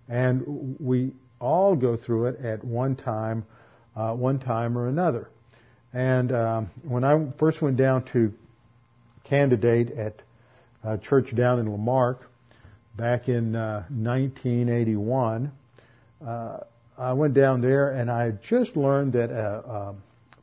And 0.09 0.77
we 0.79 1.13
all 1.41 1.75
go 1.75 1.97
through 1.97 2.27
it 2.27 2.41
at 2.41 2.63
one 2.63 2.95
time, 2.95 3.45
uh, 3.97 4.13
one 4.13 4.39
time 4.39 4.79
or 4.79 4.87
another. 4.87 5.29
And 5.93 6.31
um, 6.31 6.71
when 6.83 7.03
I 7.03 7.33
first 7.39 7.61
went 7.61 7.77
down 7.79 8.05
to 8.13 8.33
candidate 9.29 9.91
at 9.91 10.23
a 10.85 10.99
church 10.99 11.35
down 11.35 11.59
in 11.59 11.67
La 11.67 11.77
Marque 11.77 12.23
back 12.97 13.29
in 13.29 13.55
uh, 13.55 13.85
1981, 13.91 15.53
uh, 16.27 16.59
I 16.99 17.13
went 17.13 17.35
down 17.35 17.61
there 17.61 17.91
and 17.91 18.11
I 18.11 18.25
had 18.25 18.43
just 18.43 18.77
learned 18.77 19.13
that 19.13 19.31
a, 19.31 19.71
a, 19.71 19.95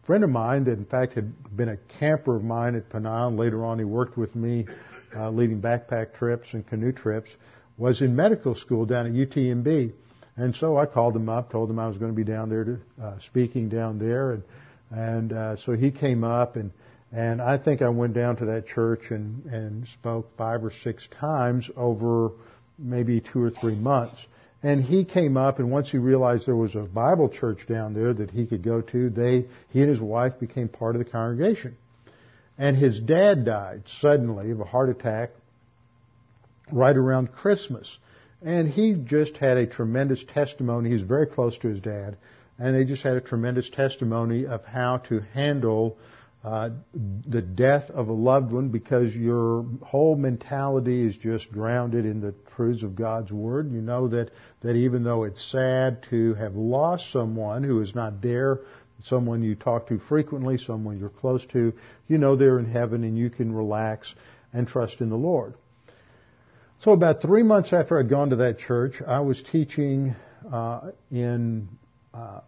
friend 0.06 0.24
of 0.24 0.30
mine 0.30 0.64
that 0.66 0.74
in 0.74 0.86
fact 0.86 1.14
had 1.14 1.34
been 1.58 1.70
a 1.70 1.78
camper 2.00 2.36
of 2.36 2.44
mine 2.44 2.76
at 2.76 2.88
Peniel 2.90 3.30
and 3.30 3.38
later 3.38 3.66
on 3.66 3.80
he 3.80 3.84
worked 3.84 4.18
with 4.18 4.36
me 4.36 4.68
uh, 5.16 5.32
leading 5.32 5.60
backpack 5.60 6.14
trips 6.14 6.54
and 6.54 6.66
canoe 6.68 6.92
trips 6.92 7.32
was 7.78 8.02
in 8.02 8.16
medical 8.16 8.54
school 8.54 8.86
down 8.86 9.08
at 9.08 9.14
UTMB. 9.14 9.92
And 10.38 10.56
so 10.56 10.78
I 10.78 10.86
called 10.86 11.16
him 11.16 11.28
up, 11.28 11.52
told 11.52 11.72
him 11.72 11.80
I 11.80 11.88
was 11.88 11.98
going 11.98 12.12
to 12.12 12.16
be 12.16 12.24
down 12.24 12.50
there 12.50 12.64
to, 12.64 12.80
uh, 13.02 13.20
speaking 13.26 13.68
down 13.68 13.98
there 13.98 14.32
and 14.34 14.44
and 14.92 15.34
uh, 15.34 15.56
so 15.58 15.74
he 15.74 15.90
came 15.90 16.24
up 16.24 16.56
and 16.56 16.72
and 17.12 17.42
I 17.42 17.58
think 17.58 17.82
I 17.82 17.90
went 17.90 18.14
down 18.14 18.38
to 18.38 18.46
that 18.46 18.68
church 18.68 19.12
and 19.12 19.46
and 19.46 19.88
spoke 19.88 20.36
five 20.38 20.64
or 20.64 20.72
six 20.84 21.08
times 21.20 21.70
over 21.76 22.32
maybe 22.78 23.22
two 23.22 23.42
or 23.42 23.52
three 23.52 23.76
months. 23.76 24.26
And 24.64 24.84
he 24.84 25.06
came 25.06 25.38
up, 25.38 25.60
and 25.60 25.70
once 25.70 25.92
he 25.92 25.98
realized 25.98 26.48
there 26.48 26.56
was 26.56 26.76
a 26.76 26.80
Bible 26.80 27.30
church 27.30 27.68
down 27.68 27.94
there 27.94 28.14
that 28.14 28.32
he 28.32 28.48
could 28.48 28.64
go 28.64 28.82
to, 28.82 29.10
they, 29.12 29.46
he 29.70 29.82
and 29.82 29.90
his 29.90 30.00
wife 30.00 30.40
became 30.40 30.70
part 30.70 30.96
of 30.96 31.06
the 31.06 31.10
congregation. 31.10 31.78
And 32.58 32.76
his 32.76 33.00
dad 33.00 33.46
died 33.46 33.84
suddenly 34.02 34.50
of 34.50 34.60
a 34.60 34.66
heart 34.66 34.90
attack 34.90 35.32
right 36.72 36.96
around 36.96 37.32
Christmas. 37.34 37.98
And 38.42 38.68
he 38.68 38.94
just 38.94 39.38
had 39.38 39.58
a 39.58 39.68
tremendous 39.68 40.24
testimony. 40.24 40.90
He's 40.90 41.02
very 41.02 41.28
close 41.28 41.58
to 41.60 41.68
his 41.68 41.80
dad. 41.80 42.18
And 42.58 42.76
they 42.76 42.86
just 42.86 43.04
had 43.04 43.18
a 43.18 43.22
tremendous 43.22 43.70
testimony 43.70 44.46
of 44.46 44.64
how 44.66 44.98
to 45.10 45.20
handle 45.34 45.98
uh, 46.46 46.70
the 47.28 47.42
death 47.42 47.90
of 47.90 48.08
a 48.08 48.14
loved 48.14 48.52
one 48.52 48.70
because 48.70 49.16
your 49.16 49.66
whole 49.82 50.16
mentality 50.16 51.02
is 51.02 51.18
just 51.18 51.52
grounded 51.52 52.06
in 52.06 52.22
the 52.22 52.36
truths 52.56 52.84
of 52.84 52.96
God's 52.96 53.32
Word. 53.32 53.72
You 53.72 53.82
know 53.82 54.08
that, 54.10 54.30
that 54.62 54.76
even 54.76 55.04
though 55.04 55.24
it's 55.24 55.44
sad 55.52 56.06
to 56.12 56.36
have 56.36 56.56
lost 56.56 57.12
someone 57.12 57.64
who 57.64 57.82
is 57.82 57.96
not 57.96 58.22
there, 58.22 58.60
someone 59.06 59.42
you 59.42 59.56
talk 59.56 59.88
to 59.88 59.98
frequently, 59.98 60.60
someone 60.60 61.00
you're 61.00 61.10
close 61.10 61.44
to, 61.48 61.74
you 62.08 62.20
know 62.20 62.36
they're 62.36 62.60
in 62.60 62.70
heaven 62.70 63.04
and 63.04 63.18
you 63.18 63.32
can 63.32 63.52
relax 63.52 64.14
and 64.54 64.68
trust 64.68 65.02
in 65.02 65.10
the 65.10 65.18
Lord. 65.18 65.56
So 66.82 66.92
about 66.92 67.24
three 67.24 67.42
months 67.42 67.74
after 67.74 68.00
I'd 68.00 68.08
gone 68.08 68.30
to 68.30 68.36
that 68.36 68.60
church, 68.60 69.02
I 69.02 69.22
was 69.22 69.42
teaching 69.52 70.16
uh, 70.54 70.92
in 71.10 71.70
uh, 72.14 72.42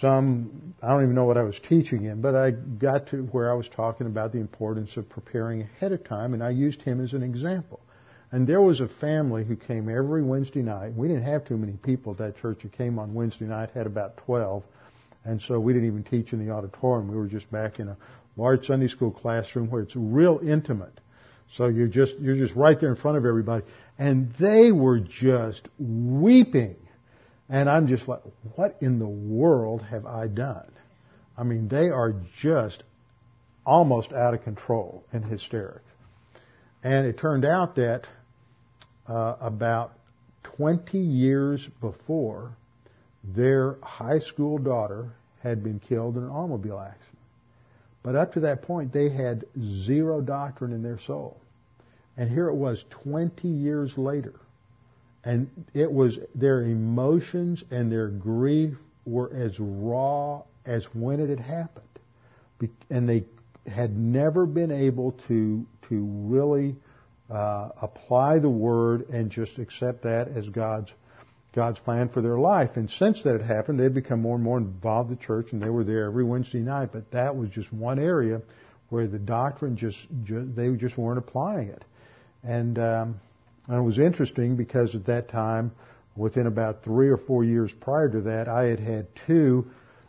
some, 0.00 0.74
I 0.82 0.88
don't 0.88 1.02
even 1.02 1.14
know 1.14 1.24
what 1.24 1.36
I 1.36 1.42
was 1.42 1.58
teaching 1.60 2.04
in, 2.04 2.20
but 2.20 2.34
I 2.34 2.50
got 2.50 3.08
to 3.08 3.22
where 3.32 3.50
I 3.50 3.54
was 3.54 3.68
talking 3.68 4.06
about 4.06 4.32
the 4.32 4.38
importance 4.38 4.96
of 4.96 5.08
preparing 5.08 5.62
ahead 5.62 5.92
of 5.92 6.04
time, 6.04 6.34
and 6.34 6.42
I 6.42 6.50
used 6.50 6.82
him 6.82 7.00
as 7.00 7.12
an 7.12 7.22
example. 7.22 7.80
And 8.32 8.46
there 8.46 8.60
was 8.60 8.80
a 8.80 8.88
family 8.88 9.44
who 9.44 9.54
came 9.54 9.88
every 9.88 10.22
Wednesday 10.22 10.62
night. 10.62 10.94
We 10.94 11.06
didn't 11.06 11.22
have 11.22 11.44
too 11.44 11.56
many 11.56 11.74
people 11.74 12.12
at 12.12 12.18
that 12.18 12.36
church 12.36 12.62
who 12.62 12.68
came 12.68 12.98
on 12.98 13.14
Wednesday 13.14 13.44
night, 13.44 13.70
had 13.72 13.86
about 13.86 14.16
12. 14.18 14.64
And 15.24 15.40
so 15.40 15.60
we 15.60 15.72
didn't 15.72 15.86
even 15.86 16.02
teach 16.02 16.32
in 16.32 16.44
the 16.44 16.52
auditorium. 16.52 17.08
We 17.08 17.16
were 17.16 17.28
just 17.28 17.50
back 17.52 17.78
in 17.78 17.88
a 17.88 17.96
large 18.36 18.66
Sunday 18.66 18.88
school 18.88 19.12
classroom 19.12 19.70
where 19.70 19.82
it's 19.82 19.94
real 19.94 20.40
intimate. 20.42 21.00
So 21.56 21.68
you're 21.68 21.86
just, 21.86 22.18
you're 22.18 22.36
just 22.36 22.56
right 22.56 22.78
there 22.78 22.90
in 22.90 22.96
front 22.96 23.18
of 23.18 23.24
everybody. 23.24 23.64
And 23.98 24.32
they 24.34 24.72
were 24.72 24.98
just 24.98 25.68
weeping 25.78 26.76
and 27.54 27.70
I'm 27.70 27.86
just 27.86 28.08
like, 28.08 28.20
what 28.56 28.78
in 28.80 28.98
the 28.98 29.06
world 29.06 29.80
have 29.82 30.06
I 30.06 30.26
done? 30.26 30.68
I 31.38 31.44
mean, 31.44 31.68
they 31.68 31.88
are 31.88 32.12
just 32.40 32.82
almost 33.64 34.12
out 34.12 34.34
of 34.34 34.42
control 34.42 35.04
and 35.12 35.24
hysterics. 35.24 35.88
And 36.82 37.06
it 37.06 37.16
turned 37.16 37.44
out 37.44 37.76
that 37.76 38.08
uh, 39.08 39.36
about 39.40 39.92
20 40.56 40.98
years 40.98 41.64
before, 41.80 42.56
their 43.22 43.76
high 43.84 44.18
school 44.18 44.58
daughter 44.58 45.12
had 45.40 45.62
been 45.62 45.78
killed 45.78 46.16
in 46.16 46.24
an 46.24 46.30
automobile 46.30 46.80
accident. 46.80 47.18
But 48.02 48.16
up 48.16 48.32
to 48.32 48.40
that 48.40 48.62
point, 48.62 48.92
they 48.92 49.10
had 49.10 49.44
zero 49.60 50.20
doctrine 50.20 50.72
in 50.72 50.82
their 50.82 50.98
soul. 50.98 51.40
And 52.16 52.28
here 52.28 52.48
it 52.48 52.56
was 52.56 52.84
20 53.04 53.46
years 53.46 53.96
later. 53.96 54.34
And 55.24 55.48
it 55.72 55.90
was 55.90 56.18
their 56.34 56.62
emotions 56.62 57.64
and 57.70 57.90
their 57.90 58.08
grief 58.08 58.74
were 59.06 59.32
as 59.34 59.58
raw 59.58 60.42
as 60.66 60.84
when 60.92 61.20
it 61.20 61.28
had 61.28 61.40
happened. 61.40 61.84
And 62.90 63.08
they 63.08 63.24
had 63.66 63.96
never 63.96 64.46
been 64.46 64.70
able 64.70 65.12
to, 65.28 65.66
to 65.88 66.04
really 66.04 66.76
uh, 67.30 67.70
apply 67.80 68.38
the 68.38 68.48
word 68.48 69.08
and 69.08 69.30
just 69.30 69.58
accept 69.58 70.02
that 70.02 70.28
as 70.28 70.48
God's 70.48 70.90
God's 71.54 71.78
plan 71.78 72.08
for 72.08 72.20
their 72.20 72.38
life. 72.38 72.70
And 72.74 72.90
since 72.90 73.22
that 73.22 73.40
had 73.40 73.42
happened, 73.42 73.78
they'd 73.78 73.94
become 73.94 74.20
more 74.20 74.34
and 74.34 74.42
more 74.42 74.58
involved 74.58 75.10
in 75.10 75.16
the 75.16 75.22
church, 75.22 75.52
and 75.52 75.62
they 75.62 75.68
were 75.68 75.84
there 75.84 76.06
every 76.06 76.24
Wednesday 76.24 76.58
night. 76.58 76.90
But 76.92 77.12
that 77.12 77.36
was 77.36 77.48
just 77.50 77.72
one 77.72 78.00
area 78.00 78.42
where 78.88 79.06
the 79.06 79.20
doctrine 79.20 79.76
just, 79.76 79.98
just 80.24 80.56
they 80.56 80.70
just 80.70 80.98
weren't 80.98 81.18
applying 81.18 81.68
it. 81.68 81.84
And 82.42 82.78
um, 82.78 83.20
and 83.68 83.76
it 83.78 83.82
was 83.82 83.98
interesting 83.98 84.56
because 84.56 84.94
at 84.94 85.06
that 85.06 85.28
time, 85.28 85.72
within 86.16 86.46
about 86.46 86.84
three 86.84 87.08
or 87.08 87.16
four 87.16 87.44
years 87.44 87.72
prior 87.80 88.08
to 88.08 88.20
that, 88.22 88.48
I 88.48 88.64
had 88.64 88.80
had 88.80 89.06
two 89.26 89.66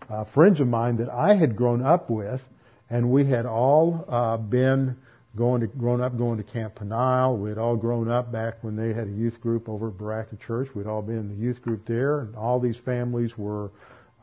uh, 0.10 0.26
friends 0.26 0.60
of 0.60 0.68
mine 0.68 0.98
that 0.98 1.10
I 1.10 1.36
had 1.36 1.56
grown 1.56 1.82
up 1.82 2.10
with, 2.10 2.42
and 2.90 3.12
we 3.12 3.26
had 3.26 3.46
all 3.46 4.06
uh, 4.08 4.38
been 4.38 4.98
going 5.36 5.62
to 5.62 5.68
grown 5.68 6.02
up 6.02 6.18
going 6.18 6.38
to 6.38 6.44
Camp 6.44 6.76
Peniel. 6.76 7.38
We 7.38 7.50
had 7.50 7.58
all 7.58 7.76
grown 7.76 8.10
up 8.10 8.32
back 8.32 8.64
when 8.64 8.76
they 8.76 8.94
had 8.94 9.08
a 9.08 9.12
youth 9.12 9.42
group 9.42 9.68
over 9.68 9.90
at 9.90 9.96
Berachah 9.96 10.40
Church. 10.40 10.70
We'd 10.74 10.88
all 10.88 11.02
been 11.02 11.18
in 11.18 11.30
the 11.30 11.36
youth 11.36 11.62
group 11.62 11.86
there, 11.86 12.22
and 12.22 12.36
all 12.36 12.60
these 12.60 12.78
families 12.78 13.38
were, 13.38 13.72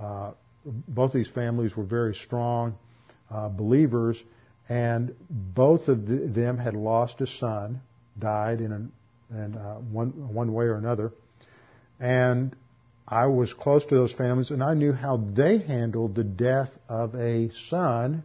uh, 0.01 0.33
both 0.65 1.13
these 1.13 1.29
families 1.29 1.77
were 1.77 1.85
very 1.85 2.15
strong 2.15 2.77
uh, 3.31 3.49
believers, 3.49 4.17
and 4.69 5.15
both 5.29 5.89
of 5.89 6.07
the, 6.07 6.17
them 6.17 6.57
had 6.57 6.75
lost 6.75 7.21
a 7.21 7.27
son, 7.27 7.81
died 8.19 8.61
in 8.61 8.73
an 8.73 8.93
and 9.33 9.57
uh, 9.57 9.75
one 9.77 10.11
one 10.33 10.53
way 10.53 10.67
or 10.67 10.75
another. 10.75 11.13
And 11.99 12.55
I 13.07 13.27
was 13.27 13.53
close 13.53 13.85
to 13.87 13.95
those 13.95 14.13
families, 14.13 14.51
and 14.51 14.63
I 14.63 14.75
knew 14.75 14.93
how 14.93 15.17
they 15.17 15.59
handled 15.59 16.15
the 16.15 16.25
death 16.25 16.71
of 16.89 17.15
a 17.15 17.51
son 17.69 18.25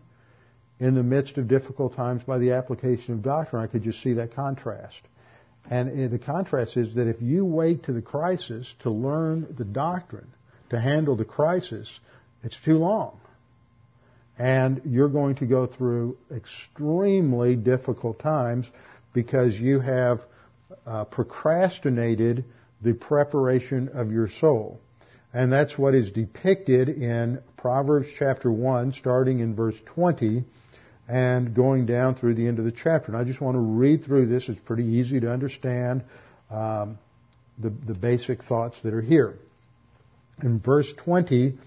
in 0.79 0.93
the 0.93 1.03
midst 1.03 1.37
of 1.37 1.47
difficult 1.47 1.95
times 1.95 2.23
by 2.23 2.37
the 2.37 2.53
application 2.53 3.13
of 3.13 3.21
doctrine. 3.21 3.63
I 3.63 3.67
could 3.67 3.83
just 3.83 4.01
see 4.01 4.13
that 4.13 4.35
contrast. 4.35 5.01
And 5.69 6.11
the 6.11 6.19
contrast 6.19 6.77
is 6.77 6.95
that 6.95 7.07
if 7.07 7.21
you 7.21 7.43
wait 7.43 7.83
to 7.83 7.93
the 7.93 8.01
crisis 8.01 8.73
to 8.79 8.89
learn 8.89 9.53
the 9.57 9.65
doctrine, 9.65 10.27
to 10.69 10.79
handle 10.79 11.15
the 11.15 11.25
crisis, 11.25 11.91
it's 12.43 12.57
too 12.63 12.77
long. 12.77 13.19
And 14.39 14.81
you're 14.85 15.09
going 15.09 15.35
to 15.35 15.45
go 15.45 15.65
through 15.65 16.17
extremely 16.33 17.55
difficult 17.55 18.19
times 18.19 18.69
because 19.13 19.55
you 19.55 19.79
have 19.79 20.21
uh, 20.85 21.05
procrastinated 21.05 22.45
the 22.81 22.93
preparation 22.93 23.89
of 23.93 24.11
your 24.11 24.27
soul. 24.27 24.79
And 25.33 25.51
that's 25.51 25.77
what 25.77 25.93
is 25.93 26.11
depicted 26.11 26.89
in 26.89 27.41
Proverbs 27.57 28.07
chapter 28.17 28.51
1, 28.51 28.93
starting 28.93 29.39
in 29.39 29.55
verse 29.55 29.75
20 29.85 30.43
and 31.07 31.53
going 31.53 31.85
down 31.85 32.15
through 32.15 32.35
the 32.35 32.47
end 32.47 32.59
of 32.59 32.65
the 32.65 32.71
chapter. 32.71 33.11
And 33.11 33.17
I 33.17 33.23
just 33.23 33.39
want 33.39 33.55
to 33.55 33.61
read 33.61 34.03
through 34.03 34.27
this. 34.27 34.47
It's 34.49 34.59
pretty 34.59 34.85
easy 34.85 35.19
to 35.19 35.31
understand 35.31 36.03
um, 36.49 36.97
the, 37.57 37.69
the 37.69 37.93
basic 37.93 38.43
thoughts 38.43 38.77
that 38.83 38.93
are 38.93 39.01
here. 39.01 39.37
In 40.43 40.59
verse 40.59 40.91
20, 41.03 41.57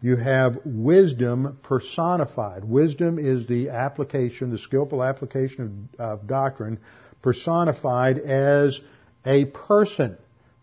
you 0.00 0.16
have 0.16 0.58
wisdom 0.64 1.58
personified. 1.62 2.64
Wisdom 2.64 3.18
is 3.18 3.46
the 3.46 3.70
application, 3.70 4.50
the 4.50 4.58
skillful 4.58 5.02
application 5.02 5.90
of, 5.98 6.20
of 6.22 6.26
doctrine 6.26 6.78
personified 7.22 8.18
as 8.18 8.80
a 9.24 9.46
person 9.46 10.16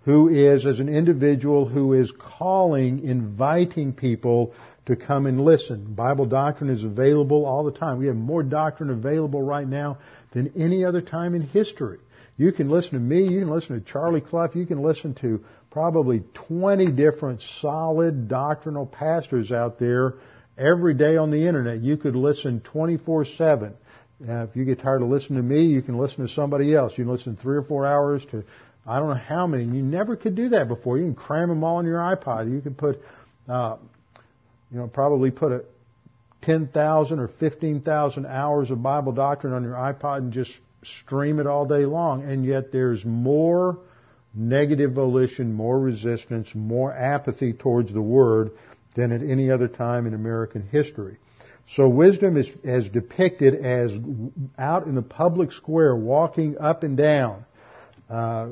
who 0.03 0.29
is, 0.29 0.65
as 0.65 0.79
an 0.79 0.87
individual 0.87 1.67
who 1.67 1.93
is 1.93 2.11
calling, 2.11 3.03
inviting 3.03 3.91
people 3.91 4.53
to 4.85 4.95
come 4.95 5.25
and 5.25 5.43
listen. 5.43 5.93
Bible 5.95 6.25
doctrine 6.25 6.69
is 6.69 6.83
available 6.83 7.45
all 7.45 7.63
the 7.63 7.71
time. 7.71 7.97
We 7.97 8.07
have 8.07 8.15
more 8.15 8.43
doctrine 8.43 8.91
available 8.91 9.41
right 9.41 9.67
now 9.67 9.97
than 10.31 10.53
any 10.55 10.85
other 10.85 11.01
time 11.01 11.33
in 11.33 11.41
history. 11.41 11.97
You 12.37 12.51
can 12.51 12.69
listen 12.69 12.91
to 12.91 12.99
me, 12.99 13.23
you 13.23 13.39
can 13.39 13.49
listen 13.49 13.79
to 13.79 13.91
Charlie 13.91 14.21
Clough, 14.21 14.51
you 14.53 14.65
can 14.65 14.83
listen 14.83 15.15
to 15.15 15.43
probably 15.71 16.23
20 16.47 16.91
different 16.91 17.41
solid 17.61 18.27
doctrinal 18.27 18.85
pastors 18.85 19.51
out 19.51 19.79
there 19.79 20.15
every 20.57 20.93
day 20.93 21.17
on 21.17 21.31
the 21.31 21.47
internet. 21.47 21.81
You 21.81 21.97
could 21.97 22.15
listen 22.15 22.61
24-7. 22.73 23.73
Uh, 24.27 24.43
if 24.43 24.55
you 24.55 24.65
get 24.65 24.81
tired 24.81 25.01
of 25.01 25.09
listening 25.09 25.37
to 25.37 25.43
me, 25.43 25.63
you 25.65 25.81
can 25.81 25.97
listen 25.97 26.25
to 26.25 26.33
somebody 26.33 26.73
else. 26.73 26.93
You 26.97 27.03
can 27.03 27.13
listen 27.13 27.37
three 27.37 27.57
or 27.57 27.63
four 27.63 27.85
hours 27.85 28.25
to, 28.31 28.43
I 28.85 28.99
don't 28.99 29.09
know 29.09 29.13
how 29.15 29.45
many. 29.45 29.63
You 29.63 29.83
never 29.83 30.15
could 30.15 30.35
do 30.35 30.49
that 30.49 30.67
before. 30.67 30.97
You 30.97 31.03
can 31.03 31.15
cram 31.15 31.49
them 31.49 31.63
all 31.63 31.77
on 31.77 31.85
your 31.85 31.99
iPod. 31.99 32.51
You 32.51 32.61
can 32.61 32.73
put, 32.73 33.01
uh, 33.47 33.77
you 34.71 34.79
know, 34.79 34.87
probably 34.87 35.29
put 35.31 35.51
a 35.51 35.65
10,000 36.41 37.19
or 37.19 37.27
15,000 37.27 38.25
hours 38.25 38.71
of 38.71 38.81
Bible 38.81 39.11
doctrine 39.11 39.53
on 39.53 39.63
your 39.63 39.73
iPod 39.73 40.17
and 40.17 40.33
just 40.33 40.51
stream 40.83 41.39
it 41.39 41.47
all 41.47 41.65
day 41.65 41.85
long. 41.85 42.23
And 42.23 42.45
yet 42.45 42.71
there's 42.71 43.03
more 43.05 43.79
negative 44.33 44.93
volition, 44.93 45.53
more 45.53 45.79
resistance, 45.79 46.49
more 46.53 46.93
apathy 46.93 47.53
towards 47.53 47.93
the 47.93 48.01
Word 48.01 48.51
than 48.95 49.11
at 49.11 49.21
any 49.21 49.51
other 49.51 49.67
time 49.67 50.07
in 50.07 50.13
American 50.13 50.67
history. 50.67 51.17
So 51.67 51.89
wisdom 51.89 52.37
is 52.37 52.49
as 52.63 52.87
depicted 52.89 53.55
as 53.55 53.97
out 54.57 54.85
in 54.85 54.95
the 54.95 55.01
public 55.01 55.51
square, 55.51 55.95
walking 55.95 56.57
up 56.59 56.83
and 56.83 56.95
down, 56.95 57.45
uh, 58.09 58.47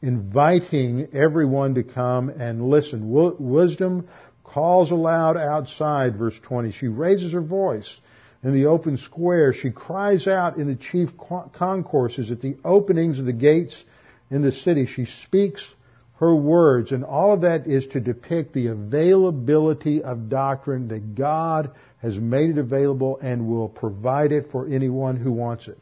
inviting 0.00 1.08
everyone 1.12 1.74
to 1.74 1.82
come 1.82 2.28
and 2.28 2.68
listen. 2.68 3.10
Wisdom 3.10 4.08
calls 4.44 4.92
aloud 4.92 5.36
outside, 5.36 6.16
verse 6.16 6.38
20. 6.42 6.70
She 6.72 6.86
raises 6.86 7.32
her 7.32 7.40
voice 7.40 7.92
in 8.44 8.54
the 8.54 8.66
open 8.66 8.98
square. 8.98 9.52
She 9.52 9.70
cries 9.70 10.28
out 10.28 10.56
in 10.56 10.68
the 10.68 10.76
chief 10.76 11.10
concourses 11.52 12.30
at 12.30 12.40
the 12.40 12.56
openings 12.64 13.18
of 13.18 13.26
the 13.26 13.32
gates 13.32 13.76
in 14.30 14.42
the 14.42 14.52
city. 14.52 14.86
She 14.86 15.06
speaks 15.24 15.64
her 16.20 16.34
words, 16.34 16.92
and 16.92 17.04
all 17.04 17.32
of 17.34 17.40
that 17.40 17.66
is 17.66 17.88
to 17.88 18.00
depict 18.00 18.52
the 18.52 18.68
availability 18.68 20.02
of 20.02 20.28
doctrine 20.28 20.88
that 20.88 21.16
God 21.16 21.72
has 22.04 22.18
made 22.18 22.50
it 22.50 22.58
available 22.58 23.18
and 23.22 23.48
will 23.48 23.68
provide 23.68 24.30
it 24.30 24.50
for 24.52 24.68
anyone 24.68 25.16
who 25.16 25.32
wants 25.32 25.68
it. 25.68 25.78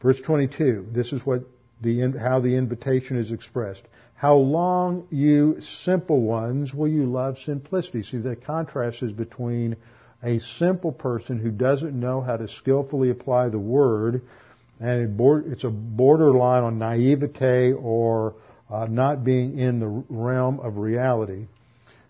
Verse 0.00 0.18
22, 0.24 0.86
this 0.90 1.12
is 1.12 1.20
what 1.26 1.42
the, 1.82 2.00
how 2.18 2.40
the 2.40 2.56
invitation 2.56 3.18
is 3.18 3.30
expressed. 3.30 3.82
How 4.14 4.36
long, 4.36 5.06
you 5.10 5.60
simple 5.84 6.22
ones, 6.22 6.72
will 6.72 6.88
you 6.88 7.04
love 7.04 7.36
simplicity? 7.44 8.02
See, 8.02 8.16
the 8.16 8.36
contrast 8.36 9.02
is 9.02 9.12
between 9.12 9.76
a 10.22 10.38
simple 10.58 10.92
person 10.92 11.38
who 11.38 11.50
doesn't 11.50 11.92
know 11.92 12.22
how 12.22 12.38
to 12.38 12.48
skillfully 12.48 13.10
apply 13.10 13.50
the 13.50 13.58
word, 13.58 14.22
and 14.80 15.20
it's 15.46 15.64
a 15.64 15.68
borderline 15.68 16.62
on 16.62 16.78
naivete 16.78 17.74
or 17.74 18.34
uh, 18.70 18.86
not 18.86 19.24
being 19.24 19.58
in 19.58 19.78
the 19.78 20.04
realm 20.08 20.58
of 20.60 20.78
reality. 20.78 21.48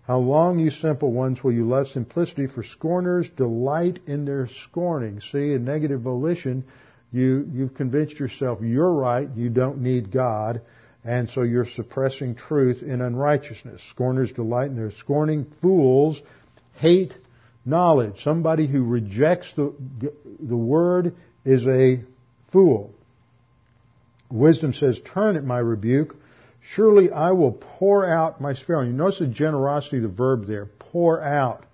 How 0.06 0.18
long, 0.18 0.58
you 0.58 0.70
simple 0.70 1.12
ones, 1.12 1.42
will 1.42 1.52
you 1.52 1.66
love 1.66 1.88
simplicity? 1.88 2.46
For 2.46 2.62
scorners 2.62 3.28
delight 3.36 4.00
in 4.06 4.26
their 4.26 4.48
scorning. 4.68 5.20
See, 5.32 5.54
a 5.54 5.58
negative 5.58 6.02
volition, 6.02 6.64
you, 7.10 7.48
you've 7.50 7.74
convinced 7.74 8.18
yourself 8.18 8.58
you're 8.60 8.92
right, 8.92 9.28
you 9.34 9.48
don't 9.48 9.80
need 9.80 10.12
God, 10.12 10.60
and 11.04 11.30
so 11.30 11.42
you're 11.42 11.66
suppressing 11.66 12.34
truth 12.34 12.82
in 12.82 13.00
unrighteousness. 13.00 13.80
Scorners 13.90 14.30
delight 14.32 14.68
in 14.70 14.76
their 14.76 14.92
scorning. 14.92 15.46
Fools 15.62 16.20
hate 16.74 17.14
knowledge. 17.64 18.22
Somebody 18.22 18.66
who 18.66 18.84
rejects 18.84 19.50
the, 19.56 19.74
the 20.40 20.56
word 20.56 21.14
is 21.46 21.66
a 21.66 22.02
fool. 22.52 22.92
Wisdom 24.30 24.72
says, 24.72 25.00
turn 25.14 25.36
at 25.36 25.44
my 25.44 25.58
rebuke. 25.58 26.16
Surely 26.72 27.10
I 27.10 27.32
will 27.32 27.52
pour 27.52 28.06
out 28.06 28.40
my 28.40 28.54
spirit 28.54 28.80
on 28.80 28.86
you. 28.86 28.92
Notice 28.94 29.18
the 29.18 29.26
generosity 29.26 29.98
of 29.98 30.04
the 30.04 30.08
verb 30.08 30.46
there. 30.46 30.66
Pour 30.66 31.22
out 31.22 31.64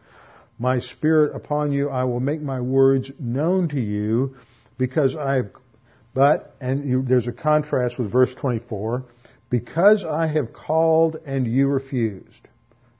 my 0.58 0.80
spirit 0.80 1.34
upon 1.34 1.72
you. 1.72 1.88
I 1.88 2.04
will 2.04 2.20
make 2.20 2.42
my 2.42 2.60
words 2.60 3.10
known 3.18 3.68
to 3.68 3.80
you 3.80 4.36
because 4.78 5.14
I 5.14 5.36
have, 5.36 5.50
but, 6.12 6.56
and 6.60 6.88
you, 6.88 7.02
there's 7.02 7.28
a 7.28 7.32
contrast 7.32 7.98
with 7.98 8.10
verse 8.10 8.34
24, 8.34 9.04
because 9.48 10.04
I 10.04 10.26
have 10.26 10.52
called 10.52 11.16
and 11.24 11.46
you 11.46 11.68
refused. 11.68 12.48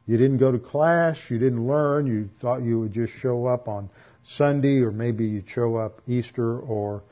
You 0.07 0.16
didn't 0.16 0.38
go 0.38 0.53
to 0.53 0.59
class, 0.59 1.18
you 1.28 1.38
didn't 1.38 1.66
learn, 1.66 2.07
you 2.07 2.30
thought 2.41 2.62
you 2.62 2.80
would 2.80 2.93
just 2.93 3.12
show 3.20 3.47
up 3.47 3.66
on 3.66 3.91
Sunday 4.36 4.80
or 4.80 4.93
maybe 4.93 5.26
you'd 5.26 5.51
show 5.51 5.76
up 5.76 6.01
Easter 6.07 6.61
or 6.61 7.03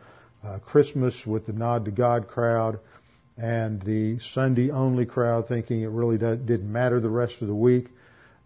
uh, 0.46 0.58
Christmas 0.58 1.14
with 1.26 1.46
the 1.46 1.52
nod 1.52 1.84
to 1.86 1.90
God 1.90 2.28
crowd 2.28 2.78
and 3.38 3.80
the 3.82 4.18
Sunday 4.34 4.70
only 4.70 5.06
crowd 5.06 5.46
thinking 5.46 5.82
it 5.82 5.90
really 5.90 6.18
didn't 6.18 6.70
matter 6.70 7.00
the 7.00 7.08
rest 7.08 7.34
of 7.40 7.46
the 7.46 7.54
week. 7.54 7.88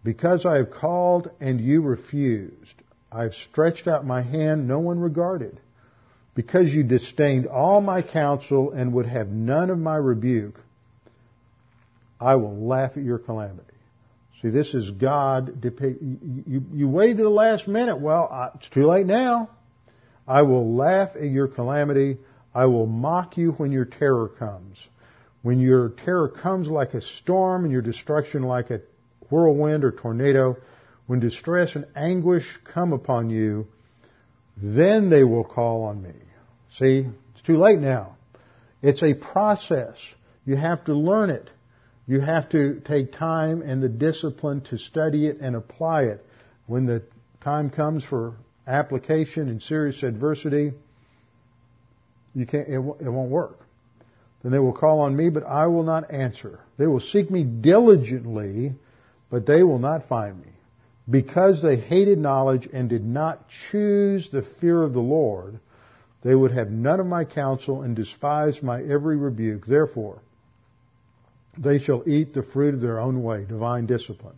Because 0.03 0.45
I 0.45 0.57
have 0.57 0.71
called 0.71 1.31
and 1.39 1.59
you 1.59 1.81
refused, 1.81 2.75
I've 3.11 3.33
stretched 3.49 3.87
out 3.87 4.05
my 4.05 4.21
hand, 4.21 4.67
no 4.67 4.79
one 4.79 4.99
regarded. 4.99 5.59
Because 6.35 6.71
you 6.71 6.83
disdained 6.83 7.47
all 7.47 7.81
my 7.81 8.01
counsel 8.01 8.71
and 8.71 8.93
would 8.93 9.05
have 9.05 9.29
none 9.29 9.69
of 9.69 9.79
my 9.79 9.95
rebuke, 9.95 10.59
I 12.19 12.35
will 12.35 12.67
laugh 12.67 12.91
at 12.95 13.03
your 13.03 13.19
calamity. 13.19 13.67
See, 14.41 14.49
this 14.49 14.73
is 14.73 14.91
God 14.91 15.61
depict. 15.61 16.01
You, 16.01 16.63
you 16.73 16.87
waited 16.89 17.17
to 17.17 17.23
the 17.23 17.29
last 17.29 17.67
minute. 17.67 17.99
Well, 17.99 18.27
uh, 18.31 18.49
it's 18.55 18.69
too 18.69 18.85
late 18.85 19.05
now. 19.05 19.49
I 20.27 20.41
will 20.41 20.75
laugh 20.75 21.11
at 21.15 21.23
your 21.23 21.47
calamity. 21.47 22.17
I 22.55 22.65
will 22.65 22.85
mock 22.85 23.37
you 23.37 23.51
when 23.53 23.71
your 23.71 23.85
terror 23.85 24.29
comes. 24.29 24.77
When 25.41 25.59
your 25.59 25.89
terror 25.89 26.29
comes 26.29 26.67
like 26.67 26.93
a 26.93 27.01
storm 27.01 27.63
and 27.63 27.71
your 27.71 27.81
destruction 27.81 28.43
like 28.43 28.69
a 28.69 28.81
whirlwind 29.29 29.83
or 29.83 29.91
tornado, 29.91 30.57
when 31.07 31.19
distress 31.19 31.75
and 31.75 31.85
anguish 31.95 32.45
come 32.63 32.93
upon 32.93 33.29
you, 33.29 33.67
then 34.55 35.09
they 35.09 35.23
will 35.23 35.43
call 35.43 35.83
on 35.83 36.01
me. 36.01 36.13
See, 36.77 37.07
it's 37.33 37.41
too 37.45 37.57
late 37.57 37.79
now. 37.79 38.15
It's 38.81 39.03
a 39.03 39.13
process. 39.13 39.97
You 40.45 40.55
have 40.55 40.85
to 40.85 40.93
learn 40.93 41.29
it. 41.29 41.49
You 42.05 42.19
have 42.19 42.49
to 42.49 42.81
take 42.81 43.13
time 43.13 43.61
and 43.61 43.81
the 43.81 43.89
discipline 43.89 44.61
to 44.69 44.77
study 44.77 45.27
it 45.27 45.39
and 45.39 45.55
apply 45.55 46.03
it. 46.03 46.25
When 46.67 46.85
the 46.85 47.03
time 47.41 47.69
comes 47.69 48.03
for 48.03 48.35
application 48.67 49.49
in 49.49 49.59
serious 49.59 50.03
adversity, 50.03 50.73
you 52.35 52.45
can't, 52.45 52.67
it, 52.67 52.75
it 52.75 53.09
won't 53.09 53.29
work. 53.29 53.59
Then 54.41 54.51
they 54.51 54.59
will 54.59 54.73
call 54.73 54.99
on 55.01 55.15
me, 55.15 55.29
but 55.29 55.45
I 55.45 55.67
will 55.67 55.83
not 55.83 56.11
answer. 56.11 56.59
They 56.77 56.87
will 56.87 56.99
seek 56.99 57.31
me 57.31 57.43
diligently, 57.43 58.73
but 59.29 59.45
they 59.45 59.63
will 59.63 59.79
not 59.79 60.07
find 60.07 60.37
me. 60.39 60.51
Because 61.09 61.61
they 61.61 61.77
hated 61.77 62.17
knowledge 62.17 62.67
and 62.71 62.89
did 62.89 63.05
not 63.05 63.45
choose 63.71 64.29
the 64.29 64.41
fear 64.41 64.81
of 64.83 64.93
the 64.93 65.01
Lord, 65.01 65.59
they 66.23 66.35
would 66.35 66.51
have 66.51 66.71
none 66.71 66.99
of 66.99 67.05
my 67.05 67.25
counsel 67.25 67.81
and 67.81 67.95
despise 67.95 68.63
my 68.63 68.81
every 68.81 69.17
rebuke. 69.17 69.65
Therefore, 69.65 70.19
they 71.57 71.79
shall 71.79 72.07
eat 72.07 72.33
the 72.33 72.43
fruit 72.43 72.73
of 72.73 72.81
their 72.81 72.99
own 72.99 73.21
way, 73.21 73.45
divine 73.45 73.85
discipline, 73.85 74.35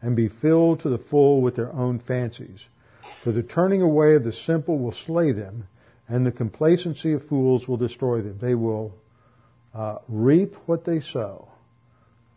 and 0.00 0.16
be 0.16 0.28
filled 0.28 0.80
to 0.80 0.88
the 0.88 0.98
full 0.98 1.42
with 1.42 1.56
their 1.56 1.72
own 1.72 1.98
fancies. 2.00 2.60
For 3.22 3.32
the 3.32 3.42
turning 3.42 3.82
away 3.82 4.14
of 4.14 4.24
the 4.24 4.32
simple 4.32 4.78
will 4.78 4.92
slay 4.92 5.32
them, 5.32 5.68
and 6.08 6.26
the 6.26 6.32
complacency 6.32 7.12
of 7.12 7.26
fools 7.28 7.68
will 7.68 7.76
destroy 7.76 8.22
them. 8.22 8.38
They 8.40 8.54
will 8.54 8.94
uh, 9.74 9.98
reap 10.08 10.54
what 10.66 10.84
they 10.84 11.00
sow. 11.00 11.48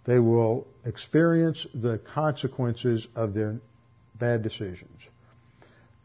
They 0.06 0.20
will 0.20 0.68
experience 0.86 1.66
the 1.74 2.00
consequences 2.14 3.08
of 3.16 3.34
their 3.34 3.60
bad 4.20 4.44
decisions. 4.44 5.00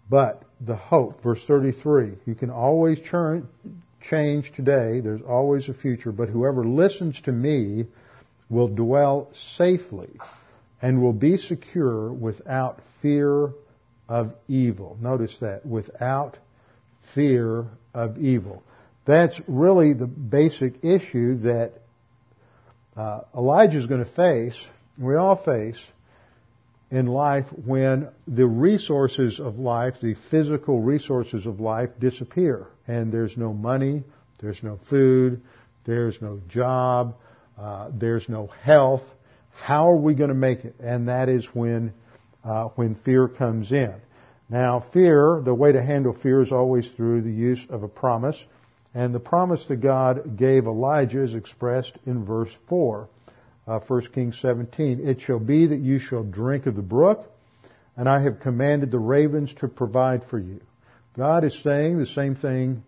But 0.08 0.44
the 0.60 0.76
hope, 0.76 1.22
verse 1.22 1.44
33, 1.46 2.12
you 2.26 2.34
can 2.34 2.50
always 2.50 3.00
turn, 3.00 3.48
change 4.00 4.52
today. 4.52 5.00
There's 5.00 5.22
always 5.22 5.68
a 5.68 5.74
future. 5.74 6.12
But 6.12 6.28
whoever 6.28 6.64
listens 6.64 7.20
to 7.22 7.32
me 7.32 7.86
will 8.48 8.68
dwell 8.68 9.30
safely 9.56 10.10
and 10.80 11.02
will 11.02 11.12
be 11.12 11.36
secure 11.36 12.12
without 12.12 12.80
fear 13.02 13.50
of 14.08 14.34
evil. 14.46 14.96
Notice 15.00 15.36
that, 15.40 15.66
without 15.66 16.36
fear 17.14 17.66
of 17.94 18.18
evil. 18.18 18.62
That's 19.04 19.40
really 19.46 19.92
the 19.92 20.06
basic 20.06 20.84
issue 20.84 21.38
that 21.38 21.72
uh, 22.96 23.20
Elijah 23.36 23.78
is 23.78 23.86
going 23.86 24.04
to 24.04 24.10
face, 24.10 24.58
we 24.98 25.14
all 25.14 25.36
face, 25.36 25.80
in 26.90 27.06
life 27.06 27.46
when 27.64 28.08
the 28.26 28.46
resources 28.46 29.40
of 29.40 29.58
life, 29.58 29.94
the 30.00 30.14
physical 30.30 30.80
resources 30.80 31.46
of 31.46 31.60
life 31.60 31.90
disappear 31.98 32.66
and 32.86 33.12
there's 33.12 33.36
no 33.36 33.52
money, 33.52 34.04
there's 34.38 34.62
no 34.62 34.78
food, 34.88 35.40
there's 35.84 36.20
no 36.22 36.40
job, 36.48 37.16
uh, 37.58 37.90
there's 37.92 38.28
no 38.28 38.46
health. 38.46 39.02
How 39.52 39.90
are 39.90 39.96
we 39.96 40.14
going 40.14 40.28
to 40.28 40.34
make 40.34 40.64
it? 40.64 40.76
And 40.80 41.08
that 41.08 41.28
is 41.28 41.46
when 41.54 41.92
uh, 42.44 42.68
when 42.76 42.94
fear 42.94 43.26
comes 43.26 43.72
in. 43.72 43.94
Now, 44.48 44.80
fear, 44.92 45.40
the 45.44 45.54
way 45.54 45.72
to 45.72 45.82
handle 45.82 46.12
fear 46.12 46.40
is 46.42 46.52
always 46.52 46.88
through 46.92 47.22
the 47.22 47.32
use 47.32 47.66
of 47.68 47.82
a 47.82 47.88
promise. 47.88 48.42
And 48.94 49.14
the 49.14 49.20
promise 49.20 49.64
that 49.66 49.76
God 49.76 50.36
gave 50.36 50.66
Elijah 50.66 51.22
is 51.22 51.34
expressed 51.34 51.98
in 52.06 52.24
verse 52.24 52.54
4. 52.68 53.08
uh, 53.66 53.80
1 53.86 54.06
Kings 54.12 54.38
17. 54.40 55.06
It 55.06 55.20
shall 55.20 55.38
be 55.38 55.66
that 55.66 55.80
you 55.80 55.98
shall 55.98 56.22
drink 56.22 56.66
of 56.66 56.76
the 56.76 56.82
brook, 56.82 57.30
and 57.96 58.08
I 58.08 58.22
have 58.22 58.40
commanded 58.40 58.90
the 58.90 58.98
ravens 58.98 59.52
to 59.54 59.68
provide 59.68 60.24
for 60.24 60.38
you. 60.38 60.60
God 61.16 61.44
is 61.44 61.58
saying 61.62 61.98
the 61.98 62.06
same 62.06 62.36
thing 62.36 62.84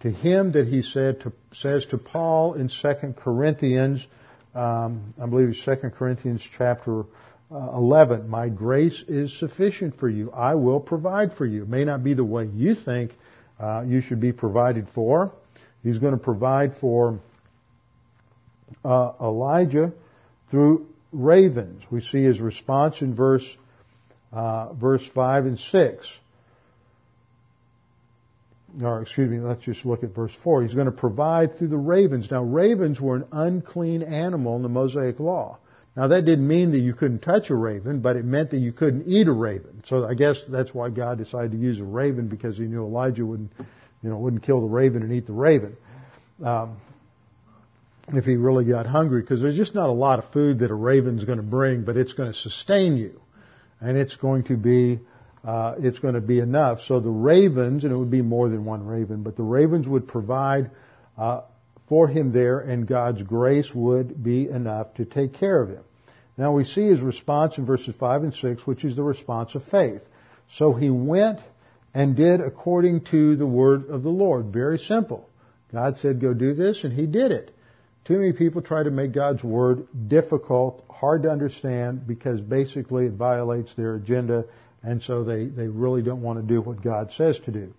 to 0.00 0.10
him 0.10 0.52
that 0.52 0.68
he 0.68 0.82
said 0.82 1.20
to, 1.22 1.32
says 1.54 1.86
to 1.86 1.98
Paul 1.98 2.54
in 2.54 2.68
2 2.68 3.14
Corinthians, 3.16 4.06
um, 4.54 5.14
I 5.20 5.26
believe 5.26 5.48
it's 5.48 5.64
2 5.64 5.90
Corinthians 5.90 6.42
chapter 6.56 7.04
uh, 7.50 7.76
11. 7.76 8.28
My 8.28 8.48
grace 8.48 9.02
is 9.06 9.36
sufficient 9.38 9.98
for 9.98 10.08
you. 10.08 10.30
I 10.32 10.54
will 10.54 10.80
provide 10.80 11.34
for 11.36 11.46
you. 11.46 11.62
It 11.62 11.68
may 11.68 11.84
not 11.84 12.02
be 12.02 12.14
the 12.14 12.24
way 12.24 12.46
you 12.46 12.74
think 12.74 13.12
uh, 13.60 13.82
you 13.86 14.00
should 14.00 14.20
be 14.20 14.32
provided 14.32 14.88
for. 14.94 15.32
He's 15.82 15.98
going 15.98 16.14
to 16.14 16.22
provide 16.22 16.76
for 16.80 17.20
uh, 18.84 19.12
Elijah 19.20 19.92
through 20.50 20.86
ravens. 21.12 21.82
We 21.90 22.00
see 22.00 22.22
his 22.22 22.40
response 22.40 23.00
in 23.00 23.14
verse 23.14 23.46
uh, 24.32 24.72
verse 24.72 25.06
five 25.14 25.46
and 25.46 25.58
six. 25.58 26.10
Or 28.82 29.02
excuse 29.02 29.30
me, 29.30 29.38
let's 29.38 29.64
just 29.64 29.84
look 29.86 30.02
at 30.02 30.14
verse 30.14 30.34
four. 30.42 30.62
He's 30.62 30.74
going 30.74 30.86
to 30.86 30.92
provide 30.92 31.56
through 31.56 31.68
the 31.68 31.76
ravens. 31.76 32.28
Now, 32.30 32.42
ravens 32.42 33.00
were 33.00 33.16
an 33.16 33.26
unclean 33.30 34.02
animal 34.02 34.56
in 34.56 34.62
the 34.62 34.68
Mosaic 34.68 35.20
Law. 35.20 35.58
Now, 35.96 36.08
that 36.08 36.24
didn't 36.24 36.48
mean 36.48 36.72
that 36.72 36.80
you 36.80 36.92
couldn't 36.92 37.20
touch 37.20 37.50
a 37.50 37.54
raven, 37.54 38.00
but 38.00 38.16
it 38.16 38.24
meant 38.24 38.50
that 38.50 38.58
you 38.58 38.72
couldn't 38.72 39.06
eat 39.06 39.28
a 39.28 39.32
raven. 39.32 39.84
So 39.86 40.04
I 40.04 40.14
guess 40.14 40.36
that's 40.48 40.74
why 40.74 40.90
God 40.90 41.18
decided 41.18 41.52
to 41.52 41.56
use 41.56 41.78
a 41.78 41.84
raven 41.84 42.26
because 42.26 42.56
he 42.56 42.64
knew 42.64 42.84
Elijah 42.84 43.24
wouldn't, 43.24 43.52
you 44.02 44.10
know, 44.10 44.18
wouldn't 44.18 44.42
kill 44.42 44.60
the 44.60 44.66
raven 44.66 45.02
and 45.02 45.12
eat 45.12 45.26
the 45.26 45.32
raven. 45.32 45.76
Um, 46.42 46.78
if 48.08 48.24
he 48.24 48.34
really 48.34 48.64
got 48.64 48.86
hungry, 48.86 49.20
because 49.22 49.40
there's 49.40 49.56
just 49.56 49.74
not 49.74 49.88
a 49.88 49.92
lot 49.92 50.18
of 50.18 50.30
food 50.32 50.58
that 50.58 50.70
a 50.70 50.74
raven's 50.74 51.24
going 51.24 51.38
to 51.38 51.44
bring, 51.44 51.84
but 51.84 51.96
it's 51.96 52.12
going 52.12 52.30
to 52.30 52.38
sustain 52.38 52.96
you, 52.96 53.20
and 53.80 53.96
it's 53.96 54.16
going 54.16 54.44
to 54.44 54.56
be 54.56 54.98
uh, 55.44 55.74
it's 55.78 55.98
going 55.98 56.14
to 56.14 56.20
be 56.20 56.40
enough. 56.40 56.80
So 56.86 57.00
the 57.00 57.10
ravens, 57.10 57.84
and 57.84 57.92
it 57.92 57.96
would 57.96 58.10
be 58.10 58.22
more 58.22 58.48
than 58.48 58.64
one 58.64 58.86
raven, 58.86 59.22
but 59.22 59.36
the 59.36 59.42
ravens 59.42 59.86
would 59.86 60.08
provide 60.08 60.70
uh, 61.18 61.42
for 61.88 62.08
him 62.08 62.32
there, 62.32 62.60
and 62.60 62.86
God's 62.86 63.22
grace 63.22 63.70
would 63.74 64.22
be 64.22 64.48
enough 64.48 64.94
to 64.94 65.04
take 65.04 65.34
care 65.34 65.60
of 65.60 65.68
him. 65.68 65.84
Now 66.36 66.52
we 66.52 66.64
see 66.64 66.86
his 66.86 67.00
response 67.00 67.58
in 67.58 67.66
verses 67.66 67.94
five 67.98 68.22
and 68.22 68.34
six, 68.34 68.66
which 68.66 68.84
is 68.84 68.96
the 68.96 69.02
response 69.02 69.54
of 69.54 69.64
faith. 69.64 70.02
So 70.48 70.72
he 70.72 70.90
went 70.90 71.40
and 71.92 72.16
did 72.16 72.40
according 72.40 73.04
to 73.12 73.36
the 73.36 73.46
word 73.46 73.88
of 73.88 74.02
the 74.02 74.10
Lord. 74.10 74.52
Very 74.52 74.78
simple. 74.78 75.28
God 75.72 75.98
said, 75.98 76.20
go 76.20 76.34
do 76.34 76.54
this, 76.54 76.84
and 76.84 76.92
he 76.92 77.06
did 77.06 77.32
it. 77.32 77.54
Too 78.04 78.18
many 78.18 78.32
people 78.32 78.60
try 78.60 78.82
to 78.82 78.90
make 78.90 79.12
God's 79.12 79.42
Word 79.42 79.88
difficult, 80.08 80.84
hard 80.90 81.22
to 81.22 81.30
understand, 81.30 82.06
because 82.06 82.40
basically 82.40 83.06
it 83.06 83.12
violates 83.12 83.74
their 83.74 83.94
agenda, 83.94 84.44
and 84.82 85.02
so 85.02 85.24
they, 85.24 85.46
they 85.46 85.68
really 85.68 86.02
don't 86.02 86.20
want 86.20 86.38
to 86.38 86.46
do 86.46 86.60
what 86.60 86.82
God 86.82 87.12
says 87.12 87.38
to 87.46 87.50
do. 87.50 87.72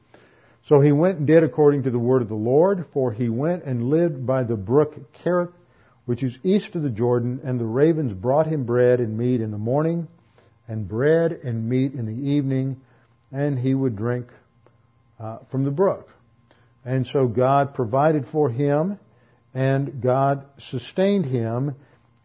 So 0.68 0.82
he 0.82 0.92
went 0.92 1.20
and 1.20 1.28
did 1.28 1.44
according 1.44 1.84
to 1.84 1.92
the 1.92 2.00
word 2.00 2.22
of 2.22 2.30
the 2.30 2.36
Lord, 2.36 2.86
for 2.94 3.12
he 3.12 3.30
went 3.30 3.64
and 3.64 3.90
lived 3.90 4.26
by 4.26 4.44
the 4.44 4.56
brook 4.56 4.96
Kerith, 5.24 5.54
which 6.06 6.24
is 6.24 6.38
east 6.44 6.76
of 6.76 6.82
the 6.82 6.90
Jordan, 6.90 7.42
and 7.44 7.60
the 7.60 7.66
ravens 7.66 8.14
brought 8.14 8.48
him 8.48 8.66
bread 8.66 9.00
and 9.00 9.18
meat 9.18 9.42
in 9.42 9.52
the 9.52 9.58
morning, 9.58 10.08
and 10.68 10.88
bread 10.88 11.32
and 11.32 11.70
meat 11.70 11.94
in 11.94 12.06
the 12.06 12.30
evening, 12.32 12.82
and 13.32 13.60
he 13.60 13.74
would 13.74 13.96
drink 13.96 14.28
uh, 15.20 15.40
from 15.52 15.64
the 15.64 15.72
brook. 15.72 16.10
And 16.84 17.06
so 17.08 17.28
God 17.28 17.74
provided 17.74 18.26
for 18.28 18.50
him 18.50 19.00
and 19.56 20.02
God 20.02 20.46
sustained 20.60 21.26
him 21.26 21.76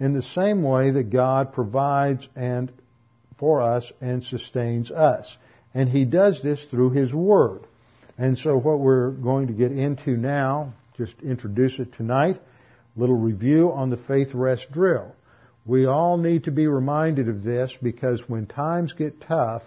in 0.00 0.12
the 0.14 0.22
same 0.22 0.62
way 0.62 0.90
that 0.90 1.10
God 1.10 1.52
provides 1.52 2.28
and 2.34 2.72
for 3.38 3.62
us 3.62 3.90
and 4.00 4.24
sustains 4.24 4.90
us. 4.90 5.36
And 5.72 5.88
he 5.88 6.04
does 6.04 6.42
this 6.42 6.62
through 6.70 6.90
his 6.90 7.14
word. 7.14 7.66
And 8.20 8.36
so 8.36 8.54
what 8.54 8.80
we're 8.80 9.12
going 9.12 9.46
to 9.46 9.54
get 9.54 9.72
into 9.72 10.10
now, 10.10 10.74
just 10.98 11.14
introduce 11.22 11.78
it 11.78 11.94
tonight, 11.94 12.36
a 12.36 13.00
little 13.00 13.16
review 13.16 13.72
on 13.72 13.88
the 13.88 13.96
faith 13.96 14.34
rest 14.34 14.70
drill. 14.70 15.16
We 15.64 15.86
all 15.86 16.18
need 16.18 16.44
to 16.44 16.50
be 16.50 16.66
reminded 16.66 17.30
of 17.30 17.42
this 17.42 17.74
because 17.82 18.22
when 18.28 18.44
times 18.44 18.92
get 18.92 19.22
tough, 19.22 19.62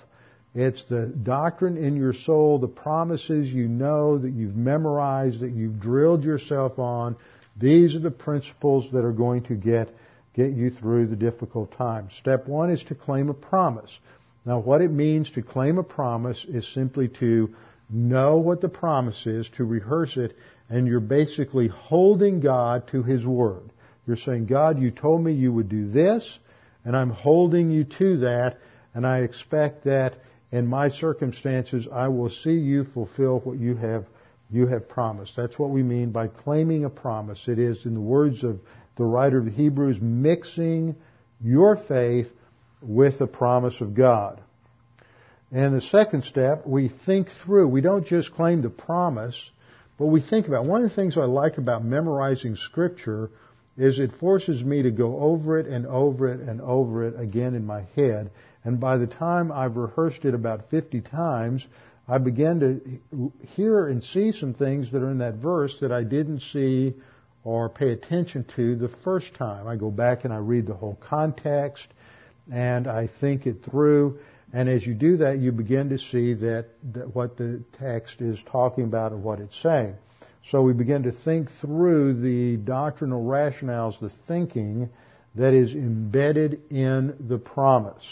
it's 0.53 0.83
the 0.87 1.07
doctrine 1.07 1.77
in 1.77 1.95
your 1.95 2.13
soul, 2.13 2.59
the 2.59 2.67
promises 2.67 3.51
you 3.51 3.67
know 3.67 4.19
that 4.19 4.31
you've 4.31 4.55
memorized, 4.55 5.39
that 5.39 5.51
you've 5.51 5.79
drilled 5.79 6.23
yourself 6.23 6.77
on, 6.77 7.15
these 7.59 7.95
are 7.95 8.01
the 8.01 8.11
principles 8.11 8.87
that 8.91 9.03
are 9.03 9.13
going 9.13 9.45
to 9.45 9.55
get, 9.55 9.89
get 10.35 10.51
you 10.51 10.69
through 10.69 11.07
the 11.07 11.15
difficult 11.15 11.75
times. 11.75 12.13
Step 12.19 12.47
one 12.47 12.69
is 12.69 12.83
to 12.83 12.93
claim 12.93 13.29
a 13.29 13.33
promise. 13.33 13.97
Now 14.45 14.59
what 14.59 14.83
it 14.83 14.91
means 14.91 15.31
to 15.31 15.41
claim 15.41 15.79
a 15.79 15.83
promise 15.83 16.45
is 16.47 16.71
simply 16.75 17.07
to 17.19 17.55
know 17.89 18.37
what 18.37 18.61
the 18.61 18.69
promise 18.69 19.25
is, 19.25 19.49
to 19.57 19.63
rehearse 19.63 20.17
it, 20.17 20.35
and 20.69 20.87
you're 20.87 20.99
basically 20.99 21.67
holding 21.67 22.39
God 22.39 22.87
to 22.87 23.03
His 23.03 23.25
Word. 23.25 23.71
You're 24.07 24.17
saying, 24.17 24.47
God, 24.47 24.79
you 24.79 24.91
told 24.91 25.23
me 25.23 25.33
you 25.33 25.53
would 25.53 25.69
do 25.69 25.89
this, 25.89 26.39
and 26.83 26.95
I'm 26.95 27.09
holding 27.09 27.71
you 27.71 27.83
to 27.85 28.17
that, 28.17 28.57
and 28.93 29.05
I 29.05 29.19
expect 29.19 29.85
that 29.85 30.15
in 30.51 30.67
my 30.67 30.89
circumstances 30.89 31.87
I 31.91 32.09
will 32.09 32.29
see 32.29 32.53
you 32.53 32.85
fulfill 32.93 33.39
what 33.39 33.59
you 33.59 33.75
have 33.75 34.05
you 34.53 34.67
have 34.67 34.87
promised. 34.87 35.35
That's 35.35 35.57
what 35.57 35.71
we 35.71 35.81
mean 35.81 36.11
by 36.11 36.27
claiming 36.27 36.85
a 36.85 36.89
promise. 36.89 37.39
It 37.47 37.57
is, 37.57 37.85
in 37.85 37.95
the 37.95 37.99
words 37.99 38.43
of 38.43 38.59
the 38.95 39.03
writer 39.03 39.39
of 39.39 39.45
the 39.45 39.51
Hebrews, 39.51 39.99
mixing 39.99 40.95
your 41.41 41.75
faith 41.75 42.27
with 42.79 43.17
the 43.17 43.25
promise 43.25 43.81
of 43.81 43.95
God. 43.95 44.41
And 45.53 45.75
the 45.75 45.81
second 45.81 46.23
step, 46.23 46.65
we 46.65 46.87
think 46.87 47.29
through. 47.29 47.67
We 47.67 47.81
don't 47.81 48.07
just 48.07 48.33
claim 48.33 48.63
the 48.63 48.71
promise, 48.71 49.51
but 49.99 50.07
we 50.07 50.19
think 50.19 50.47
about. 50.47 50.65
It. 50.65 50.69
One 50.69 50.83
of 50.83 50.89
the 50.89 50.95
things 50.95 51.15
I 51.15 51.25
like 51.25 51.59
about 51.59 51.85
memorizing 51.85 52.55
scripture 52.55 53.29
is 53.77 53.99
it 53.99 54.13
forces 54.13 54.63
me 54.63 54.81
to 54.81 54.89
go 54.89 55.19
over 55.19 55.59
it 55.59 55.67
and 55.67 55.85
over 55.85 56.27
it 56.33 56.39
and 56.39 56.59
over 56.59 57.03
it 57.03 57.19
again 57.19 57.53
in 57.53 57.65
my 57.65 57.83
head. 57.95 58.31
And 58.63 58.79
by 58.79 58.97
the 58.97 59.05
time 59.05 59.51
I've 59.51 59.77
rehearsed 59.77 60.25
it 60.25 60.33
about 60.33 60.71
50 60.71 61.01
times, 61.01 61.67
I 62.07 62.17
began 62.17 62.59
to 62.59 63.31
hear 63.55 63.87
and 63.87 64.03
see 64.03 64.31
some 64.31 64.55
things 64.55 64.91
that 64.91 65.03
are 65.03 65.11
in 65.11 65.19
that 65.19 65.35
verse 65.35 65.77
that 65.81 65.91
I 65.91 66.03
didn't 66.03 66.41
see 66.41 66.95
or 67.43 67.69
pay 67.69 67.91
attention 67.91 68.45
to 68.55 68.75
the 68.75 68.89
first 69.03 69.35
time. 69.35 69.67
I 69.67 69.75
go 69.75 69.91
back 69.91 70.25
and 70.25 70.33
I 70.33 70.37
read 70.37 70.65
the 70.65 70.73
whole 70.73 70.97
context 70.99 71.85
and 72.51 72.87
I 72.87 73.07
think 73.07 73.45
it 73.45 73.63
through. 73.63 74.19
And 74.53 74.69
as 74.69 74.85
you 74.85 74.93
do 74.93 75.17
that, 75.17 75.39
you 75.39 75.51
begin 75.51 75.89
to 75.89 75.97
see 75.97 76.35
that, 76.35 76.67
that 76.93 77.15
what 77.15 77.37
the 77.37 77.63
text 77.79 78.21
is 78.21 78.39
talking 78.51 78.83
about 78.83 79.11
and 79.11 79.23
what 79.23 79.39
it's 79.39 79.59
saying. 79.61 79.95
So 80.51 80.61
we 80.61 80.73
begin 80.73 81.03
to 81.03 81.11
think 81.11 81.49
through 81.59 82.21
the 82.21 82.57
doctrinal 82.57 83.23
rationales, 83.23 83.99
the 83.99 84.11
thinking 84.27 84.89
that 85.35 85.53
is 85.55 85.73
embedded 85.73 86.61
in 86.69 87.15
the 87.27 87.39
promise. 87.39 88.05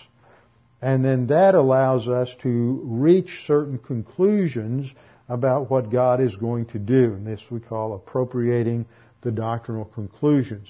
And 0.82 1.06
then 1.06 1.28
that 1.28 1.54
allows 1.54 2.08
us 2.08 2.34
to 2.42 2.82
reach 2.84 3.44
certain 3.46 3.78
conclusions 3.78 4.90
about 5.30 5.70
what 5.70 5.92
God 5.92 6.20
is 6.20 6.36
going 6.38 6.66
to 6.68 6.80
do. 6.80 7.14
And 7.14 7.28
this 7.28 7.42
we 7.52 7.60
call 7.60 7.94
appropriating 7.94 8.88
the 9.22 9.32
doctrinal 9.32 9.86
conclusions. 9.86 10.68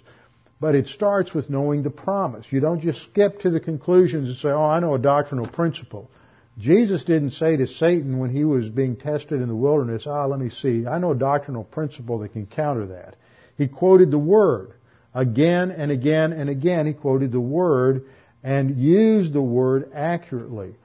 But 0.61 0.75
it 0.75 0.87
starts 0.87 1.33
with 1.33 1.49
knowing 1.49 1.83
the 1.83 1.89
promise. 1.89 2.45
You 2.51 2.61
don't 2.61 2.81
just 2.81 3.03
skip 3.03 3.41
to 3.41 3.49
the 3.49 3.59
conclusions 3.59 4.29
and 4.29 4.37
say, 4.37 4.49
oh, 4.49 4.63
I 4.63 4.79
know 4.79 4.95
a 4.95 4.99
doctrinal 4.99 5.47
principle. 5.47 6.09
Jesus 6.57 7.03
didn't 7.03 7.31
say 7.31 7.57
to 7.57 7.67
Satan 7.67 8.19
when 8.19 8.29
he 8.29 8.45
was 8.45 8.69
being 8.69 8.95
tested 8.95 9.41
in 9.41 9.47
the 9.47 9.55
wilderness, 9.55 10.05
ah, 10.05 10.25
let 10.25 10.39
me 10.39 10.49
see, 10.49 10.85
I 10.85 10.99
know 10.99 11.11
a 11.11 11.15
doctrinal 11.15 11.63
principle 11.63 12.19
that 12.19 12.33
can 12.33 12.45
counter 12.45 12.85
that. 12.87 13.15
He 13.57 13.67
quoted 13.67 14.11
the 14.11 14.19
Word. 14.19 14.73
Again 15.13 15.71
and 15.71 15.91
again 15.91 16.31
and 16.31 16.49
again 16.49 16.85
he 16.85 16.93
quoted 16.93 17.33
the 17.33 17.41
Word 17.41 18.05
and 18.43 18.77
used 18.77 19.33
the 19.33 19.41
word 19.41 19.91
accurately. 19.93 20.75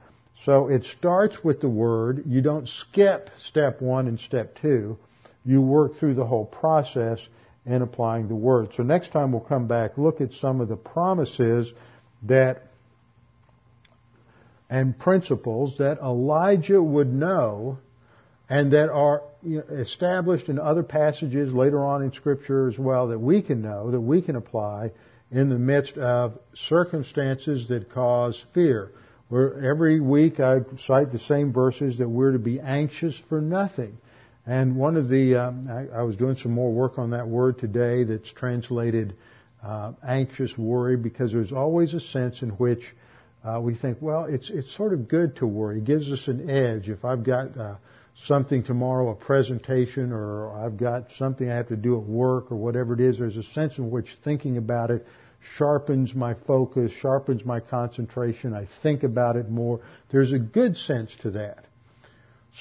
So 0.43 0.67
it 0.67 0.85
starts 0.85 1.43
with 1.43 1.61
the 1.61 1.69
word. 1.69 2.23
You 2.27 2.41
don't 2.41 2.67
skip 2.67 3.29
step 3.47 3.81
one 3.81 4.07
and 4.07 4.19
step 4.19 4.57
two. 4.61 4.97
You 5.43 5.61
work 5.61 5.97
through 5.97 6.15
the 6.15 6.25
whole 6.25 6.45
process 6.45 7.25
in 7.67 7.81
applying 7.81 8.27
the 8.29 8.35
word. 8.35 8.73
So 8.73 8.83
next 8.83 9.11
time 9.11 9.31
we'll 9.31 9.41
come 9.41 9.67
back, 9.67 9.97
look 9.97 10.21
at 10.21 10.33
some 10.33 10.61
of 10.61 10.69
the 10.69 10.77
promises 10.77 11.71
that 12.23 12.63
and 14.69 14.97
principles 14.97 15.77
that 15.77 15.99
Elijah 15.99 16.81
would 16.81 17.13
know 17.13 17.77
and 18.49 18.71
that 18.71 18.89
are 18.89 19.23
established 19.43 20.49
in 20.49 20.59
other 20.59 20.83
passages 20.83 21.53
later 21.53 21.83
on 21.85 22.03
in 22.03 22.11
scripture 22.13 22.67
as 22.67 22.77
well 22.77 23.07
that 23.09 23.19
we 23.19 23.41
can 23.41 23.61
know, 23.61 23.91
that 23.91 23.99
we 23.99 24.21
can 24.21 24.35
apply 24.35 24.91
in 25.31 25.49
the 25.49 25.57
midst 25.57 25.97
of 25.97 26.37
circumstances 26.53 27.67
that 27.67 27.91
cause 27.91 28.45
fear. 28.53 28.91
Where 29.29 29.69
every 29.69 29.99
week 29.99 30.39
I 30.39 30.59
cite 30.85 31.11
the 31.11 31.19
same 31.19 31.51
verses 31.51 31.97
that 31.97 32.07
we're 32.07 32.31
to 32.31 32.39
be 32.39 32.61
anxious 32.61 33.17
for 33.27 33.41
nothing. 33.41 33.97
And 34.47 34.77
one 34.77 34.95
of 34.95 35.09
the, 35.09 35.35
um, 35.35 35.67
I, 35.69 35.99
I, 35.99 36.03
was 36.03 36.15
doing 36.15 36.37
some 36.37 36.53
more 36.53 36.71
work 36.71 36.97
on 36.97 37.09
that 37.09 37.27
word 37.27 37.59
today 37.59 38.05
that's 38.05 38.31
translated 38.31 39.13
uh, 39.61 39.91
anxious 40.07 40.57
worry 40.57 40.95
because 40.95 41.33
there's 41.33 41.51
always 41.51 41.93
a 41.93 41.99
sense 41.99 42.41
in 42.41 42.51
which 42.51 42.81
uh, 43.43 43.59
we 43.59 43.75
think, 43.75 43.97
well, 43.99 44.23
it's 44.23 44.49
it's 44.49 44.73
sort 44.75 44.93
of 44.93 45.09
good 45.09 45.35
to 45.37 45.45
worry. 45.45 45.79
It 45.79 45.83
gives 45.83 46.09
us 46.11 46.27
an 46.29 46.49
edge. 46.49 46.87
If 46.87 47.03
I've 47.03 47.23
got 47.23 47.57
uh, 47.57 47.75
something 48.25 48.63
tomorrow, 48.63 49.09
a 49.09 49.15
presentation, 49.15 50.13
or 50.13 50.49
I've 50.57 50.77
got 50.77 51.11
something 51.17 51.49
I 51.49 51.55
have 51.55 51.67
to 51.67 51.75
do 51.75 51.97
at 51.97 52.03
work, 52.03 52.49
or 52.49 52.55
whatever 52.55 52.93
it 52.93 53.01
is, 53.01 53.19
there's 53.19 53.37
a 53.37 53.43
sense 53.43 53.77
in 53.77 53.91
which 53.91 54.17
thinking 54.23 54.57
about 54.57 54.91
it 54.91 55.05
sharpens 55.57 56.15
my 56.15 56.35
focus, 56.45 56.91
sharpens 57.01 57.43
my 57.43 57.59
concentration. 57.59 58.53
I 58.53 58.67
think 58.81 59.03
about 59.03 59.35
it 59.35 59.49
more. 59.49 59.81
There's 60.09 60.31
a 60.31 60.39
good 60.39 60.77
sense 60.77 61.11
to 61.21 61.31
that. 61.31 61.65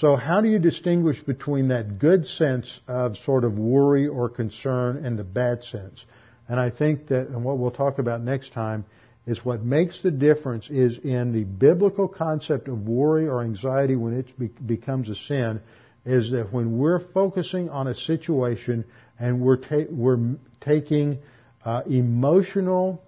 So 0.00 0.14
how 0.14 0.42
do 0.42 0.48
you 0.48 0.58
distinguish 0.58 1.22
between 1.22 1.68
that 1.68 1.98
good 1.98 2.26
sense 2.28 2.80
of 2.86 3.16
sort 3.16 3.44
of 3.44 3.58
worry 3.58 4.06
or 4.06 4.28
concern 4.28 5.06
and 5.06 5.18
the 5.18 5.24
bad 5.24 5.64
sense? 5.64 6.04
And 6.48 6.60
I 6.60 6.68
think 6.68 7.08
that, 7.08 7.28
and 7.28 7.42
what 7.42 7.56
we'll 7.56 7.70
talk 7.70 7.98
about 7.98 8.20
next 8.20 8.52
time, 8.52 8.84
is 9.26 9.42
what 9.42 9.64
makes 9.64 10.02
the 10.02 10.10
difference 10.10 10.68
is 10.68 10.98
in 10.98 11.32
the 11.32 11.44
biblical 11.44 12.08
concept 12.08 12.68
of 12.68 12.86
worry 12.86 13.26
or 13.26 13.42
anxiety 13.42 13.96
when 13.96 14.18
it 14.18 14.38
be- 14.38 14.48
becomes 14.48 15.08
a 15.08 15.14
sin, 15.14 15.62
is 16.04 16.30
that 16.30 16.52
when 16.52 16.76
we're 16.76 17.00
focusing 17.00 17.70
on 17.70 17.88
a 17.88 17.94
situation 17.94 18.84
and 19.18 19.40
we're, 19.40 19.56
ta- 19.56 19.90
we're 19.90 20.36
taking 20.60 21.20
uh, 21.64 21.80
emotional 21.86 23.02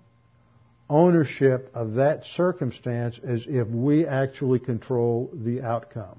ownership 0.89 1.71
of 1.75 1.95
that 1.95 2.25
circumstance 2.25 3.21
as 3.23 3.45
if 3.47 3.69
we 3.69 4.07
actually 4.07 4.59
control 4.59 5.31
the 5.35 5.61
outcome. 5.61 6.19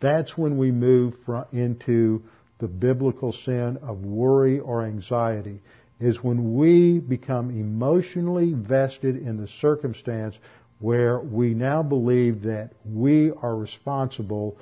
That's 0.00 0.36
when 0.36 0.56
we 0.56 0.70
move 0.70 1.14
into 1.52 2.22
the 2.58 2.68
biblical 2.68 3.32
sin 3.32 3.78
of 3.82 4.04
worry 4.04 4.58
or 4.58 4.82
anxiety 4.84 5.60
is 5.98 6.22
when 6.22 6.56
we 6.56 6.98
become 6.98 7.50
emotionally 7.50 8.54
vested 8.54 9.16
in 9.16 9.36
the 9.36 9.48
circumstance 9.48 10.36
where 10.78 11.18
we 11.18 11.52
now 11.52 11.82
believe 11.82 12.42
that 12.42 12.70
we 12.86 13.30
are 13.30 13.54
responsible 13.54 14.56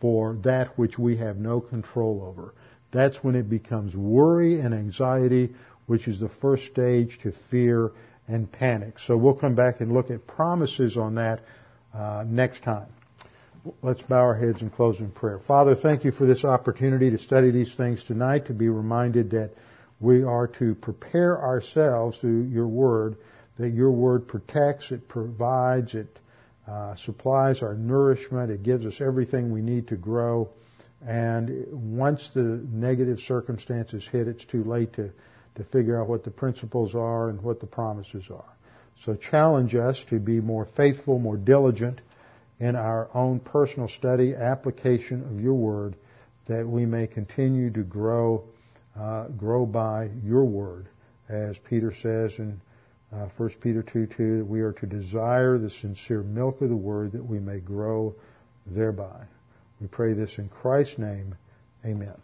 for 0.00 0.34
that 0.42 0.78
which 0.78 0.98
we 0.98 1.16
have 1.16 1.38
no 1.38 1.60
control 1.60 2.22
over. 2.22 2.52
That's 2.90 3.16
when 3.24 3.34
it 3.34 3.48
becomes 3.48 3.94
worry 3.94 4.60
and 4.60 4.74
anxiety, 4.74 5.54
which 5.86 6.06
is 6.08 6.20
the 6.20 6.28
first 6.28 6.66
stage 6.66 7.18
to 7.22 7.32
fear 7.50 7.90
and 8.28 8.50
panic. 8.50 8.98
So 8.98 9.16
we'll 9.16 9.34
come 9.34 9.54
back 9.54 9.80
and 9.80 9.92
look 9.92 10.10
at 10.10 10.26
promises 10.26 10.98
on 10.98 11.14
that 11.14 11.40
uh, 11.94 12.24
next 12.26 12.62
time. 12.62 12.88
Let's 13.80 14.02
bow 14.02 14.16
our 14.16 14.34
heads 14.34 14.60
in 14.60 14.70
prayer. 14.70 15.38
Father, 15.38 15.76
thank 15.76 16.04
you 16.04 16.10
for 16.10 16.26
this 16.26 16.44
opportunity 16.44 17.10
to 17.10 17.18
study 17.18 17.52
these 17.52 17.72
things 17.76 18.02
tonight, 18.02 18.46
to 18.46 18.52
be 18.52 18.68
reminded 18.68 19.30
that 19.30 19.52
we 20.00 20.24
are 20.24 20.48
to 20.58 20.74
prepare 20.74 21.40
ourselves 21.40 22.18
through 22.18 22.42
your 22.48 22.66
word, 22.66 23.18
that 23.60 23.68
your 23.68 23.92
word 23.92 24.26
protects, 24.26 24.90
it 24.90 25.08
provides, 25.08 25.94
it 25.94 26.18
uh, 26.66 26.96
supplies 26.96 27.62
our 27.62 27.74
nourishment, 27.74 28.50
it 28.50 28.64
gives 28.64 28.84
us 28.84 29.00
everything 29.00 29.52
we 29.52 29.62
need 29.62 29.86
to 29.88 29.96
grow. 29.96 30.48
And 31.06 31.66
once 31.70 32.30
the 32.34 32.66
negative 32.68 33.20
circumstances 33.20 34.08
hit, 34.10 34.26
it's 34.26 34.44
too 34.44 34.64
late 34.64 34.92
to, 34.94 35.12
to 35.54 35.64
figure 35.70 36.00
out 36.00 36.08
what 36.08 36.24
the 36.24 36.32
principles 36.32 36.96
are 36.96 37.28
and 37.28 37.40
what 37.40 37.60
the 37.60 37.66
promises 37.66 38.24
are. 38.28 38.56
So 39.04 39.14
challenge 39.14 39.76
us 39.76 40.02
to 40.10 40.18
be 40.18 40.40
more 40.40 40.66
faithful, 40.76 41.20
more 41.20 41.36
diligent 41.36 42.00
in 42.62 42.76
our 42.76 43.10
own 43.12 43.40
personal 43.40 43.88
study, 43.88 44.36
application 44.36 45.20
of 45.24 45.42
your 45.42 45.54
word, 45.54 45.96
that 46.46 46.64
we 46.64 46.86
may 46.86 47.08
continue 47.08 47.70
to 47.70 47.82
grow 47.82 48.44
uh, 48.96 49.24
grow 49.28 49.66
by 49.66 50.10
your 50.22 50.44
word, 50.44 50.86
as 51.28 51.58
Peter 51.58 51.92
says 52.02 52.38
in 52.38 52.60
uh, 53.12 53.26
1 53.36 53.50
Peter 53.60 53.82
2 53.82 54.06
2, 54.06 54.38
that 54.38 54.44
we 54.44 54.60
are 54.60 54.72
to 54.72 54.86
desire 54.86 55.58
the 55.58 55.70
sincere 55.70 56.22
milk 56.22 56.60
of 56.60 56.68
the 56.68 56.76
word 56.76 57.10
that 57.10 57.24
we 57.24 57.40
may 57.40 57.58
grow 57.58 58.14
thereby. 58.66 59.24
We 59.80 59.88
pray 59.88 60.12
this 60.12 60.38
in 60.38 60.48
Christ's 60.48 60.98
name. 60.98 61.34
Amen. 61.84 62.14